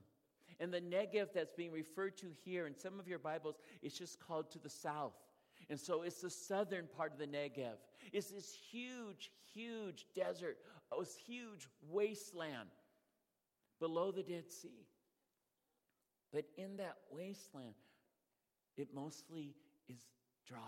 And 0.59 0.73
the 0.73 0.81
Negev 0.81 1.29
that's 1.33 1.53
being 1.53 1.73
referred 1.73 2.17
to 2.19 2.27
here 2.45 2.67
in 2.67 2.77
some 2.77 2.99
of 2.99 3.07
your 3.07 3.19
Bibles, 3.19 3.57
it's 3.83 3.97
just 3.97 4.21
called 4.21 4.51
to 4.51 4.59
the 4.59 4.69
south. 4.69 5.15
And 5.69 5.79
so 5.79 6.03
it's 6.03 6.21
the 6.21 6.31
southern 6.31 6.87
part 6.97 7.13
of 7.13 7.19
the 7.19 7.27
Negev. 7.27 7.77
It's 8.13 8.31
this 8.31 8.57
huge, 8.71 9.31
huge 9.55 10.07
desert, 10.15 10.59
this 10.99 11.17
huge 11.17 11.69
wasteland 11.89 12.69
below 13.79 14.11
the 14.11 14.23
Dead 14.23 14.51
Sea. 14.51 14.87
But 16.33 16.45
in 16.57 16.77
that 16.77 16.97
wasteland, 17.11 17.75
it 18.77 18.89
mostly 18.95 19.55
is 19.89 20.01
dry. 20.47 20.59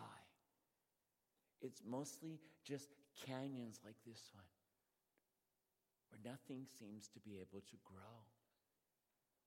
It's 1.60 1.82
mostly 1.88 2.40
just 2.64 2.88
canyons 3.26 3.80
like 3.84 3.96
this 4.06 4.30
one, 4.32 4.44
where 6.08 6.32
nothing 6.32 6.66
seems 6.78 7.08
to 7.08 7.20
be 7.20 7.36
able 7.36 7.60
to 7.60 7.76
grow. 7.84 8.24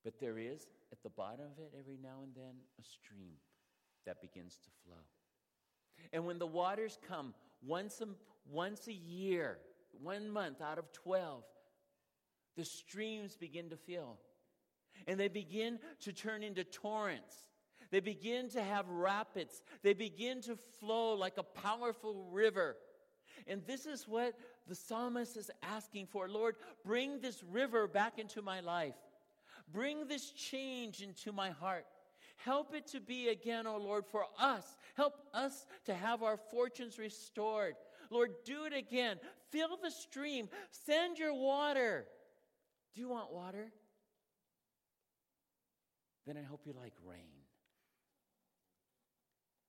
But 0.04 0.19
there 0.19 0.38
is, 0.38 0.67
at 0.91 1.01
the 1.01 1.10
bottom 1.10 1.45
of 1.45 1.60
it, 1.60 1.73
every 1.78 1.97
now 2.01 2.21
and 2.23 2.34
then, 2.36 2.56
a 2.80 2.84
stream 2.84 3.38
that 4.06 4.21
begins 4.21 4.60
to 4.63 4.69
flow. 4.86 5.01
And 6.13 6.25
when 6.25 6.38
the 6.38 6.47
waters 6.47 6.99
come 7.08 7.34
once 7.65 8.01
a, 8.01 8.08
once 8.49 8.88
a 8.88 8.93
year, 8.93 9.58
one 10.01 10.30
month 10.30 10.62
out 10.62 10.78
of 10.78 10.91
12, 10.91 11.43
the 12.56 12.65
streams 12.65 13.36
begin 13.36 13.69
to 13.69 13.78
fill. 13.78 14.17
And 15.08 15.19
they 15.19 15.28
begin 15.28 15.80
to 16.01 16.13
turn 16.13 16.43
into 16.43 16.63
torrents. 16.63 17.36
They 17.91 17.99
begin 17.99 18.49
to 18.49 18.63
have 18.63 18.88
rapids. 18.89 19.62
They 19.84 19.93
begin 19.93 20.41
to 20.41 20.56
flow 20.80 21.13
like 21.13 21.38
a 21.38 21.43
powerful 21.43 22.28
river. 22.32 22.78
And 23.47 23.61
this 23.65 23.85
is 23.85 24.07
what 24.07 24.33
the 24.67 24.75
psalmist 24.75 25.37
is 25.37 25.51
asking 25.61 26.07
for. 26.07 26.27
Lord, 26.27 26.55
bring 26.83 27.19
this 27.19 27.43
river 27.43 27.87
back 27.87 28.19
into 28.19 28.41
my 28.41 28.59
life. 28.59 28.95
Bring 29.71 30.07
this 30.07 30.31
change 30.31 31.01
into 31.01 31.31
my 31.31 31.49
heart. 31.49 31.85
Help 32.37 32.75
it 32.75 32.87
to 32.87 32.99
be 32.99 33.29
again, 33.29 33.65
oh 33.65 33.77
Lord, 33.77 34.05
for 34.05 34.25
us. 34.39 34.77
Help 34.95 35.15
us 35.33 35.65
to 35.85 35.93
have 35.93 36.21
our 36.21 36.37
fortunes 36.51 36.99
restored. 36.99 37.75
Lord, 38.09 38.31
do 38.45 38.65
it 38.65 38.73
again. 38.73 39.17
Fill 39.51 39.77
the 39.81 39.91
stream. 39.91 40.49
Send 40.71 41.17
your 41.17 41.33
water. 41.33 42.05
Do 42.93 43.01
you 43.01 43.09
want 43.09 43.31
water? 43.31 43.71
Then 46.25 46.37
I 46.37 46.43
hope 46.43 46.61
you 46.65 46.73
like 46.73 46.93
rain. 47.05 47.19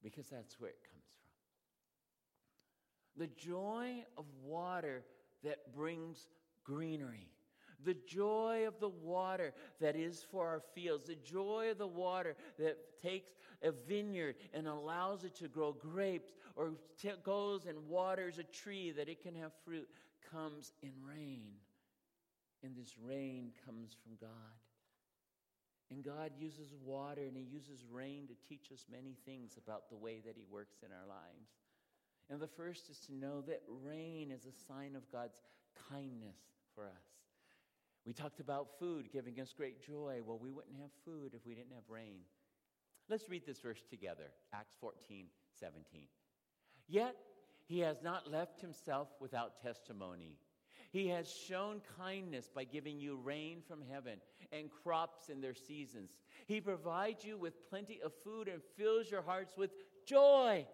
Because 0.02 0.28
that's 0.28 0.58
where 0.60 0.70
it 0.70 0.78
comes. 0.90 0.95
The 3.16 3.28
joy 3.28 4.04
of 4.16 4.24
water 4.44 5.04
that 5.42 5.74
brings 5.74 6.28
greenery. 6.64 7.30
The 7.84 7.96
joy 8.06 8.64
of 8.66 8.80
the 8.80 8.88
water 8.88 9.52
that 9.80 9.96
is 9.96 10.24
for 10.30 10.46
our 10.46 10.62
fields, 10.74 11.06
the 11.06 11.14
joy 11.14 11.70
of 11.70 11.78
the 11.78 11.86
water 11.86 12.34
that 12.58 12.78
takes 13.02 13.32
a 13.62 13.70
vineyard 13.70 14.36
and 14.54 14.66
allows 14.66 15.24
it 15.24 15.34
to 15.36 15.48
grow 15.48 15.72
grapes, 15.72 16.32
or 16.56 16.72
t- 17.00 17.10
goes 17.22 17.66
and 17.66 17.88
waters 17.88 18.38
a 18.38 18.44
tree 18.44 18.90
that 18.92 19.08
it 19.08 19.22
can 19.22 19.34
have 19.34 19.52
fruit, 19.64 19.88
comes 20.32 20.72
in 20.82 20.92
rain. 21.06 21.52
And 22.62 22.74
this 22.74 22.96
rain 22.98 23.52
comes 23.64 23.94
from 24.02 24.16
God. 24.20 24.30
And 25.90 26.02
God 26.02 26.32
uses 26.36 26.74
water 26.84 27.22
and 27.22 27.36
He 27.36 27.44
uses 27.44 27.84
rain 27.90 28.26
to 28.26 28.48
teach 28.48 28.72
us 28.72 28.86
many 28.90 29.16
things 29.24 29.56
about 29.56 29.88
the 29.88 29.96
way 29.96 30.20
that 30.26 30.34
He 30.36 30.44
works 30.50 30.78
in 30.84 30.90
our 30.90 31.06
lives. 31.06 31.50
And 32.30 32.40
the 32.40 32.48
first 32.48 32.90
is 32.90 32.98
to 33.06 33.14
know 33.14 33.42
that 33.42 33.62
rain 33.84 34.30
is 34.30 34.46
a 34.46 34.66
sign 34.66 34.96
of 34.96 35.10
God's 35.12 35.40
kindness 35.90 36.36
for 36.74 36.86
us. 36.86 37.04
We 38.04 38.12
talked 38.12 38.40
about 38.40 38.78
food 38.78 39.10
giving 39.12 39.40
us 39.40 39.52
great 39.56 39.84
joy. 39.84 40.20
Well, 40.24 40.38
we 40.40 40.50
wouldn't 40.50 40.76
have 40.80 40.90
food 41.04 41.32
if 41.34 41.44
we 41.46 41.54
didn't 41.54 41.74
have 41.74 41.88
rain. 41.88 42.20
Let's 43.08 43.28
read 43.28 43.46
this 43.46 43.60
verse 43.60 43.82
together 43.88 44.30
Acts 44.52 44.76
14 44.80 45.26
17. 45.58 46.02
Yet 46.88 47.16
he 47.66 47.80
has 47.80 48.02
not 48.02 48.30
left 48.30 48.60
himself 48.60 49.08
without 49.20 49.60
testimony. 49.62 50.36
He 50.92 51.08
has 51.08 51.30
shown 51.30 51.80
kindness 51.98 52.48
by 52.54 52.64
giving 52.64 53.00
you 53.00 53.16
rain 53.16 53.60
from 53.66 53.82
heaven 53.90 54.20
and 54.52 54.70
crops 54.82 55.28
in 55.28 55.40
their 55.40 55.54
seasons. 55.54 56.10
He 56.46 56.60
provides 56.60 57.24
you 57.24 57.36
with 57.36 57.68
plenty 57.68 58.00
of 58.04 58.12
food 58.24 58.48
and 58.48 58.62
fills 58.76 59.10
your 59.10 59.22
hearts 59.22 59.56
with 59.56 59.70
joy. 60.06 60.66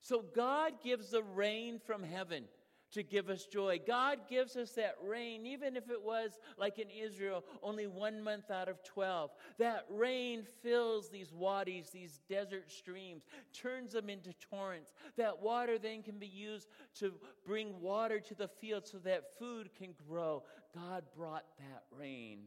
So 0.00 0.24
God 0.34 0.74
gives 0.82 1.10
the 1.10 1.22
rain 1.22 1.80
from 1.84 2.02
heaven 2.02 2.44
to 2.92 3.02
give 3.02 3.28
us 3.28 3.46
joy. 3.46 3.80
God 3.86 4.20
gives 4.28 4.56
us 4.56 4.72
that 4.72 4.96
rain, 5.04 5.46
even 5.46 5.76
if 5.76 5.90
it 5.90 6.02
was 6.02 6.38
like 6.56 6.78
in 6.78 6.88
Israel, 6.88 7.44
only 7.62 7.86
one 7.86 8.22
month 8.22 8.50
out 8.50 8.68
of 8.68 8.82
12. 8.84 9.30
That 9.58 9.84
rain 9.90 10.46
fills 10.62 11.10
these 11.10 11.32
wadis, 11.32 11.90
these 11.90 12.20
desert 12.28 12.70
streams, 12.70 13.24
turns 13.52 13.92
them 13.92 14.08
into 14.08 14.32
torrents. 14.34 14.92
That 15.16 15.42
water 15.42 15.78
then 15.78 16.02
can 16.02 16.18
be 16.18 16.26
used 16.26 16.68
to 17.00 17.12
bring 17.44 17.80
water 17.80 18.20
to 18.20 18.34
the 18.34 18.48
field 18.48 18.86
so 18.86 18.98
that 18.98 19.38
food 19.38 19.70
can 19.76 19.94
grow. 20.08 20.44
God 20.74 21.04
brought 21.14 21.44
that 21.58 21.84
rain. 21.90 22.44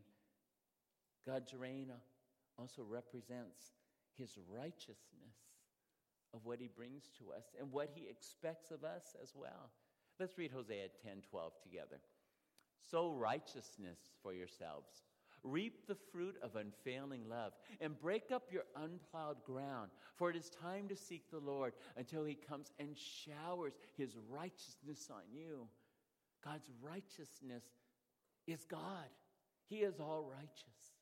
God's 1.28 1.54
rain 1.54 1.92
also 2.58 2.84
represents 2.90 3.74
his 4.18 4.38
righteousness 4.50 5.49
of 6.34 6.42
what 6.44 6.60
he 6.60 6.68
brings 6.68 7.10
to 7.18 7.32
us 7.32 7.46
and 7.60 7.72
what 7.72 7.90
he 7.94 8.08
expects 8.10 8.72
of 8.72 8.84
us 8.84 9.16
as 9.22 9.34
well. 9.36 9.72
Let's 10.20 10.38
read 10.38 10.52
Hosea 10.52 10.88
10 11.04 11.24
12 11.30 11.54
together. 11.62 12.00
Sow 12.92 13.12
righteousness 13.12 14.00
for 14.22 14.34
yourselves. 14.34 15.04
Reap 15.44 15.88
the 15.88 15.96
fruit 16.12 16.36
of 16.44 16.58
unfailing 16.58 17.30
love 17.30 17.54
and 17.80 18.00
break 18.00 18.32
up 18.32 18.44
your 18.52 18.64
unplowed 18.76 19.42
ground, 19.46 19.90
for 20.18 20.30
it 20.30 20.36
is 20.36 20.50
time 20.50 20.88
to 20.90 20.96
seek 20.96 21.30
the 21.32 21.40
Lord 21.40 21.74
until 21.96 22.26
he 22.26 22.36
comes 22.36 22.74
and 22.78 22.98
showers 22.98 23.74
his 23.98 24.18
righteousness 24.30 25.10
on 25.10 25.22
you. 25.32 25.68
God's 26.44 26.70
righteousness 26.82 27.64
is 28.48 28.66
God, 28.66 29.08
he 29.70 29.78
is 29.78 30.00
all 30.00 30.30
righteous. 30.30 30.99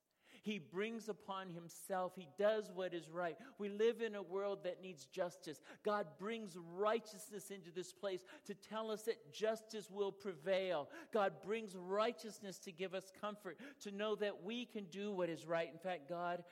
He 0.47 0.59
brings 0.59 1.09
upon 1.09 1.49
himself, 1.49 2.13
he 2.15 2.29
does 2.39 2.71
what 2.73 2.93
is 2.93 3.09
right. 3.09 3.35
We 3.59 3.67
live 3.67 4.01
in 4.01 4.15
a 4.15 4.21
world 4.21 4.59
that 4.63 4.81
needs 4.81 5.05
justice. 5.05 5.59
God 5.83 6.07
brings 6.17 6.57
righteousness 6.77 7.51
into 7.51 7.69
this 7.69 7.91
place 7.91 8.23
to 8.45 8.53
tell 8.53 8.89
us 8.89 9.01
that 9.03 9.33
justice 9.33 9.91
will 9.91 10.13
prevail. 10.13 10.87
God 11.11 11.33
brings 11.45 11.75
righteousness 11.75 12.59
to 12.59 12.71
give 12.71 12.93
us 12.93 13.11
comfort, 13.19 13.57
to 13.81 13.91
know 13.91 14.15
that 14.15 14.41
we 14.41 14.63
can 14.63 14.85
do 14.85 15.11
what 15.11 15.27
is 15.27 15.45
right. 15.45 15.69
In 15.69 15.79
fact, 15.79 16.07
God 16.07 16.45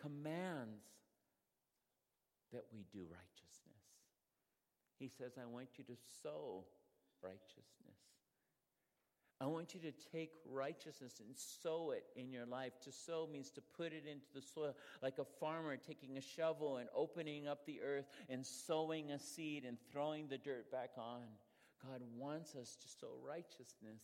commands 0.00 0.86
that 2.50 2.64
we 2.72 2.86
do 2.90 3.00
righteousness. 3.00 3.84
He 4.98 5.10
says, 5.18 5.32
I 5.38 5.44
want 5.44 5.68
you 5.76 5.84
to 5.84 5.96
sow 6.22 6.64
righteousness. 7.22 8.13
I 9.40 9.46
want 9.46 9.74
you 9.74 9.80
to 9.80 9.92
take 10.12 10.30
righteousness 10.48 11.20
and 11.20 11.36
sow 11.36 11.90
it 11.90 12.04
in 12.14 12.30
your 12.30 12.46
life. 12.46 12.72
To 12.84 12.92
sow 12.92 13.28
means 13.30 13.50
to 13.50 13.60
put 13.76 13.92
it 13.92 14.04
into 14.06 14.26
the 14.32 14.40
soil, 14.40 14.76
like 15.02 15.18
a 15.18 15.24
farmer 15.24 15.76
taking 15.76 16.16
a 16.16 16.20
shovel 16.20 16.76
and 16.76 16.88
opening 16.94 17.48
up 17.48 17.66
the 17.66 17.80
earth 17.82 18.06
and 18.28 18.46
sowing 18.46 19.10
a 19.10 19.18
seed 19.18 19.64
and 19.64 19.76
throwing 19.90 20.28
the 20.28 20.38
dirt 20.38 20.70
back 20.70 20.90
on. 20.96 21.22
God 21.82 22.00
wants 22.16 22.54
us 22.54 22.76
to 22.76 22.88
sow 22.88 23.18
righteousness. 23.26 24.00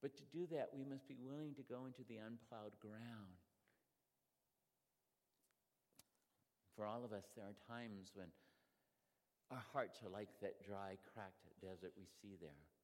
But 0.00 0.16
to 0.16 0.22
do 0.32 0.46
that, 0.54 0.70
we 0.76 0.84
must 0.84 1.08
be 1.08 1.16
willing 1.20 1.54
to 1.54 1.62
go 1.62 1.84
into 1.86 2.04
the 2.08 2.16
unplowed 2.16 2.78
ground. 2.80 3.36
For 6.76 6.86
all 6.86 7.04
of 7.04 7.12
us, 7.12 7.24
there 7.34 7.46
are 7.46 7.74
times 7.74 8.12
when 8.14 8.28
our 9.50 9.64
hearts 9.72 10.00
are 10.04 10.10
like 10.10 10.28
that 10.42 10.64
dry, 10.64 10.96
cracked 11.12 11.48
desert 11.60 11.92
we 11.96 12.06
see 12.22 12.36
there. 12.40 12.75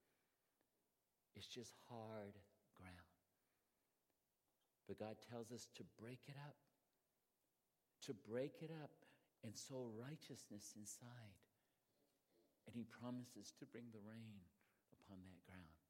It's 1.37 1.47
just 1.47 1.75
hard 1.89 2.35
ground. 2.77 3.13
But 4.87 4.99
God 4.99 5.17
tells 5.31 5.53
us 5.53 5.69
to 5.77 5.85
break 6.01 6.21
it 6.29 6.37
up, 6.37 6.57
to 8.07 8.15
break 8.15 8.63
it 8.63 8.71
up 8.83 8.91
and 9.45 9.57
sow 9.57 9.91
righteousness 9.99 10.75
inside. 10.77 11.39
And 12.67 12.75
He 12.77 12.85
promises 12.85 13.53
to 13.59 13.67
bring 13.67 13.91
the 13.93 14.05
rain 14.07 14.43
upon 14.93 15.19
that 15.25 15.41
ground. 15.47 15.83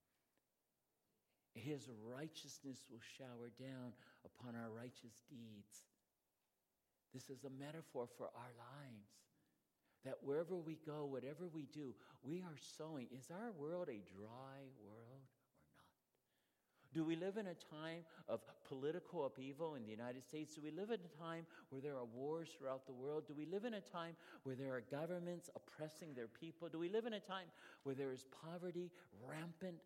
His 1.54 1.88
righteousness 2.00 2.88
will 2.88 3.04
shower 3.18 3.52
down 3.60 3.92
upon 4.24 4.56
our 4.56 4.72
righteous 4.72 5.20
deeds. 5.28 5.84
This 7.12 7.28
is 7.28 7.44
a 7.44 7.52
metaphor 7.52 8.08
for 8.16 8.32
our 8.32 8.52
lives. 8.56 9.12
That 10.04 10.14
wherever 10.22 10.56
we 10.56 10.78
go, 10.84 11.04
whatever 11.04 11.46
we 11.52 11.66
do, 11.72 11.94
we 12.22 12.40
are 12.42 12.58
sowing. 12.76 13.06
Is 13.16 13.30
our 13.30 13.52
world 13.52 13.88
a 13.88 14.02
dry 14.18 14.66
world 14.82 15.22
or 15.70 15.78
not? 15.78 15.92
Do 16.92 17.04
we 17.04 17.16
live 17.16 17.36
in 17.38 17.46
a 17.46 17.54
time 17.54 18.04
of 18.28 18.40
political 18.68 19.24
upheaval 19.24 19.76
in 19.76 19.84
the 19.84 19.90
United 19.90 20.22
States? 20.22 20.54
Do 20.54 20.60
we 20.62 20.70
live 20.70 20.90
in 20.90 21.00
a 21.00 21.22
time 21.22 21.46
where 21.70 21.80
there 21.80 21.96
are 21.96 22.04
wars 22.04 22.50
throughout 22.58 22.84
the 22.86 22.92
world? 22.92 23.24
Do 23.26 23.34
we 23.34 23.46
live 23.46 23.64
in 23.64 23.74
a 23.74 23.80
time 23.80 24.14
where 24.42 24.54
there 24.54 24.74
are 24.74 24.82
governments 24.90 25.48
oppressing 25.56 26.14
their 26.14 26.28
people? 26.28 26.68
Do 26.68 26.78
we 26.78 26.90
live 26.90 27.06
in 27.06 27.14
a 27.14 27.20
time 27.20 27.46
where 27.84 27.94
there 27.94 28.12
is 28.12 28.26
poverty 28.44 28.90
rampant? 29.26 29.80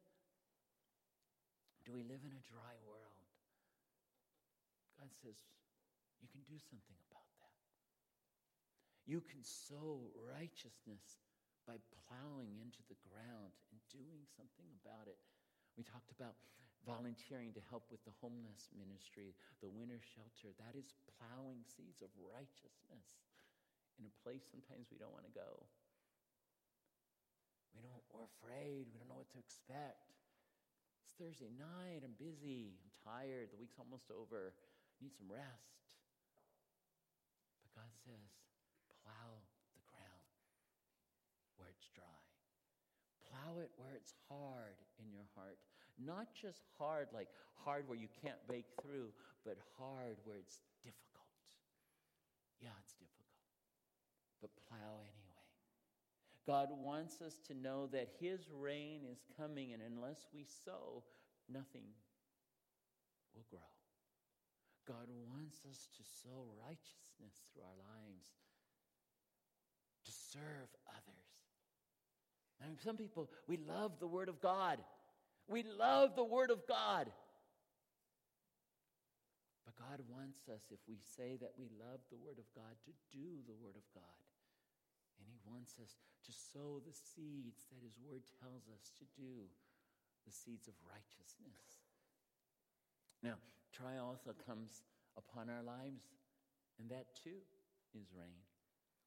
Do 1.84 1.92
we 1.92 2.02
live 2.02 2.24
in 2.24 2.32
a 2.34 2.42
dry 2.50 2.74
world? 2.88 3.14
God 4.98 5.12
says, 5.22 5.36
you 6.20 6.26
can 6.26 6.40
do 6.48 6.58
something 6.58 6.98
about 7.06 7.22
that. 7.22 7.25
You 9.06 9.22
can 9.22 9.40
sow 9.42 10.02
righteousness 10.18 11.22
by 11.62 11.78
plowing 12.06 12.58
into 12.58 12.82
the 12.90 12.98
ground 13.06 13.54
and 13.70 13.78
doing 13.90 14.26
something 14.34 14.66
about 14.82 15.06
it. 15.06 15.18
We 15.78 15.86
talked 15.86 16.10
about 16.10 16.34
volunteering 16.82 17.54
to 17.54 17.62
help 17.70 17.86
with 17.90 18.02
the 18.06 18.14
homeless 18.22 18.70
ministry, 18.74 19.34
the 19.62 19.70
winter 19.70 19.98
shelter. 19.98 20.54
That 20.58 20.78
is 20.78 20.94
plowing 21.18 21.62
seeds 21.66 22.02
of 22.02 22.10
righteousness 22.18 23.06
in 23.98 24.04
a 24.06 24.14
place 24.22 24.44
sometimes 24.44 24.90
we 24.92 25.00
don't 25.00 25.12
want 25.14 25.24
to 25.26 25.34
go. 25.34 25.66
We 27.74 27.84
don't, 27.84 28.04
we're 28.12 28.28
afraid. 28.40 28.88
We 28.88 28.96
don't 29.00 29.10
know 29.10 29.20
what 29.20 29.32
to 29.36 29.40
expect. 29.40 30.16
It's 31.04 31.14
Thursday 31.16 31.52
night. 31.52 32.02
I'm 32.02 32.16
busy. 32.16 32.76
I'm 32.80 32.92
tired. 33.04 33.52
The 33.52 33.60
week's 33.60 33.76
almost 33.76 34.08
over. 34.08 34.56
I 34.56 34.96
need 35.00 35.12
some 35.12 35.28
rest. 35.28 35.76
But 37.60 37.84
God 37.84 37.92
says, 38.04 38.32
plow 39.04 39.44
the 39.76 39.84
ground 39.92 40.24
where 41.60 41.68
it's 41.68 41.88
dry. 41.92 42.20
Plow 43.46 43.62
it 43.62 43.70
where 43.76 43.94
it's 43.94 44.14
hard 44.28 44.74
in 44.98 45.06
your 45.12 45.26
heart. 45.38 45.58
Not 46.02 46.34
just 46.34 46.66
hard, 46.78 47.06
like 47.14 47.28
hard 47.54 47.86
where 47.86 47.98
you 47.98 48.08
can't 48.22 48.42
break 48.46 48.66
through, 48.82 49.14
but 49.44 49.56
hard 49.78 50.18
where 50.24 50.36
it's 50.36 50.58
difficult. 50.82 51.30
Yeah, 52.58 52.74
it's 52.82 52.94
difficult, 52.98 53.38
but 54.42 54.50
plow 54.66 54.98
anyway. 54.98 55.46
God 56.46 56.74
wants 56.74 57.22
us 57.22 57.38
to 57.46 57.54
know 57.54 57.86
that 57.92 58.08
His 58.18 58.50
reign 58.50 59.06
is 59.06 59.22
coming, 59.38 59.72
and 59.72 59.82
unless 59.82 60.26
we 60.34 60.42
sow, 60.42 61.04
nothing 61.48 61.86
will 63.34 63.46
grow. 63.50 63.70
God 64.88 65.06
wants 65.30 65.62
us 65.70 65.86
to 65.98 66.02
sow 66.02 66.50
righteousness 66.66 67.46
through 67.52 67.62
our 67.62 67.78
lives, 67.78 68.26
to 70.06 70.10
serve 70.10 70.70
others. 70.90 71.25
Some 72.82 72.96
people, 72.96 73.30
we 73.46 73.56
love 73.56 73.92
the 74.00 74.06
Word 74.06 74.28
of 74.28 74.40
God. 74.40 74.78
We 75.48 75.62
love 75.62 76.16
the 76.16 76.24
Word 76.24 76.50
of 76.50 76.66
God. 76.66 77.10
But 79.64 79.76
God 79.76 80.00
wants 80.08 80.48
us, 80.48 80.62
if 80.70 80.80
we 80.88 80.98
say 81.16 81.36
that 81.40 81.52
we 81.58 81.68
love 81.78 82.00
the 82.10 82.18
Word 82.18 82.38
of 82.38 82.46
God, 82.54 82.74
to 82.84 82.92
do 83.12 83.42
the 83.46 83.54
Word 83.54 83.74
of 83.74 83.86
God. 83.94 84.20
And 85.18 85.26
He 85.28 85.38
wants 85.48 85.74
us 85.82 85.96
to 86.26 86.32
sow 86.32 86.82
the 86.84 86.94
seeds 86.94 87.64
that 87.70 87.82
His 87.82 87.96
Word 87.98 88.22
tells 88.42 88.68
us 88.68 88.92
to 88.98 89.04
do, 89.16 89.46
the 90.26 90.32
seeds 90.32 90.68
of 90.68 90.74
righteousness. 90.86 91.82
Now, 93.22 93.38
trial 93.72 94.14
also 94.14 94.34
comes 94.46 94.82
upon 95.16 95.48
our 95.48 95.62
lives, 95.62 96.02
and 96.78 96.90
that 96.90 97.14
too 97.22 97.40
is 97.94 98.12
rain. 98.12 98.42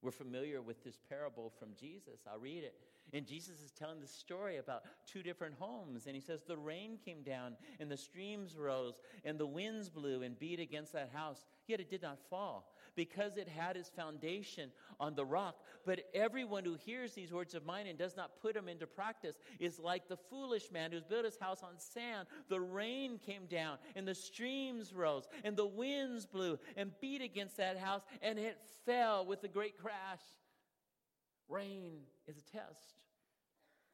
We're 0.02 0.12
familiar 0.12 0.62
with 0.62 0.84
this 0.84 0.98
parable 1.10 1.52
from 1.60 1.70
Jesus. 1.80 2.26
I'll 2.26 2.40
read 2.40 2.64
it. 2.64 2.74
And 3.14 3.26
Jesus 3.26 3.62
is 3.62 3.72
telling 3.72 4.00
the 4.00 4.08
story 4.08 4.58
about 4.58 4.84
two 5.06 5.24
different 5.24 5.56
homes. 5.58 6.06
And 6.06 6.16
he 6.16 6.22
says, 6.22 6.44
The 6.44 6.58
rain 6.58 6.98
came 7.04 7.24
down, 7.24 7.56
and 7.80 7.90
the 7.90 7.98
streams 7.98 8.56
rose, 8.56 9.00
and 9.26 9.40
the 9.40 9.48
winds 9.48 9.90
blew 9.90 10.22
and 10.22 10.38
beat 10.38 10.60
against 10.60 10.94
that 10.94 11.10
house. 11.14 11.46
Yet 11.68 11.80
it 11.80 11.90
did 11.90 12.02
not 12.02 12.20
fall, 12.30 12.72
because 12.96 13.38
it 13.38 13.48
had 13.48 13.78
its 13.78 13.90
foundation 13.90 14.72
on 15.00 15.16
the 15.16 15.26
rock. 15.26 15.56
But 15.86 16.02
everyone 16.14 16.66
who 16.66 16.76
hears 16.76 17.14
these 17.14 17.32
words 17.32 17.56
of 17.56 17.66
mine 17.66 17.88
and 17.88 17.98
does 17.98 18.16
not 18.16 18.42
put 18.42 18.54
them 18.54 18.68
into 18.68 18.86
practice 18.86 19.38
is 19.60 19.80
like 19.80 20.08
the 20.08 20.18
foolish 20.30 20.72
man 20.72 20.92
who's 20.92 21.04
built 21.04 21.26
his 21.26 21.38
house 21.38 21.64
on 21.64 21.80
sand. 21.80 22.28
The 22.48 22.62
rain 22.62 23.20
came 23.26 23.46
down, 23.48 23.78
and 23.96 24.08
the 24.08 24.16
streams 24.16 24.94
rose, 24.94 25.28
and 25.44 25.56
the 25.56 25.66
winds 25.66 26.26
blew 26.26 26.60
and 26.78 26.92
beat 27.02 27.22
against 27.22 27.58
that 27.58 27.78
house, 27.78 28.04
and 28.22 28.38
it 28.38 28.60
fell 28.86 29.26
with 29.26 29.44
a 29.44 29.48
great 29.48 29.78
crash. 29.78 30.22
Rain 31.50 31.94
is 32.28 32.38
a 32.38 32.58
test. 32.58 33.02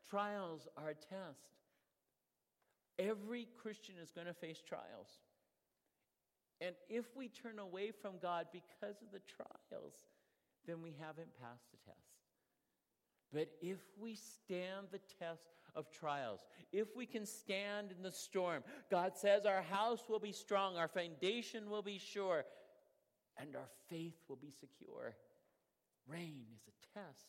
Trials 0.09 0.67
are 0.77 0.89
a 0.89 0.93
test. 0.93 1.55
Every 2.99 3.47
Christian 3.61 3.95
is 4.01 4.11
going 4.11 4.27
to 4.27 4.33
face 4.33 4.61
trials. 4.61 5.19
And 6.61 6.75
if 6.89 7.05
we 7.15 7.27
turn 7.27 7.59
away 7.59 7.91
from 7.91 8.13
God 8.21 8.47
because 8.51 9.01
of 9.01 9.11
the 9.11 9.21
trials, 9.35 9.93
then 10.65 10.81
we 10.81 10.95
haven't 10.99 11.29
passed 11.41 11.71
the 11.71 11.77
test. 11.85 12.15
But 13.33 13.49
if 13.61 13.79
we 13.99 14.15
stand 14.15 14.87
the 14.91 15.01
test 15.19 15.49
of 15.75 15.91
trials, 15.91 16.39
if 16.71 16.95
we 16.95 17.05
can 17.05 17.25
stand 17.25 17.91
in 17.91 18.01
the 18.01 18.11
storm, 18.11 18.63
God 18.89 19.17
says 19.17 19.45
our 19.45 19.61
house 19.61 20.03
will 20.07 20.19
be 20.19 20.31
strong, 20.31 20.77
our 20.77 20.87
foundation 20.87 21.69
will 21.69 21.81
be 21.81 21.97
sure, 21.97 22.45
and 23.37 23.55
our 23.55 23.67
faith 23.89 24.15
will 24.29 24.37
be 24.37 24.51
secure. 24.51 25.15
Rain 26.07 26.45
is 26.55 26.61
a 26.67 26.99
test. 26.99 27.27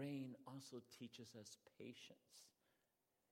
Rain 0.00 0.34
also 0.46 0.82
teaches 0.98 1.34
us 1.38 1.58
patience. 1.78 2.48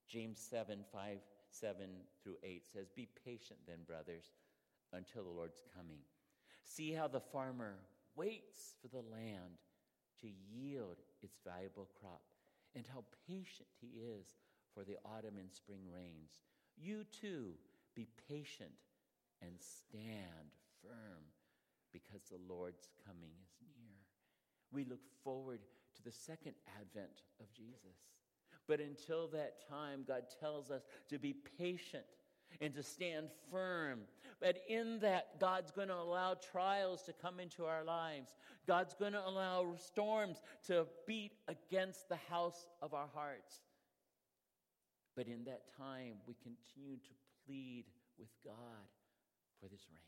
James 0.07 0.39
7 0.39 0.85
5, 0.93 1.19
7 1.51 1.77
through 2.23 2.37
8 2.43 2.67
says, 2.67 2.91
Be 2.95 3.09
patient 3.25 3.59
then, 3.67 3.79
brothers, 3.87 4.33
until 4.93 5.25
the 5.25 5.31
Lord's 5.31 5.63
coming. 5.75 6.01
See 6.65 6.93
how 6.93 7.09
the 7.09 7.21
farmer 7.21 7.77
waits 8.15 8.75
for 8.83 8.89
the 8.89 9.05
land 9.11 9.57
to 10.21 10.29
yield 10.53 10.97
its 11.23 11.39
valuable 11.47 11.89
crop, 12.01 12.21
and 12.75 12.85
how 12.93 13.05
patient 13.27 13.69
he 13.81 14.03
is 14.03 14.37
for 14.75 14.85
the 14.85 14.99
autumn 15.05 15.39
and 15.39 15.51
spring 15.51 15.83
rains. 15.93 16.43
You 16.77 17.05
too 17.05 17.53
be 17.95 18.09
patient 18.29 18.73
and 19.41 19.53
stand 19.59 20.53
firm 20.83 21.25
because 21.93 22.23
the 22.31 22.53
Lord's 22.53 22.89
coming 23.07 23.33
is 23.43 23.71
near. 23.77 23.97
We 24.71 24.85
look 24.85 25.01
forward 25.25 25.61
the 26.09 26.13
second 26.13 26.55
advent 26.81 27.21
of 27.39 27.53
Jesus. 27.53 27.99
But 28.67 28.81
until 28.81 29.29
that 29.29 29.69
time, 29.69 30.05
God 30.09 30.23
tells 30.41 30.71
us 30.71 30.87
to 31.11 31.19
be 31.19 31.35
patient 31.59 32.05
and 32.63 32.75
to 32.75 32.83
stand 32.83 33.29
firm. 33.51 34.01
But 34.41 34.57
in 34.71 35.01
that, 35.01 35.39
God's 35.39 35.71
going 35.71 35.89
to 35.89 35.95
allow 35.95 36.35
trials 36.35 37.03
to 37.03 37.13
come 37.13 37.41
into 37.41 37.67
our 37.67 37.85
lives. 37.85 38.31
God's 38.67 38.95
going 38.95 39.13
to 39.13 39.27
allow 39.27 39.75
storms 39.77 40.41
to 40.67 40.87
beat 41.07 41.33
against 41.47 42.09
the 42.09 42.19
house 42.31 42.67
of 42.81 42.95
our 42.95 43.09
hearts. 43.15 43.61
But 45.15 45.27
in 45.27 45.45
that 45.45 45.65
time, 45.77 46.15
we 46.27 46.35
continue 46.43 46.97
to 46.97 47.13
plead 47.45 47.85
with 48.19 48.31
God 48.43 48.55
for 49.61 49.69
this 49.69 49.85
rain. 49.91 50.01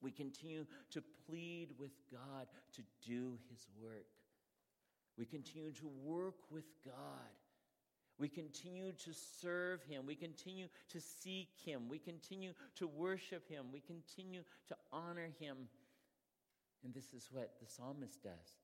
We 0.00 0.10
continue 0.10 0.66
to 0.90 1.02
plead 1.28 1.68
with 1.78 1.92
God 2.10 2.48
to 2.72 2.82
do 3.06 3.38
His 3.50 3.68
work. 3.80 4.06
We 5.18 5.26
continue 5.26 5.72
to 5.72 5.90
work 6.02 6.36
with 6.50 6.64
God. 6.84 6.94
We 8.18 8.28
continue 8.28 8.92
to 8.92 9.10
serve 9.40 9.82
Him. 9.84 10.06
We 10.06 10.14
continue 10.14 10.68
to 10.90 11.00
seek 11.00 11.48
Him. 11.64 11.88
We 11.88 11.98
continue 11.98 12.52
to 12.76 12.86
worship 12.86 13.48
Him. 13.48 13.66
We 13.72 13.80
continue 13.80 14.42
to 14.68 14.76
honor 14.92 15.30
Him. 15.40 15.56
And 16.84 16.94
this 16.94 17.12
is 17.12 17.28
what 17.32 17.54
the 17.60 17.66
psalmist 17.66 18.22
does 18.22 18.58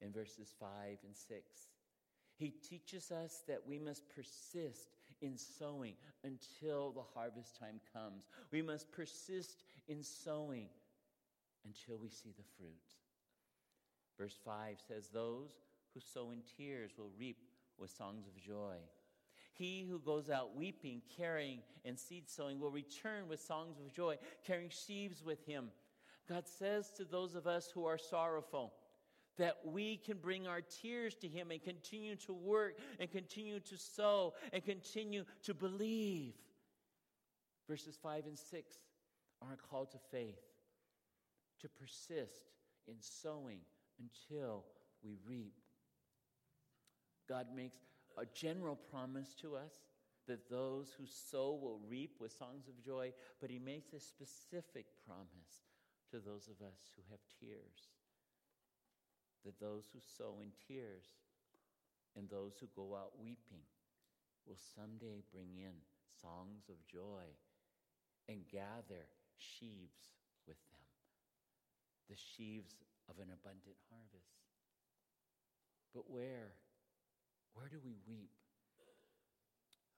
in 0.00 0.12
verses 0.12 0.54
5 0.58 0.70
and 1.04 1.16
6. 1.16 1.42
He 2.38 2.50
teaches 2.50 3.10
us 3.10 3.42
that 3.48 3.62
we 3.66 3.78
must 3.78 4.02
persist 4.14 4.88
in 5.22 5.36
sowing 5.36 5.94
until 6.24 6.92
the 6.92 7.02
harvest 7.14 7.58
time 7.58 7.80
comes. 7.92 8.24
We 8.52 8.62
must 8.62 8.92
persist 8.92 9.64
in 9.88 10.02
sowing 10.02 10.68
until 11.64 11.98
we 11.98 12.10
see 12.10 12.32
the 12.36 12.44
fruit. 12.56 12.74
Verse 14.18 14.38
5 14.44 14.76
says, 14.86 15.08
Those 15.12 15.50
who 15.96 16.00
sow 16.00 16.30
in 16.30 16.42
tears 16.58 16.90
will 16.98 17.10
reap 17.18 17.38
with 17.78 17.90
songs 17.90 18.26
of 18.26 18.36
joy. 18.36 18.76
He 19.54 19.86
who 19.88 19.98
goes 19.98 20.28
out 20.28 20.54
weeping, 20.54 21.00
carrying, 21.16 21.60
and 21.86 21.98
seed 21.98 22.28
sowing 22.28 22.60
will 22.60 22.70
return 22.70 23.28
with 23.28 23.40
songs 23.40 23.78
of 23.80 23.90
joy, 23.94 24.18
carrying 24.46 24.68
sheaves 24.68 25.24
with 25.24 25.46
him. 25.46 25.68
God 26.28 26.46
says 26.46 26.90
to 26.98 27.04
those 27.04 27.34
of 27.34 27.46
us 27.46 27.70
who 27.72 27.86
are 27.86 27.96
sorrowful 27.96 28.74
that 29.38 29.56
we 29.64 29.96
can 29.96 30.18
bring 30.18 30.46
our 30.46 30.60
tears 30.60 31.14
to 31.16 31.28
Him 31.28 31.50
and 31.50 31.62
continue 31.62 32.16
to 32.16 32.32
work 32.32 32.78
and 32.98 33.10
continue 33.10 33.60
to 33.60 33.76
sow 33.76 34.32
and 34.52 34.64
continue 34.64 35.24
to 35.42 35.52
believe. 35.52 36.32
Verses 37.68 37.98
5 38.02 38.26
and 38.26 38.38
6 38.38 38.76
are 39.42 39.52
a 39.52 39.56
call 39.56 39.84
to 39.86 39.98
faith, 40.10 40.40
to 41.60 41.68
persist 41.68 42.50
in 42.88 42.94
sowing 42.98 43.60
until 44.00 44.64
we 45.04 45.18
reap. 45.28 45.52
God 47.28 47.46
makes 47.54 47.78
a 48.18 48.26
general 48.26 48.76
promise 48.76 49.34
to 49.42 49.56
us 49.56 49.72
that 50.26 50.50
those 50.50 50.94
who 50.98 51.04
sow 51.06 51.58
will 51.60 51.80
reap 51.88 52.16
with 52.20 52.32
songs 52.32 52.68
of 52.68 52.82
joy, 52.84 53.12
but 53.40 53.50
He 53.50 53.58
makes 53.58 53.92
a 53.92 54.00
specific 54.00 54.86
promise 55.06 55.66
to 56.10 56.18
those 56.18 56.48
of 56.48 56.64
us 56.66 56.90
who 56.96 57.02
have 57.10 57.20
tears. 57.40 57.90
That 59.44 59.60
those 59.60 59.86
who 59.92 60.00
sow 60.00 60.40
in 60.42 60.50
tears 60.66 61.04
and 62.16 62.28
those 62.28 62.54
who 62.58 62.66
go 62.74 62.96
out 62.96 63.12
weeping 63.20 63.62
will 64.46 64.58
someday 64.74 65.22
bring 65.32 65.56
in 65.56 65.74
songs 66.20 66.64
of 66.68 66.86
joy 66.86 67.26
and 68.28 68.48
gather 68.50 69.06
sheaves 69.36 70.10
with 70.46 70.56
them, 70.70 70.86
the 72.08 72.16
sheaves 72.16 72.74
of 73.08 73.18
an 73.18 73.30
abundant 73.30 73.78
harvest. 73.90 74.42
But 75.94 76.10
where? 76.10 76.52
Where 77.56 77.68
do 77.72 77.80
we 77.82 77.96
weep? 78.06 78.36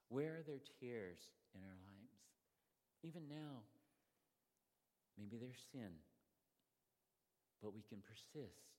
Where 0.09 0.39
are 0.39 0.47
there 0.47 0.63
tears 0.79 1.19
in 1.55 1.61
our 1.61 1.79
lives? 1.83 2.23
Even 3.03 3.29
now, 3.29 3.67
maybe 5.19 5.37
there's 5.37 5.61
sin, 5.73 5.99
but 7.63 7.75
we 7.75 7.83
can 7.83 7.99
persist 8.01 8.79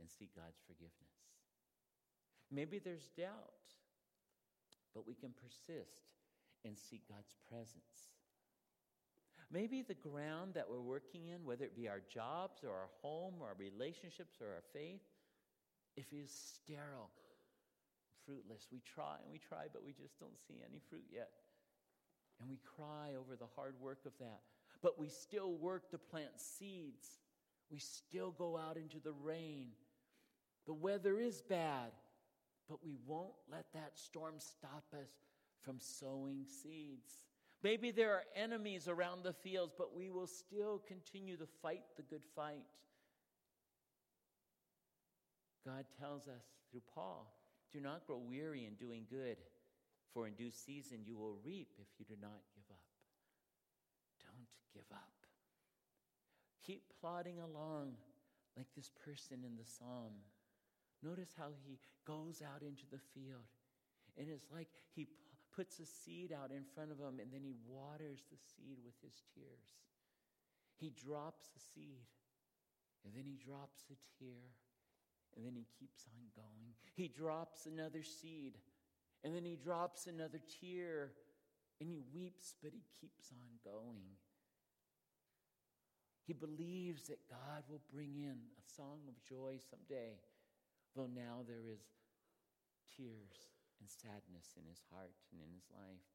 and 0.00 0.08
seek 0.08 0.34
God's 0.34 0.62
forgiveness. 0.66 1.18
Maybe 2.50 2.78
there's 2.78 3.10
doubt, 3.18 3.66
but 4.94 5.06
we 5.06 5.14
can 5.14 5.34
persist 5.34 6.14
and 6.64 6.78
seek 6.78 7.02
God's 7.08 7.34
presence. 7.50 8.14
Maybe 9.50 9.82
the 9.82 9.94
ground 9.94 10.54
that 10.54 10.70
we're 10.70 10.80
working 10.80 11.28
in, 11.28 11.44
whether 11.44 11.64
it 11.64 11.76
be 11.76 11.88
our 11.88 12.00
jobs 12.12 12.62
or 12.64 12.70
our 12.70 12.88
home 13.02 13.34
or 13.40 13.48
our 13.48 13.56
relationships 13.58 14.36
or 14.40 14.46
our 14.46 14.64
faith, 14.72 15.02
if 15.96 16.06
it 16.12 16.16
is 16.16 16.30
sterile, 16.30 17.10
fruitless, 18.26 18.68
we 18.72 18.80
try 18.94 19.16
and 19.22 19.30
we 19.30 19.38
try, 19.38 19.66
but 19.72 19.84
we 19.84 19.92
just 19.92 20.18
don't 20.18 20.38
see 20.46 20.62
any 20.68 20.80
fruit 20.90 21.04
yet. 21.12 21.30
And 22.40 22.48
we 22.48 22.58
cry 22.76 23.12
over 23.18 23.36
the 23.36 23.48
hard 23.54 23.74
work 23.80 24.00
of 24.06 24.12
that. 24.18 24.40
But 24.82 24.98
we 24.98 25.08
still 25.08 25.54
work 25.54 25.90
to 25.90 25.98
plant 25.98 26.32
seeds. 26.36 27.06
We 27.70 27.78
still 27.78 28.32
go 28.32 28.58
out 28.58 28.76
into 28.76 28.98
the 28.98 29.12
rain. 29.12 29.68
The 30.66 30.74
weather 30.74 31.18
is 31.18 31.42
bad, 31.42 31.92
but 32.68 32.84
we 32.84 32.96
won't 33.06 33.34
let 33.50 33.66
that 33.74 33.92
storm 33.98 34.34
stop 34.38 34.84
us 34.92 35.10
from 35.62 35.78
sowing 35.78 36.44
seeds. 36.62 37.10
Maybe 37.62 37.90
there 37.90 38.12
are 38.12 38.24
enemies 38.36 38.88
around 38.88 39.22
the 39.22 39.32
fields, 39.32 39.72
but 39.76 39.96
we 39.96 40.10
will 40.10 40.26
still 40.26 40.82
continue 40.86 41.36
to 41.38 41.46
fight 41.62 41.84
the 41.96 42.02
good 42.02 42.22
fight. 42.36 42.64
God 45.66 45.86
tells 45.98 46.28
us 46.28 46.44
through 46.70 46.82
Paul 46.94 47.32
do 47.74 47.80
not 47.80 48.06
grow 48.06 48.22
weary 48.22 48.64
in 48.64 48.74
doing 48.74 49.02
good, 49.10 49.36
for 50.12 50.28
in 50.28 50.34
due 50.34 50.52
season 50.52 50.98
you 51.04 51.16
will 51.16 51.36
reap 51.44 51.74
if 51.82 51.88
you 51.98 52.04
do 52.06 52.14
not 52.22 52.38
give 52.54 52.70
up. 52.70 52.86
Don't 54.22 54.54
give 54.72 54.86
up. 54.92 55.10
Keep 56.64 56.82
plodding 57.00 57.40
along 57.40 57.94
like 58.56 58.68
this 58.76 58.90
person 59.04 59.42
in 59.44 59.56
the 59.56 59.66
psalm. 59.66 60.14
Notice 61.02 61.34
how 61.36 61.50
he 61.66 61.80
goes 62.06 62.40
out 62.40 62.62
into 62.62 62.84
the 62.92 63.02
field. 63.12 63.50
And 64.16 64.28
it's 64.30 64.46
like 64.54 64.68
he 64.94 65.08
puts 65.54 65.80
a 65.80 65.86
seed 65.86 66.32
out 66.32 66.52
in 66.54 66.62
front 66.62 66.92
of 66.92 66.98
him 66.98 67.18
and 67.18 67.32
then 67.32 67.42
he 67.42 67.56
waters 67.66 68.22
the 68.30 68.38
seed 68.38 68.78
with 68.86 68.94
his 69.02 69.22
tears. 69.34 69.82
He 70.78 70.90
drops 70.90 71.50
a 71.56 71.60
seed 71.74 72.06
and 73.04 73.12
then 73.14 73.24
he 73.26 73.34
drops 73.34 73.82
a 73.90 73.98
tear 74.18 74.54
and 75.36 75.44
then 75.44 75.54
he 75.54 75.66
keeps 75.78 76.06
on 76.06 76.22
going. 76.34 76.74
He 76.94 77.08
drops 77.08 77.66
another 77.66 78.02
seed 78.02 78.54
and 79.22 79.34
then 79.34 79.44
he 79.44 79.56
drops 79.56 80.06
another 80.06 80.40
tear 80.60 81.12
and 81.80 81.88
he 81.88 82.00
weeps, 82.14 82.54
but 82.62 82.72
he 82.72 82.82
keeps 83.00 83.32
on 83.32 83.72
going. 83.72 84.14
He 86.26 86.32
believes 86.32 87.08
that 87.08 87.28
God 87.28 87.64
will 87.68 87.82
bring 87.92 88.16
in 88.16 88.36
a 88.56 88.64
song 88.76 89.00
of 89.08 89.14
joy 89.28 89.58
someday 89.70 90.16
though 90.94 91.10
now 91.10 91.42
there 91.46 91.66
is 91.66 91.82
tears 92.96 93.50
and 93.82 93.90
sadness 93.90 94.54
in 94.54 94.62
his 94.70 94.80
heart 94.90 95.14
and 95.34 95.42
in 95.42 95.50
his 95.50 95.66
life. 95.74 96.06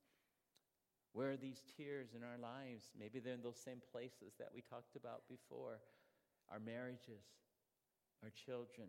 Where 1.11 1.35
are 1.35 1.41
these 1.41 1.61
tears 1.75 2.15
in 2.15 2.23
our 2.23 2.39
lives? 2.39 2.91
Maybe 2.95 3.19
they're 3.19 3.35
in 3.35 3.43
those 3.43 3.59
same 3.59 3.83
places 3.91 4.39
that 4.39 4.55
we 4.55 4.61
talked 4.61 4.95
about 4.95 5.27
before 5.27 5.83
our 6.47 6.59
marriages, 6.63 7.27
our 8.23 8.31
children, 8.31 8.87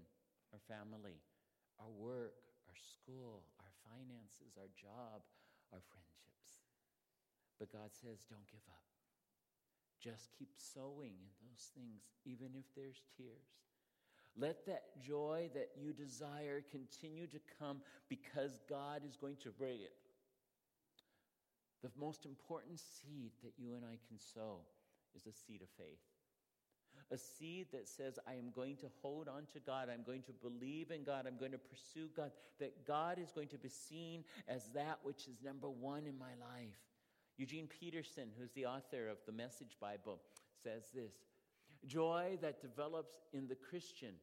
our 0.52 0.62
family, 0.66 1.18
our 1.78 1.90
work, 1.90 2.36
our 2.68 2.78
school, 2.78 3.42
our 3.58 3.72
finances, 3.86 4.58
our 4.58 4.70
job, 4.76 5.22
our 5.72 5.82
friendships. 5.90 6.66
But 7.58 7.72
God 7.72 7.90
says, 7.92 8.24
don't 8.28 8.46
give 8.50 8.64
up. 8.70 8.86
Just 10.00 10.32
keep 10.38 10.50
sowing 10.56 11.12
in 11.12 11.34
those 11.44 11.70
things, 11.76 12.08
even 12.24 12.56
if 12.56 12.64
there's 12.74 13.02
tears. 13.16 13.52
Let 14.36 14.64
that 14.66 14.96
joy 15.04 15.50
that 15.54 15.70
you 15.76 15.92
desire 15.92 16.62
continue 16.70 17.26
to 17.26 17.40
come 17.58 17.82
because 18.08 18.60
God 18.68 19.02
is 19.04 19.16
going 19.16 19.36
to 19.42 19.50
bring 19.50 19.80
it. 19.80 19.92
The 21.82 21.90
most 21.98 22.24
important 22.24 22.78
seed 22.78 23.32
that 23.42 23.52
you 23.58 23.74
and 23.74 23.84
I 23.84 23.98
can 24.08 24.18
sow 24.18 24.60
is 25.14 25.22
the 25.22 25.32
seed 25.32 25.62
of 25.62 25.68
faith. 25.76 26.00
A 27.12 27.18
seed 27.18 27.66
that 27.72 27.88
says, 27.88 28.18
I 28.26 28.34
am 28.34 28.50
going 28.54 28.76
to 28.76 28.86
hold 29.02 29.28
on 29.28 29.46
to 29.52 29.60
God. 29.60 29.88
I'm 29.92 30.04
going 30.04 30.22
to 30.22 30.32
believe 30.32 30.90
in 30.92 31.02
God. 31.02 31.26
I'm 31.26 31.38
going 31.38 31.52
to 31.52 31.58
pursue 31.58 32.08
God. 32.16 32.30
That 32.60 32.86
God 32.86 33.18
is 33.18 33.32
going 33.32 33.48
to 33.48 33.58
be 33.58 33.68
seen 33.68 34.24
as 34.46 34.68
that 34.74 34.98
which 35.02 35.26
is 35.26 35.42
number 35.42 35.68
one 35.68 36.06
in 36.06 36.16
my 36.18 36.34
life. 36.40 36.78
Eugene 37.36 37.66
Peterson, 37.66 38.28
who's 38.38 38.52
the 38.52 38.66
author 38.66 39.08
of 39.08 39.16
the 39.26 39.32
Message 39.32 39.76
Bible, 39.80 40.20
says 40.62 40.84
this 40.94 41.14
Joy 41.86 42.38
that 42.42 42.60
develops 42.60 43.14
in 43.32 43.48
the 43.48 43.56
Christian 43.56 44.14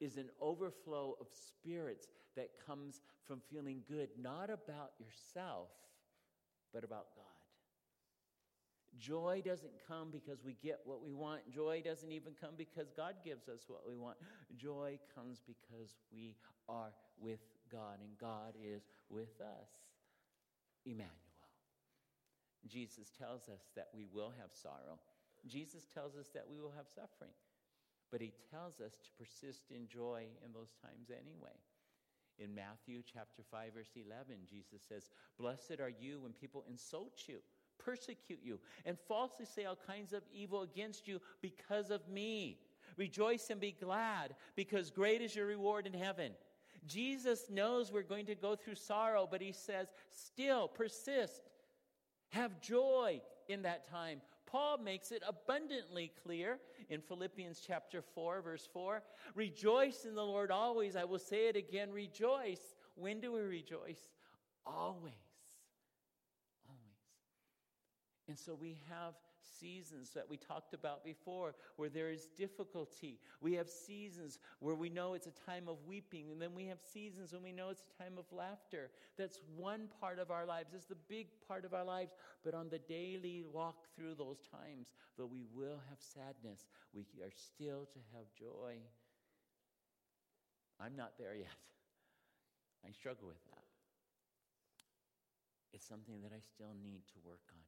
is 0.00 0.16
an 0.16 0.28
overflow 0.40 1.16
of 1.20 1.28
spirits 1.32 2.08
that 2.36 2.50
comes 2.66 3.00
from 3.26 3.40
feeling 3.50 3.82
good, 3.88 4.08
not 4.20 4.50
about 4.50 4.92
yourself, 4.98 5.68
but 6.72 6.84
about 6.84 7.06
God. 7.16 7.27
Joy 8.96 9.42
doesn't 9.44 9.72
come 9.86 10.08
because 10.10 10.42
we 10.44 10.56
get 10.62 10.80
what 10.84 11.04
we 11.04 11.12
want. 11.12 11.48
Joy 11.50 11.82
doesn't 11.84 12.10
even 12.10 12.32
come 12.40 12.54
because 12.56 12.90
God 12.90 13.14
gives 13.24 13.48
us 13.48 13.64
what 13.68 13.82
we 13.86 13.96
want. 13.96 14.16
Joy 14.56 14.98
comes 15.14 15.40
because 15.46 15.96
we 16.12 16.34
are 16.68 16.92
with 17.20 17.40
God 17.70 18.00
and 18.00 18.16
God 18.18 18.54
is 18.62 18.82
with 19.10 19.40
us. 19.40 19.68
Emmanuel. 20.84 21.12
Jesus 22.66 23.10
tells 23.16 23.48
us 23.48 23.70
that 23.76 23.88
we 23.94 24.06
will 24.12 24.32
have 24.40 24.50
sorrow. 24.52 24.98
Jesus 25.46 25.86
tells 25.94 26.16
us 26.16 26.28
that 26.34 26.46
we 26.50 26.58
will 26.58 26.72
have 26.76 26.88
suffering. 26.88 27.32
But 28.10 28.20
he 28.20 28.32
tells 28.50 28.80
us 28.80 28.96
to 28.96 29.22
persist 29.22 29.70
in 29.70 29.86
joy 29.86 30.24
in 30.44 30.52
those 30.52 30.72
times 30.82 31.10
anyway. 31.10 31.54
In 32.38 32.54
Matthew 32.54 33.02
chapter 33.02 33.42
5 33.50 33.74
verse 33.74 33.92
11, 33.96 34.46
Jesus 34.46 34.82
says, 34.82 35.10
"Blessed 35.36 35.80
are 35.80 35.92
you 35.92 36.20
when 36.20 36.32
people 36.32 36.64
insult 36.68 37.28
you, 37.28 37.42
persecute 37.78 38.40
you, 38.42 38.60
and 38.84 38.98
falsely 38.98 39.46
say 39.46 39.64
all 39.64 39.76
kinds 39.76 40.12
of 40.12 40.22
evil 40.32 40.62
against 40.62 41.08
you 41.08 41.20
because 41.40 41.90
of 41.90 42.08
me. 42.08 42.60
Rejoice 42.96 43.50
and 43.50 43.60
be 43.60 43.72
glad, 43.72 44.34
because 44.56 44.90
great 44.90 45.22
is 45.22 45.34
your 45.34 45.46
reward 45.46 45.86
in 45.86 45.94
heaven." 45.94 46.36
Jesus 46.86 47.50
knows 47.50 47.92
we're 47.92 48.02
going 48.02 48.26
to 48.26 48.34
go 48.34 48.56
through 48.56 48.76
sorrow, 48.76 49.26
but 49.26 49.40
he 49.40 49.52
says, 49.52 49.92
"Still 50.10 50.68
persist. 50.68 51.50
Have 52.30 52.60
joy 52.60 53.20
in 53.48 53.62
that 53.62 53.86
time. 53.86 54.20
Paul 54.46 54.78
makes 54.78 55.12
it 55.12 55.22
abundantly 55.26 56.08
clear 56.22 56.58
in 56.88 57.02
Philippians 57.02 57.60
chapter 57.60 58.00
4, 58.00 58.40
verse 58.40 58.66
4. 58.72 59.02
Rejoice 59.34 60.06
in 60.06 60.14
the 60.14 60.24
Lord 60.24 60.50
always. 60.50 60.96
I 60.96 61.04
will 61.04 61.18
say 61.18 61.48
it 61.48 61.56
again, 61.56 61.92
rejoice. 61.92 62.74
When 62.94 63.20
do 63.20 63.32
we 63.32 63.40
rejoice? 63.40 64.08
Always. 64.64 65.12
And 68.28 68.38
so 68.38 68.54
we 68.54 68.76
have 68.90 69.14
seasons 69.58 70.10
that 70.10 70.28
we 70.28 70.36
talked 70.36 70.74
about 70.74 71.02
before 71.02 71.54
where 71.76 71.88
there 71.88 72.10
is 72.10 72.28
difficulty. 72.36 73.18
We 73.40 73.54
have 73.54 73.68
seasons 73.70 74.38
where 74.60 74.74
we 74.74 74.90
know 74.90 75.14
it's 75.14 75.26
a 75.26 75.50
time 75.50 75.66
of 75.66 75.78
weeping, 75.86 76.30
and 76.30 76.40
then 76.40 76.54
we 76.54 76.66
have 76.66 76.78
seasons 76.92 77.32
when 77.32 77.42
we 77.42 77.52
know 77.52 77.70
it's 77.70 77.84
a 77.98 78.02
time 78.02 78.18
of 78.18 78.26
laughter. 78.30 78.90
That's 79.16 79.40
one 79.56 79.88
part 80.00 80.18
of 80.18 80.30
our 80.30 80.44
lives. 80.44 80.74
It's 80.74 80.84
the 80.84 80.96
big 81.08 81.28
part 81.46 81.64
of 81.64 81.72
our 81.72 81.84
lives. 81.84 82.12
But 82.44 82.54
on 82.54 82.68
the 82.68 82.78
daily 82.78 83.44
walk 83.50 83.76
through 83.96 84.16
those 84.16 84.42
times, 84.52 84.92
though 85.16 85.26
we 85.26 85.44
will 85.54 85.80
have 85.88 85.98
sadness, 86.00 86.66
we 86.92 87.06
are 87.22 87.32
still 87.34 87.86
to 87.92 87.98
have 88.14 88.26
joy. 88.38 88.76
I'm 90.78 90.94
not 90.96 91.12
there 91.18 91.34
yet. 91.34 91.48
I 92.86 92.92
struggle 92.92 93.26
with 93.26 93.42
that. 93.50 93.64
It's 95.72 95.86
something 95.86 96.22
that 96.22 96.32
I 96.32 96.40
still 96.40 96.74
need 96.82 97.02
to 97.12 97.18
work 97.24 97.40
on. 97.52 97.67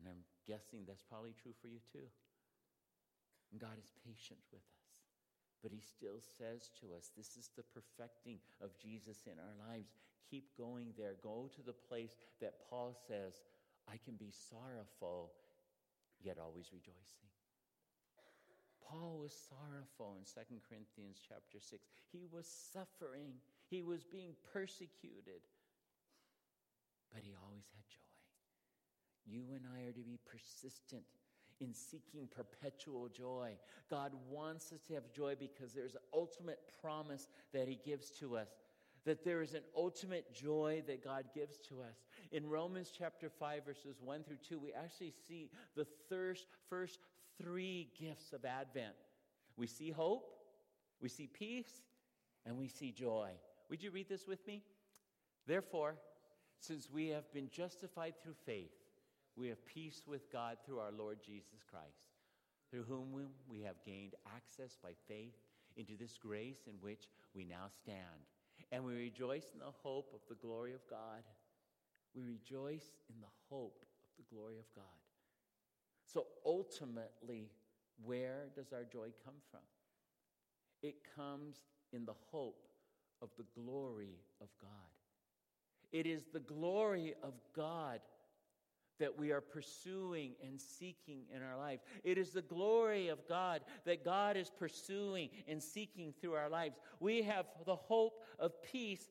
And 0.00 0.08
I'm 0.08 0.24
guessing 0.48 0.88
that's 0.88 1.04
probably 1.04 1.36
true 1.36 1.52
for 1.60 1.68
you 1.68 1.84
too. 1.92 2.08
And 3.52 3.60
God 3.60 3.76
is 3.76 3.92
patient 4.00 4.40
with 4.48 4.64
us. 4.64 4.88
But 5.60 5.76
he 5.76 5.84
still 5.84 6.24
says 6.40 6.72
to 6.80 6.96
us, 6.96 7.12
this 7.12 7.36
is 7.36 7.52
the 7.52 7.68
perfecting 7.76 8.40
of 8.64 8.72
Jesus 8.80 9.28
in 9.28 9.36
our 9.36 9.56
lives. 9.68 9.92
Keep 10.32 10.56
going 10.56 10.96
there. 10.96 11.20
Go 11.20 11.50
to 11.52 11.62
the 11.62 11.76
place 11.76 12.16
that 12.40 12.64
Paul 12.70 12.96
says, 13.06 13.44
I 13.84 14.00
can 14.00 14.16
be 14.16 14.32
sorrowful, 14.32 15.32
yet 16.22 16.38
always 16.40 16.72
rejoicing. 16.72 17.28
Paul 18.88 19.18
was 19.20 19.36
sorrowful 19.52 20.16
in 20.16 20.24
2 20.24 20.40
Corinthians 20.66 21.20
chapter 21.20 21.60
6. 21.60 21.78
He 22.10 22.26
was 22.32 22.48
suffering, 22.72 23.38
he 23.68 23.82
was 23.82 24.02
being 24.02 24.34
persecuted, 24.52 25.44
but 27.12 27.22
he 27.22 27.36
always 27.38 27.68
had 27.76 27.86
joy. 27.86 28.09
You 29.30 29.44
and 29.54 29.64
I 29.76 29.88
are 29.88 29.92
to 29.92 30.00
be 30.00 30.18
persistent 30.24 31.04
in 31.60 31.74
seeking 31.74 32.26
perpetual 32.34 33.08
joy. 33.08 33.52
God 33.88 34.12
wants 34.28 34.72
us 34.72 34.80
to 34.88 34.94
have 34.94 35.12
joy 35.12 35.36
because 35.38 35.72
there's 35.72 35.94
an 35.94 36.00
ultimate 36.12 36.58
promise 36.80 37.28
that 37.52 37.68
He 37.68 37.78
gives 37.84 38.10
to 38.12 38.36
us. 38.36 38.48
That 39.04 39.24
there 39.24 39.40
is 39.40 39.54
an 39.54 39.62
ultimate 39.76 40.34
joy 40.34 40.82
that 40.86 41.04
God 41.04 41.24
gives 41.34 41.58
to 41.68 41.80
us. 41.80 42.04
In 42.32 42.48
Romans 42.48 42.92
chapter 42.96 43.30
5, 43.30 43.64
verses 43.64 43.96
1 44.02 44.24
through 44.24 44.38
2, 44.46 44.58
we 44.58 44.72
actually 44.72 45.12
see 45.28 45.50
the 45.76 45.86
thirst, 46.08 46.46
first 46.68 46.98
three 47.40 47.88
gifts 47.98 48.32
of 48.32 48.44
Advent. 48.44 48.94
We 49.56 49.66
see 49.66 49.90
hope, 49.90 50.34
we 51.00 51.08
see 51.08 51.26
peace, 51.26 51.82
and 52.44 52.56
we 52.56 52.68
see 52.68 52.92
joy. 52.92 53.30
Would 53.70 53.82
you 53.82 53.90
read 53.90 54.08
this 54.08 54.26
with 54.26 54.46
me? 54.46 54.62
Therefore, 55.46 55.96
since 56.58 56.90
we 56.90 57.08
have 57.08 57.32
been 57.32 57.48
justified 57.50 58.14
through 58.22 58.34
faith, 58.44 58.70
we 59.36 59.48
have 59.48 59.64
peace 59.66 60.02
with 60.06 60.30
God 60.32 60.56
through 60.64 60.78
our 60.80 60.92
Lord 60.92 61.18
Jesus 61.24 61.62
Christ, 61.70 62.10
through 62.70 62.84
whom 62.84 63.12
we 63.48 63.62
have 63.62 63.76
gained 63.84 64.14
access 64.34 64.76
by 64.82 64.90
faith 65.08 65.34
into 65.76 65.96
this 65.96 66.16
grace 66.16 66.66
in 66.66 66.74
which 66.80 67.08
we 67.34 67.44
now 67.44 67.66
stand. 67.82 68.26
And 68.72 68.84
we 68.84 68.94
rejoice 68.94 69.46
in 69.52 69.60
the 69.60 69.72
hope 69.82 70.12
of 70.14 70.20
the 70.28 70.34
glory 70.46 70.74
of 70.74 70.80
God. 70.88 71.22
We 72.14 72.22
rejoice 72.22 72.92
in 73.08 73.20
the 73.20 73.32
hope 73.48 73.82
of 73.82 74.24
the 74.24 74.34
glory 74.34 74.58
of 74.58 74.66
God. 74.74 74.84
So 76.12 76.26
ultimately, 76.44 77.50
where 78.04 78.48
does 78.56 78.72
our 78.72 78.84
joy 78.84 79.08
come 79.24 79.34
from? 79.50 79.60
It 80.82 80.96
comes 81.16 81.56
in 81.92 82.04
the 82.04 82.14
hope 82.30 82.68
of 83.22 83.30
the 83.36 83.44
glory 83.60 84.18
of 84.40 84.48
God. 84.60 84.70
It 85.92 86.06
is 86.06 86.24
the 86.32 86.40
glory 86.40 87.14
of 87.22 87.34
God 87.54 88.00
that 89.00 89.18
we 89.18 89.32
are 89.32 89.40
pursuing 89.40 90.32
and 90.42 90.60
seeking 90.60 91.22
in 91.34 91.42
our 91.42 91.56
lives. 91.56 91.82
It 92.04 92.18
is 92.18 92.30
the 92.30 92.42
glory 92.42 93.08
of 93.08 93.26
God 93.28 93.62
that 93.84 94.04
God 94.04 94.36
is 94.36 94.50
pursuing 94.50 95.30
and 95.48 95.60
seeking 95.60 96.14
through 96.20 96.34
our 96.34 96.48
lives. 96.48 96.76
We 97.00 97.22
have 97.22 97.46
the 97.66 97.76
hope 97.76 98.22
of 98.38 98.52
peace 98.62 99.08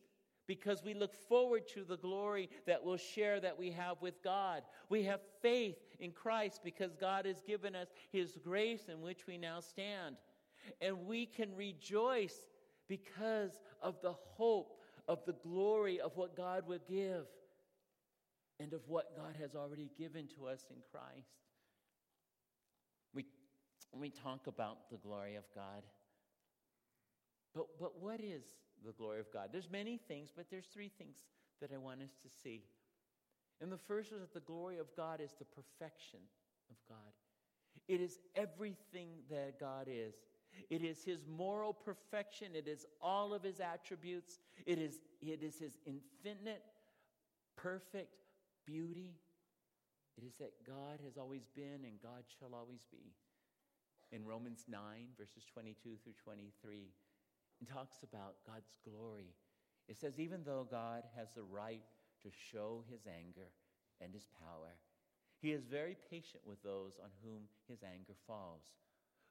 because 0.47 0.83
we 0.83 0.93
look 0.95 1.13
forward 1.13 1.67
to 1.67 1.83
the 1.83 1.97
glory 1.97 2.49
that 2.65 2.83
we'll 2.83 2.97
share 2.97 3.39
that 3.39 3.59
we 3.59 3.71
have 3.71 4.01
with 4.01 4.23
God. 4.23 4.63
We 4.89 5.03
have 5.03 5.19
faith 5.41 5.77
in 5.99 6.11
Christ 6.11 6.61
because 6.63 6.95
God 6.95 7.25
has 7.25 7.41
given 7.41 7.75
us 7.75 7.89
his 8.11 8.37
grace 8.43 8.85
in 8.89 9.01
which 9.01 9.27
we 9.27 9.37
now 9.37 9.59
stand. 9.59 10.15
And 10.81 11.05
we 11.05 11.25
can 11.25 11.55
rejoice 11.55 12.45
because 12.87 13.59
of 13.81 14.01
the 14.01 14.13
hope 14.13 14.79
of 15.07 15.23
the 15.25 15.35
glory 15.43 15.99
of 15.99 16.15
what 16.15 16.35
God 16.35 16.67
will 16.67 16.79
give 16.89 17.25
and 18.59 18.73
of 18.73 18.81
what 18.87 19.15
God 19.15 19.35
has 19.39 19.55
already 19.55 19.89
given 19.97 20.27
to 20.35 20.47
us 20.47 20.65
in 20.69 20.77
Christ. 20.91 21.29
We, 23.13 23.25
we 23.93 24.09
talk 24.09 24.47
about 24.47 24.89
the 24.91 24.97
glory 24.97 25.35
of 25.35 25.45
God. 25.55 25.83
But, 27.55 27.67
but 27.79 28.01
what 28.01 28.19
is 28.19 28.43
the 28.85 28.91
glory 28.91 29.19
of 29.19 29.31
God? 29.31 29.49
There's 29.51 29.69
many 29.71 29.97
things, 29.97 30.29
but 30.35 30.47
there's 30.51 30.65
three 30.65 30.91
things 30.97 31.17
that 31.61 31.71
I 31.73 31.77
want 31.77 32.01
us 32.01 32.11
to 32.21 32.29
see. 32.43 32.63
And 33.61 33.71
the 33.71 33.77
first 33.77 34.11
is 34.11 34.19
that 34.19 34.33
the 34.33 34.39
glory 34.41 34.77
of 34.77 34.87
God 34.95 35.19
is 35.21 35.31
the 35.37 35.45
perfection 35.45 36.19
of 36.69 36.77
God. 36.87 36.97
It 37.87 38.01
is 38.01 38.19
everything 38.35 39.09
that 39.29 39.59
God 39.59 39.87
is. 39.89 40.13
It 40.69 40.83
is 40.83 41.03
his 41.03 41.25
moral 41.27 41.73
perfection. 41.73 42.49
It 42.55 42.67
is 42.67 42.85
all 43.01 43.33
of 43.33 43.43
his 43.43 43.59
attributes. 43.59 44.39
It 44.65 44.79
is, 44.79 44.99
it 45.21 45.41
is 45.41 45.59
his 45.59 45.77
infinite, 45.85 46.63
perfect 47.55 48.15
beauty. 48.69 49.17
It 50.17 50.23
is 50.23 50.35
that 50.39 50.65
God 50.67 50.99
has 51.05 51.17
always 51.17 51.47
been 51.55 51.81
and 51.85 52.01
God 52.01 52.23
shall 52.37 52.53
always 52.53 52.85
be. 52.91 53.13
In 54.11 54.25
Romans 54.25 54.65
9, 54.67 54.79
verses 55.17 55.45
22 55.51 55.97
through 56.03 56.17
23, 56.23 56.89
it 57.61 57.69
talks 57.69 58.03
about 58.03 58.41
God's 58.45 58.73
glory. 58.85 59.33
It 59.87 59.97
says, 59.97 60.19
even 60.19 60.43
though 60.43 60.67
God 60.69 61.03
has 61.15 61.29
the 61.33 61.43
right 61.43 61.81
to 62.23 62.29
show 62.51 62.83
his 62.89 63.01
anger 63.07 63.49
and 64.01 64.13
his 64.13 64.27
power, 64.37 64.77
he 65.41 65.51
is 65.51 65.63
very 65.65 65.95
patient 66.09 66.43
with 66.45 66.61
those 66.63 66.99
on 67.01 67.09
whom 67.23 67.43
his 67.67 67.79
anger 67.83 68.17
falls, 68.27 68.65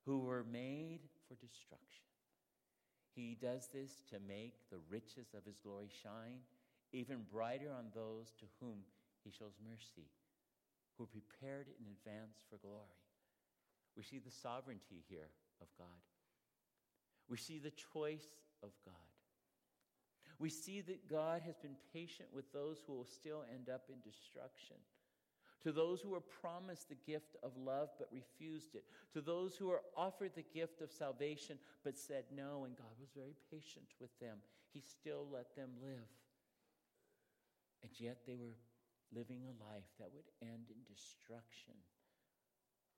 who 0.07 0.21
were 0.21 0.45
made 0.51 1.01
for 1.29 1.35
destruction. 1.35 2.07
He 3.15 3.37
does 3.41 3.69
this 3.75 4.03
to 4.11 4.19
make 4.27 4.55
the 4.71 4.83
riches 4.89 5.35
of 5.37 5.45
his 5.45 5.59
glory 5.59 5.91
shine 6.03 6.41
even 6.93 7.27
brighter 7.31 7.71
on 7.77 7.87
those 7.95 8.33
to 8.41 8.47
whom 8.61 8.79
he 9.29 9.37
shows 9.37 9.53
mercy, 9.61 10.09
who 10.97 11.05
are 11.05 11.07
prepared 11.07 11.69
in 11.69 11.87
advance 11.93 12.41
for 12.49 12.57
glory. 12.57 13.05
We 13.97 14.03
see 14.03 14.19
the 14.19 14.31
sovereignty 14.31 15.05
here 15.09 15.29
of 15.61 15.69
God. 15.77 16.01
We 17.29 17.37
see 17.37 17.59
the 17.59 17.73
choice 17.93 18.27
of 18.63 18.71
God. 18.85 18.95
We 20.39 20.49
see 20.49 20.81
that 20.83 21.11
God 21.11 21.43
has 21.45 21.57
been 21.59 21.77
patient 21.93 22.29
with 22.33 22.53
those 22.53 22.79
who 22.87 22.95
will 22.95 23.05
still 23.05 23.45
end 23.53 23.69
up 23.69 23.91
in 23.91 24.01
destruction. 24.01 24.77
To 25.65 25.73
those 25.73 26.01
who 26.01 26.11
were 26.11 26.21
promised 26.21 26.89
the 26.89 26.95
gift 26.95 27.37
of 27.43 27.53
love 27.57 27.91
but 27.99 28.09
refused 28.13 28.77
it. 28.77 28.85
To 29.13 29.21
those 29.21 29.57
who 29.57 29.69
were 29.69 29.83
offered 29.97 30.31
the 30.35 30.45
gift 30.55 30.81
of 30.81 30.93
salvation 30.93 31.59
but 31.85 31.99
said 31.99 32.25
no, 32.35 32.65
and 32.65 32.77
God 32.77 32.95
was 33.01 33.11
very 33.15 33.35
patient 33.51 33.87
with 34.01 34.17
them. 34.21 34.39
He 34.73 34.81
still 34.81 35.27
let 35.31 35.57
them 35.57 35.71
live. 35.83 36.07
And 37.83 37.91
yet 37.99 38.19
they 38.27 38.35
were 38.35 38.55
living 39.15 39.45
a 39.45 39.55
life 39.59 39.89
that 39.99 40.13
would 40.13 40.29
end 40.43 40.69
in 40.69 40.81
destruction. 40.85 41.77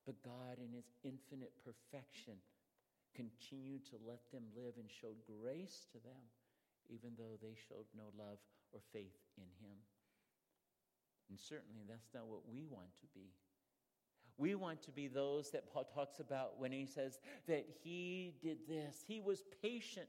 But 0.06 0.22
God, 0.24 0.58
in 0.58 0.72
His 0.72 0.90
infinite 1.04 1.52
perfection, 1.62 2.40
continued 3.14 3.84
to 3.90 3.98
let 4.06 4.22
them 4.32 4.50
live 4.54 4.74
and 4.78 4.88
showed 4.90 5.18
grace 5.26 5.86
to 5.92 5.98
them, 6.02 6.24
even 6.88 7.14
though 7.18 7.38
they 7.38 7.54
showed 7.68 7.86
no 7.94 8.10
love 8.16 8.38
or 8.72 8.80
faith 8.92 9.18
in 9.36 9.50
Him. 9.60 9.76
And 11.28 11.38
certainly 11.38 11.82
that's 11.88 12.10
not 12.14 12.26
what 12.26 12.42
we 12.50 12.66
want 12.66 12.90
to 13.00 13.06
be. 13.14 13.30
We 14.36 14.54
want 14.54 14.82
to 14.84 14.90
be 14.90 15.06
those 15.06 15.50
that 15.50 15.72
Paul 15.72 15.84
talks 15.84 16.18
about 16.18 16.58
when 16.58 16.72
he 16.72 16.86
says 16.86 17.18
that 17.46 17.66
he 17.84 18.32
did 18.42 18.58
this. 18.66 19.04
He 19.06 19.20
was 19.20 19.44
patient 19.60 20.08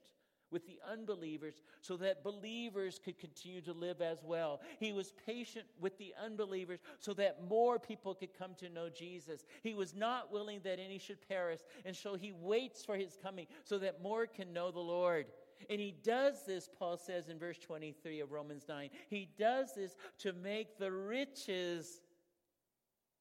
with 0.52 0.66
the 0.66 0.80
unbelievers 0.90 1.62
so 1.82 1.98
that 1.98 2.24
believers 2.24 3.00
could 3.04 3.18
continue 3.18 3.62
to 3.62 3.74
live 3.74 4.02
as 4.02 4.20
well. 4.24 4.62
He 4.80 4.92
was 4.92 5.14
patient 5.26 5.66
with 5.80 5.98
the 5.98 6.14
unbelievers 6.24 6.80
so 7.00 7.14
that 7.14 7.48
more 7.50 7.80
people 7.80 8.14
could 8.14 8.38
come 8.38 8.56
to 8.60 8.70
know 8.70 8.90
Jesus. 8.90 9.46
He 9.64 9.74
was 9.74 9.96
not 9.96 10.32
willing 10.32 10.60
that 10.64 10.80
any 10.80 11.00
should 11.00 11.28
perish, 11.28 11.60
and 11.86 11.96
so 11.96 12.16
he 12.16 12.32
waits 12.32 12.84
for 12.84 12.96
his 12.96 13.18
coming 13.22 13.48
so 13.64 13.78
that 13.80 14.02
more 14.02 14.28
can 14.28 14.54
know 14.54 14.72
the 14.72 14.80
Lord. 14.80 15.28
And 15.70 15.80
he 15.80 15.94
does 16.04 16.46
this, 16.46 16.70
Paul 16.78 16.98
says 16.98 17.30
in 17.30 17.38
verse 17.38 17.60
23 17.60 18.20
of 18.20 18.32
Romans 18.32 18.66
9. 18.68 18.90
He 19.10 19.30
does 19.38 19.74
this 19.76 19.96
to 20.20 20.34
make 20.34 20.78
the 20.78 20.92
riches 20.92 22.02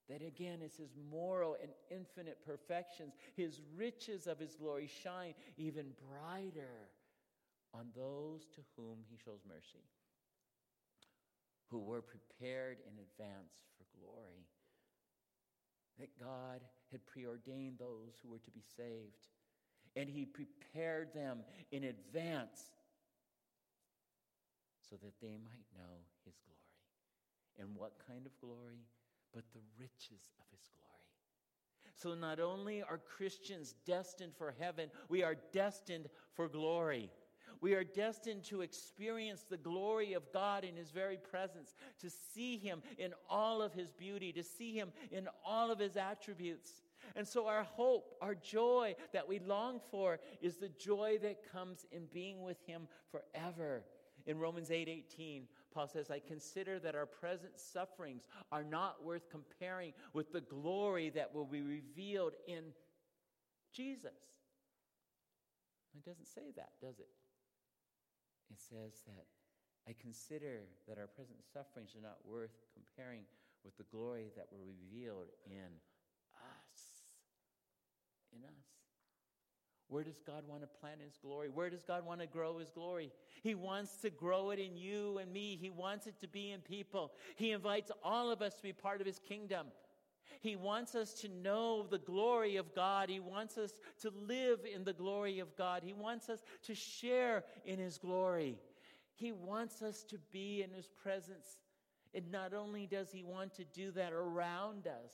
that 0.08 0.22
again 0.22 0.60
is 0.60 0.74
his 0.74 0.96
moral 1.10 1.56
and 1.62 1.70
infinite 1.88 2.38
perfections, 2.44 3.14
his 3.36 3.60
riches 3.76 4.26
of 4.26 4.40
his 4.40 4.56
glory 4.56 4.90
shine 5.02 5.34
even 5.56 5.86
brighter 6.08 6.89
on 7.74 7.86
those 7.94 8.46
to 8.54 8.60
whom 8.76 8.98
he 9.08 9.16
shows 9.16 9.40
mercy, 9.46 9.84
who 11.70 11.78
were 11.78 12.02
prepared 12.02 12.78
in 12.86 12.94
advance 12.98 13.62
for 13.76 13.84
glory. 13.98 14.46
That 15.98 16.18
God 16.18 16.60
had 16.90 17.06
preordained 17.06 17.78
those 17.78 18.18
who 18.22 18.30
were 18.30 18.38
to 18.38 18.50
be 18.50 18.62
saved, 18.76 19.28
and 19.96 20.08
he 20.08 20.24
prepared 20.24 21.12
them 21.14 21.40
in 21.70 21.84
advance 21.84 22.72
so 24.88 24.96
that 25.02 25.20
they 25.20 25.36
might 25.36 25.66
know 25.76 26.02
his 26.24 26.34
glory. 26.44 26.60
And 27.58 27.76
what 27.76 27.92
kind 28.08 28.26
of 28.26 28.32
glory? 28.40 28.86
But 29.32 29.44
the 29.52 29.60
riches 29.78 30.30
of 30.40 30.46
his 30.50 30.60
glory. 30.74 30.90
So 31.94 32.14
not 32.14 32.40
only 32.40 32.82
are 32.82 32.98
Christians 32.98 33.74
destined 33.86 34.32
for 34.36 34.54
heaven, 34.58 34.90
we 35.08 35.22
are 35.22 35.36
destined 35.52 36.08
for 36.34 36.48
glory. 36.48 37.10
We 37.60 37.74
are 37.74 37.84
destined 37.84 38.44
to 38.44 38.62
experience 38.62 39.44
the 39.48 39.56
glory 39.56 40.14
of 40.14 40.32
God 40.32 40.64
in 40.64 40.76
His 40.76 40.90
very 40.90 41.18
presence, 41.18 41.74
to 42.00 42.08
see 42.08 42.56
Him 42.56 42.82
in 42.98 43.12
all 43.28 43.60
of 43.60 43.74
His 43.74 43.92
beauty, 43.92 44.32
to 44.32 44.42
see 44.42 44.72
Him 44.72 44.92
in 45.10 45.28
all 45.44 45.70
of 45.70 45.78
His 45.78 45.96
attributes. 45.96 46.82
And 47.16 47.26
so 47.26 47.46
our 47.46 47.64
hope, 47.64 48.16
our 48.20 48.34
joy 48.34 48.94
that 49.12 49.28
we 49.28 49.38
long 49.40 49.80
for 49.90 50.20
is 50.40 50.56
the 50.56 50.68
joy 50.68 51.18
that 51.22 51.50
comes 51.52 51.86
in 51.90 52.06
being 52.12 52.42
with 52.42 52.58
him 52.66 52.88
forever. 53.10 53.84
In 54.26 54.38
Romans 54.38 54.70
8 54.70 54.88
18, 54.88 55.44
Paul 55.72 55.88
says, 55.88 56.10
I 56.10 56.20
consider 56.20 56.78
that 56.80 56.94
our 56.94 57.06
present 57.06 57.58
sufferings 57.58 58.28
are 58.52 58.62
not 58.62 59.04
worth 59.04 59.30
comparing 59.30 59.92
with 60.12 60.32
the 60.32 60.42
glory 60.42 61.10
that 61.10 61.34
will 61.34 61.46
be 61.46 61.62
revealed 61.62 62.34
in 62.46 62.64
Jesus. 63.72 64.10
It 65.96 66.04
doesn't 66.04 66.28
say 66.28 66.52
that, 66.56 66.70
does 66.80 66.98
it? 66.98 67.08
It 68.50 68.58
says 68.58 69.02
that 69.06 69.26
I 69.88 69.94
consider 70.00 70.66
that 70.88 70.98
our 70.98 71.06
present 71.06 71.38
sufferings 71.52 71.94
are 71.96 72.02
not 72.02 72.18
worth 72.24 72.54
comparing 72.74 73.22
with 73.64 73.76
the 73.76 73.84
glory 73.84 74.30
that 74.36 74.46
will 74.50 74.66
be 74.66 74.74
revealed 74.90 75.28
in 75.46 75.70
us. 76.34 76.80
In 78.32 78.44
us. 78.44 78.70
Where 79.88 80.04
does 80.04 80.20
God 80.24 80.44
want 80.46 80.62
to 80.62 80.68
plant 80.68 81.00
His 81.04 81.16
glory? 81.20 81.48
Where 81.48 81.68
does 81.68 81.82
God 81.82 82.06
want 82.06 82.20
to 82.20 82.26
grow 82.26 82.58
His 82.58 82.70
glory? 82.70 83.10
He 83.42 83.56
wants 83.56 83.96
to 84.02 84.10
grow 84.10 84.50
it 84.50 84.60
in 84.60 84.76
you 84.76 85.18
and 85.18 85.32
me. 85.32 85.58
He 85.60 85.68
wants 85.68 86.06
it 86.06 86.20
to 86.20 86.28
be 86.28 86.52
in 86.52 86.60
people. 86.60 87.12
He 87.34 87.50
invites 87.50 87.90
all 88.04 88.30
of 88.30 88.40
us 88.40 88.54
to 88.54 88.62
be 88.62 88.72
part 88.72 89.00
of 89.00 89.06
His 89.06 89.18
kingdom. 89.18 89.66
He 90.40 90.56
wants 90.56 90.94
us 90.94 91.12
to 91.14 91.28
know 91.28 91.86
the 91.88 91.98
glory 91.98 92.56
of 92.56 92.74
God. 92.74 93.08
He 93.08 93.20
wants 93.20 93.58
us 93.58 93.72
to 94.00 94.10
live 94.10 94.60
in 94.72 94.84
the 94.84 94.92
glory 94.92 95.38
of 95.38 95.56
God. 95.56 95.82
He 95.84 95.92
wants 95.92 96.28
us 96.28 96.40
to 96.64 96.74
share 96.74 97.44
in 97.64 97.78
His 97.78 97.98
glory. 97.98 98.58
He 99.14 99.32
wants 99.32 99.82
us 99.82 100.02
to 100.04 100.18
be 100.32 100.62
in 100.62 100.70
His 100.70 100.88
presence. 100.88 101.58
And 102.14 102.30
not 102.30 102.54
only 102.54 102.86
does 102.86 103.12
He 103.12 103.22
want 103.22 103.54
to 103.54 103.64
do 103.64 103.90
that 103.92 104.12
around 104.12 104.86
us, 104.86 105.12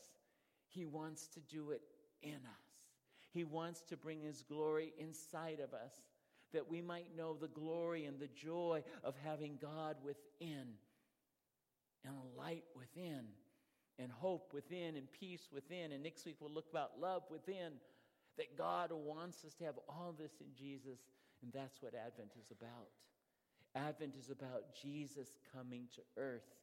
He 0.68 0.86
wants 0.86 1.26
to 1.28 1.40
do 1.40 1.70
it 1.70 1.82
in 2.22 2.34
us. 2.34 2.66
He 3.32 3.44
wants 3.44 3.82
to 3.88 3.96
bring 3.96 4.20
His 4.20 4.42
glory 4.42 4.92
inside 4.98 5.60
of 5.60 5.74
us 5.74 5.92
that 6.52 6.70
we 6.70 6.80
might 6.80 7.14
know 7.16 7.34
the 7.34 7.48
glory 7.48 8.06
and 8.06 8.18
the 8.18 8.28
joy 8.28 8.82
of 9.04 9.14
having 9.24 9.58
God 9.60 9.96
within 10.04 10.68
and 12.04 12.14
a 12.14 12.40
light 12.40 12.64
within 12.74 13.24
and 13.98 14.10
hope 14.10 14.52
within 14.52 14.96
and 14.96 15.10
peace 15.10 15.48
within. 15.52 15.92
And 15.92 16.02
next 16.02 16.24
week 16.26 16.36
we'll 16.40 16.52
look 16.52 16.70
about 16.70 17.00
love 17.00 17.22
within. 17.30 17.72
That 18.36 18.56
God 18.58 18.90
wants 18.92 19.44
us 19.46 19.54
to 19.54 19.64
have 19.64 19.76
all 19.88 20.14
this 20.18 20.32
in 20.40 20.48
Jesus, 20.54 20.98
and 21.42 21.50
that's 21.52 21.80
what 21.80 21.94
Advent 21.94 22.32
is 22.38 22.50
about. 22.50 22.90
Advent 23.74 24.14
is 24.18 24.28
about 24.28 24.74
Jesus 24.74 25.38
coming 25.54 25.88
to 25.94 26.02
earth 26.18 26.56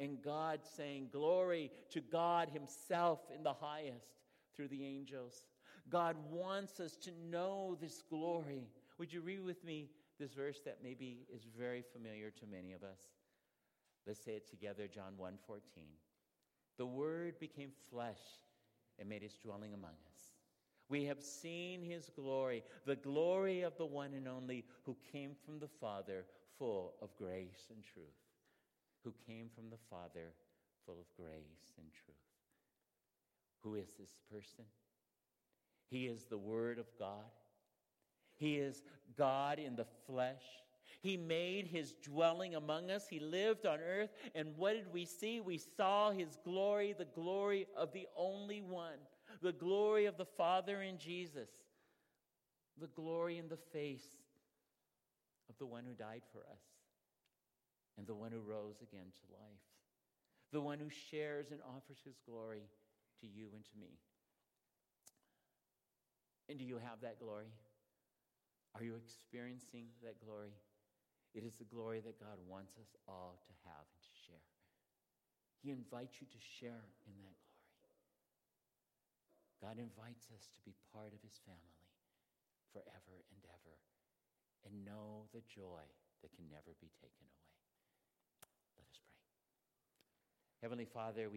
and 0.00 0.22
God 0.22 0.60
saying, 0.76 1.08
Glory 1.12 1.70
to 1.90 2.00
God 2.00 2.48
Himself 2.52 3.20
in 3.34 3.42
the 3.42 3.52
highest 3.52 4.20
through 4.54 4.68
the 4.68 4.84
angels. 4.84 5.42
God 5.88 6.16
wants 6.30 6.80
us 6.80 6.96
to 6.96 7.10
know 7.30 7.76
this 7.80 8.02
glory. 8.08 8.68
Would 8.98 9.12
you 9.12 9.20
read 9.20 9.44
with 9.44 9.64
me 9.64 9.90
this 10.18 10.32
verse 10.32 10.60
that 10.64 10.78
maybe 10.82 11.26
is 11.32 11.42
very 11.56 11.82
familiar 11.92 12.30
to 12.30 12.46
many 12.46 12.72
of 12.72 12.82
us? 12.82 13.00
Let's 14.06 14.24
say 14.24 14.32
it 14.32 14.48
together, 14.48 14.88
John 14.88 15.16
1:14. 15.16 16.05
The 16.78 16.86
word 16.86 17.38
became 17.40 17.70
flesh 17.90 18.20
and 18.98 19.08
made 19.08 19.22
his 19.22 19.34
dwelling 19.34 19.74
among 19.74 19.90
us. 19.90 20.20
We 20.88 21.04
have 21.06 21.22
seen 21.22 21.82
his 21.82 22.10
glory, 22.14 22.62
the 22.84 22.96
glory 22.96 23.62
of 23.62 23.76
the 23.76 23.86
one 23.86 24.14
and 24.14 24.28
only 24.28 24.64
who 24.84 24.96
came 25.12 25.32
from 25.44 25.58
the 25.58 25.68
Father, 25.80 26.24
full 26.58 26.94
of 27.02 27.16
grace 27.16 27.70
and 27.70 27.82
truth. 27.82 28.06
Who 29.04 29.12
came 29.26 29.48
from 29.54 29.70
the 29.70 29.78
Father, 29.90 30.32
full 30.84 30.98
of 30.98 31.06
grace 31.16 31.74
and 31.78 31.86
truth. 31.92 32.16
Who 33.62 33.74
is 33.74 33.88
this 33.98 34.16
person? 34.30 34.64
He 35.90 36.06
is 36.06 36.24
the 36.24 36.38
Word 36.38 36.78
of 36.78 36.86
God. 36.98 37.30
He 38.36 38.56
is 38.56 38.82
God 39.16 39.58
in 39.58 39.76
the 39.76 39.86
flesh. 40.06 40.44
He 41.00 41.16
made 41.16 41.66
his 41.66 41.94
dwelling 42.02 42.54
among 42.54 42.90
us. 42.90 43.06
He 43.08 43.20
lived 43.20 43.66
on 43.66 43.78
earth. 43.80 44.10
And 44.34 44.56
what 44.56 44.74
did 44.74 44.92
we 44.92 45.04
see? 45.04 45.40
We 45.40 45.58
saw 45.58 46.10
his 46.10 46.36
glory, 46.44 46.94
the 46.96 47.04
glory 47.04 47.66
of 47.76 47.92
the 47.92 48.06
only 48.16 48.62
one, 48.62 48.98
the 49.42 49.52
glory 49.52 50.06
of 50.06 50.16
the 50.16 50.24
Father 50.24 50.82
in 50.82 50.98
Jesus, 50.98 51.50
the 52.80 52.88
glory 52.88 53.38
in 53.38 53.48
the 53.48 53.56
face 53.56 54.06
of 55.48 55.56
the 55.58 55.66
one 55.66 55.84
who 55.86 55.94
died 55.94 56.22
for 56.32 56.40
us, 56.50 56.60
and 57.96 58.06
the 58.06 58.14
one 58.14 58.32
who 58.32 58.40
rose 58.40 58.76
again 58.82 59.06
to 59.12 59.32
life, 59.32 59.60
the 60.52 60.60
one 60.60 60.78
who 60.78 60.90
shares 60.90 61.50
and 61.50 61.60
offers 61.62 61.98
his 62.04 62.16
glory 62.28 62.62
to 63.20 63.26
you 63.26 63.48
and 63.54 63.64
to 63.64 63.70
me. 63.80 63.98
And 66.48 66.58
do 66.58 66.64
you 66.64 66.78
have 66.78 67.00
that 67.02 67.18
glory? 67.18 67.52
Are 68.74 68.84
you 68.84 68.94
experiencing 68.96 69.86
that 70.02 70.20
glory? 70.24 70.52
It 71.36 71.44
is 71.44 71.60
the 71.60 71.68
glory 71.68 72.00
that 72.00 72.16
God 72.16 72.40
wants 72.48 72.80
us 72.80 72.96
all 73.04 73.36
to 73.44 73.52
have 73.68 73.84
and 73.84 74.00
to 74.00 74.14
share. 74.24 74.48
He 75.60 75.68
invites 75.68 76.16
you 76.16 76.26
to 76.32 76.40
share 76.40 76.88
in 77.04 77.16
that 77.28 77.36
glory. 77.44 78.00
God 79.60 79.76
invites 79.76 80.32
us 80.32 80.48
to 80.56 80.60
be 80.64 80.72
part 80.96 81.12
of 81.12 81.20
his 81.20 81.36
family 81.44 81.84
forever 82.72 83.20
and 83.36 83.40
ever 83.52 83.76
and 84.64 84.84
know 84.84 85.28
the 85.36 85.42
joy 85.44 85.84
that 86.24 86.32
can 86.32 86.48
never 86.48 86.72
be 86.80 86.88
taken 87.04 87.24
away. 87.28 87.52
Let 88.80 88.88
us 88.88 89.00
pray. 89.04 89.20
Heavenly 90.64 90.84
Father, 90.88 91.28
we 91.28 91.34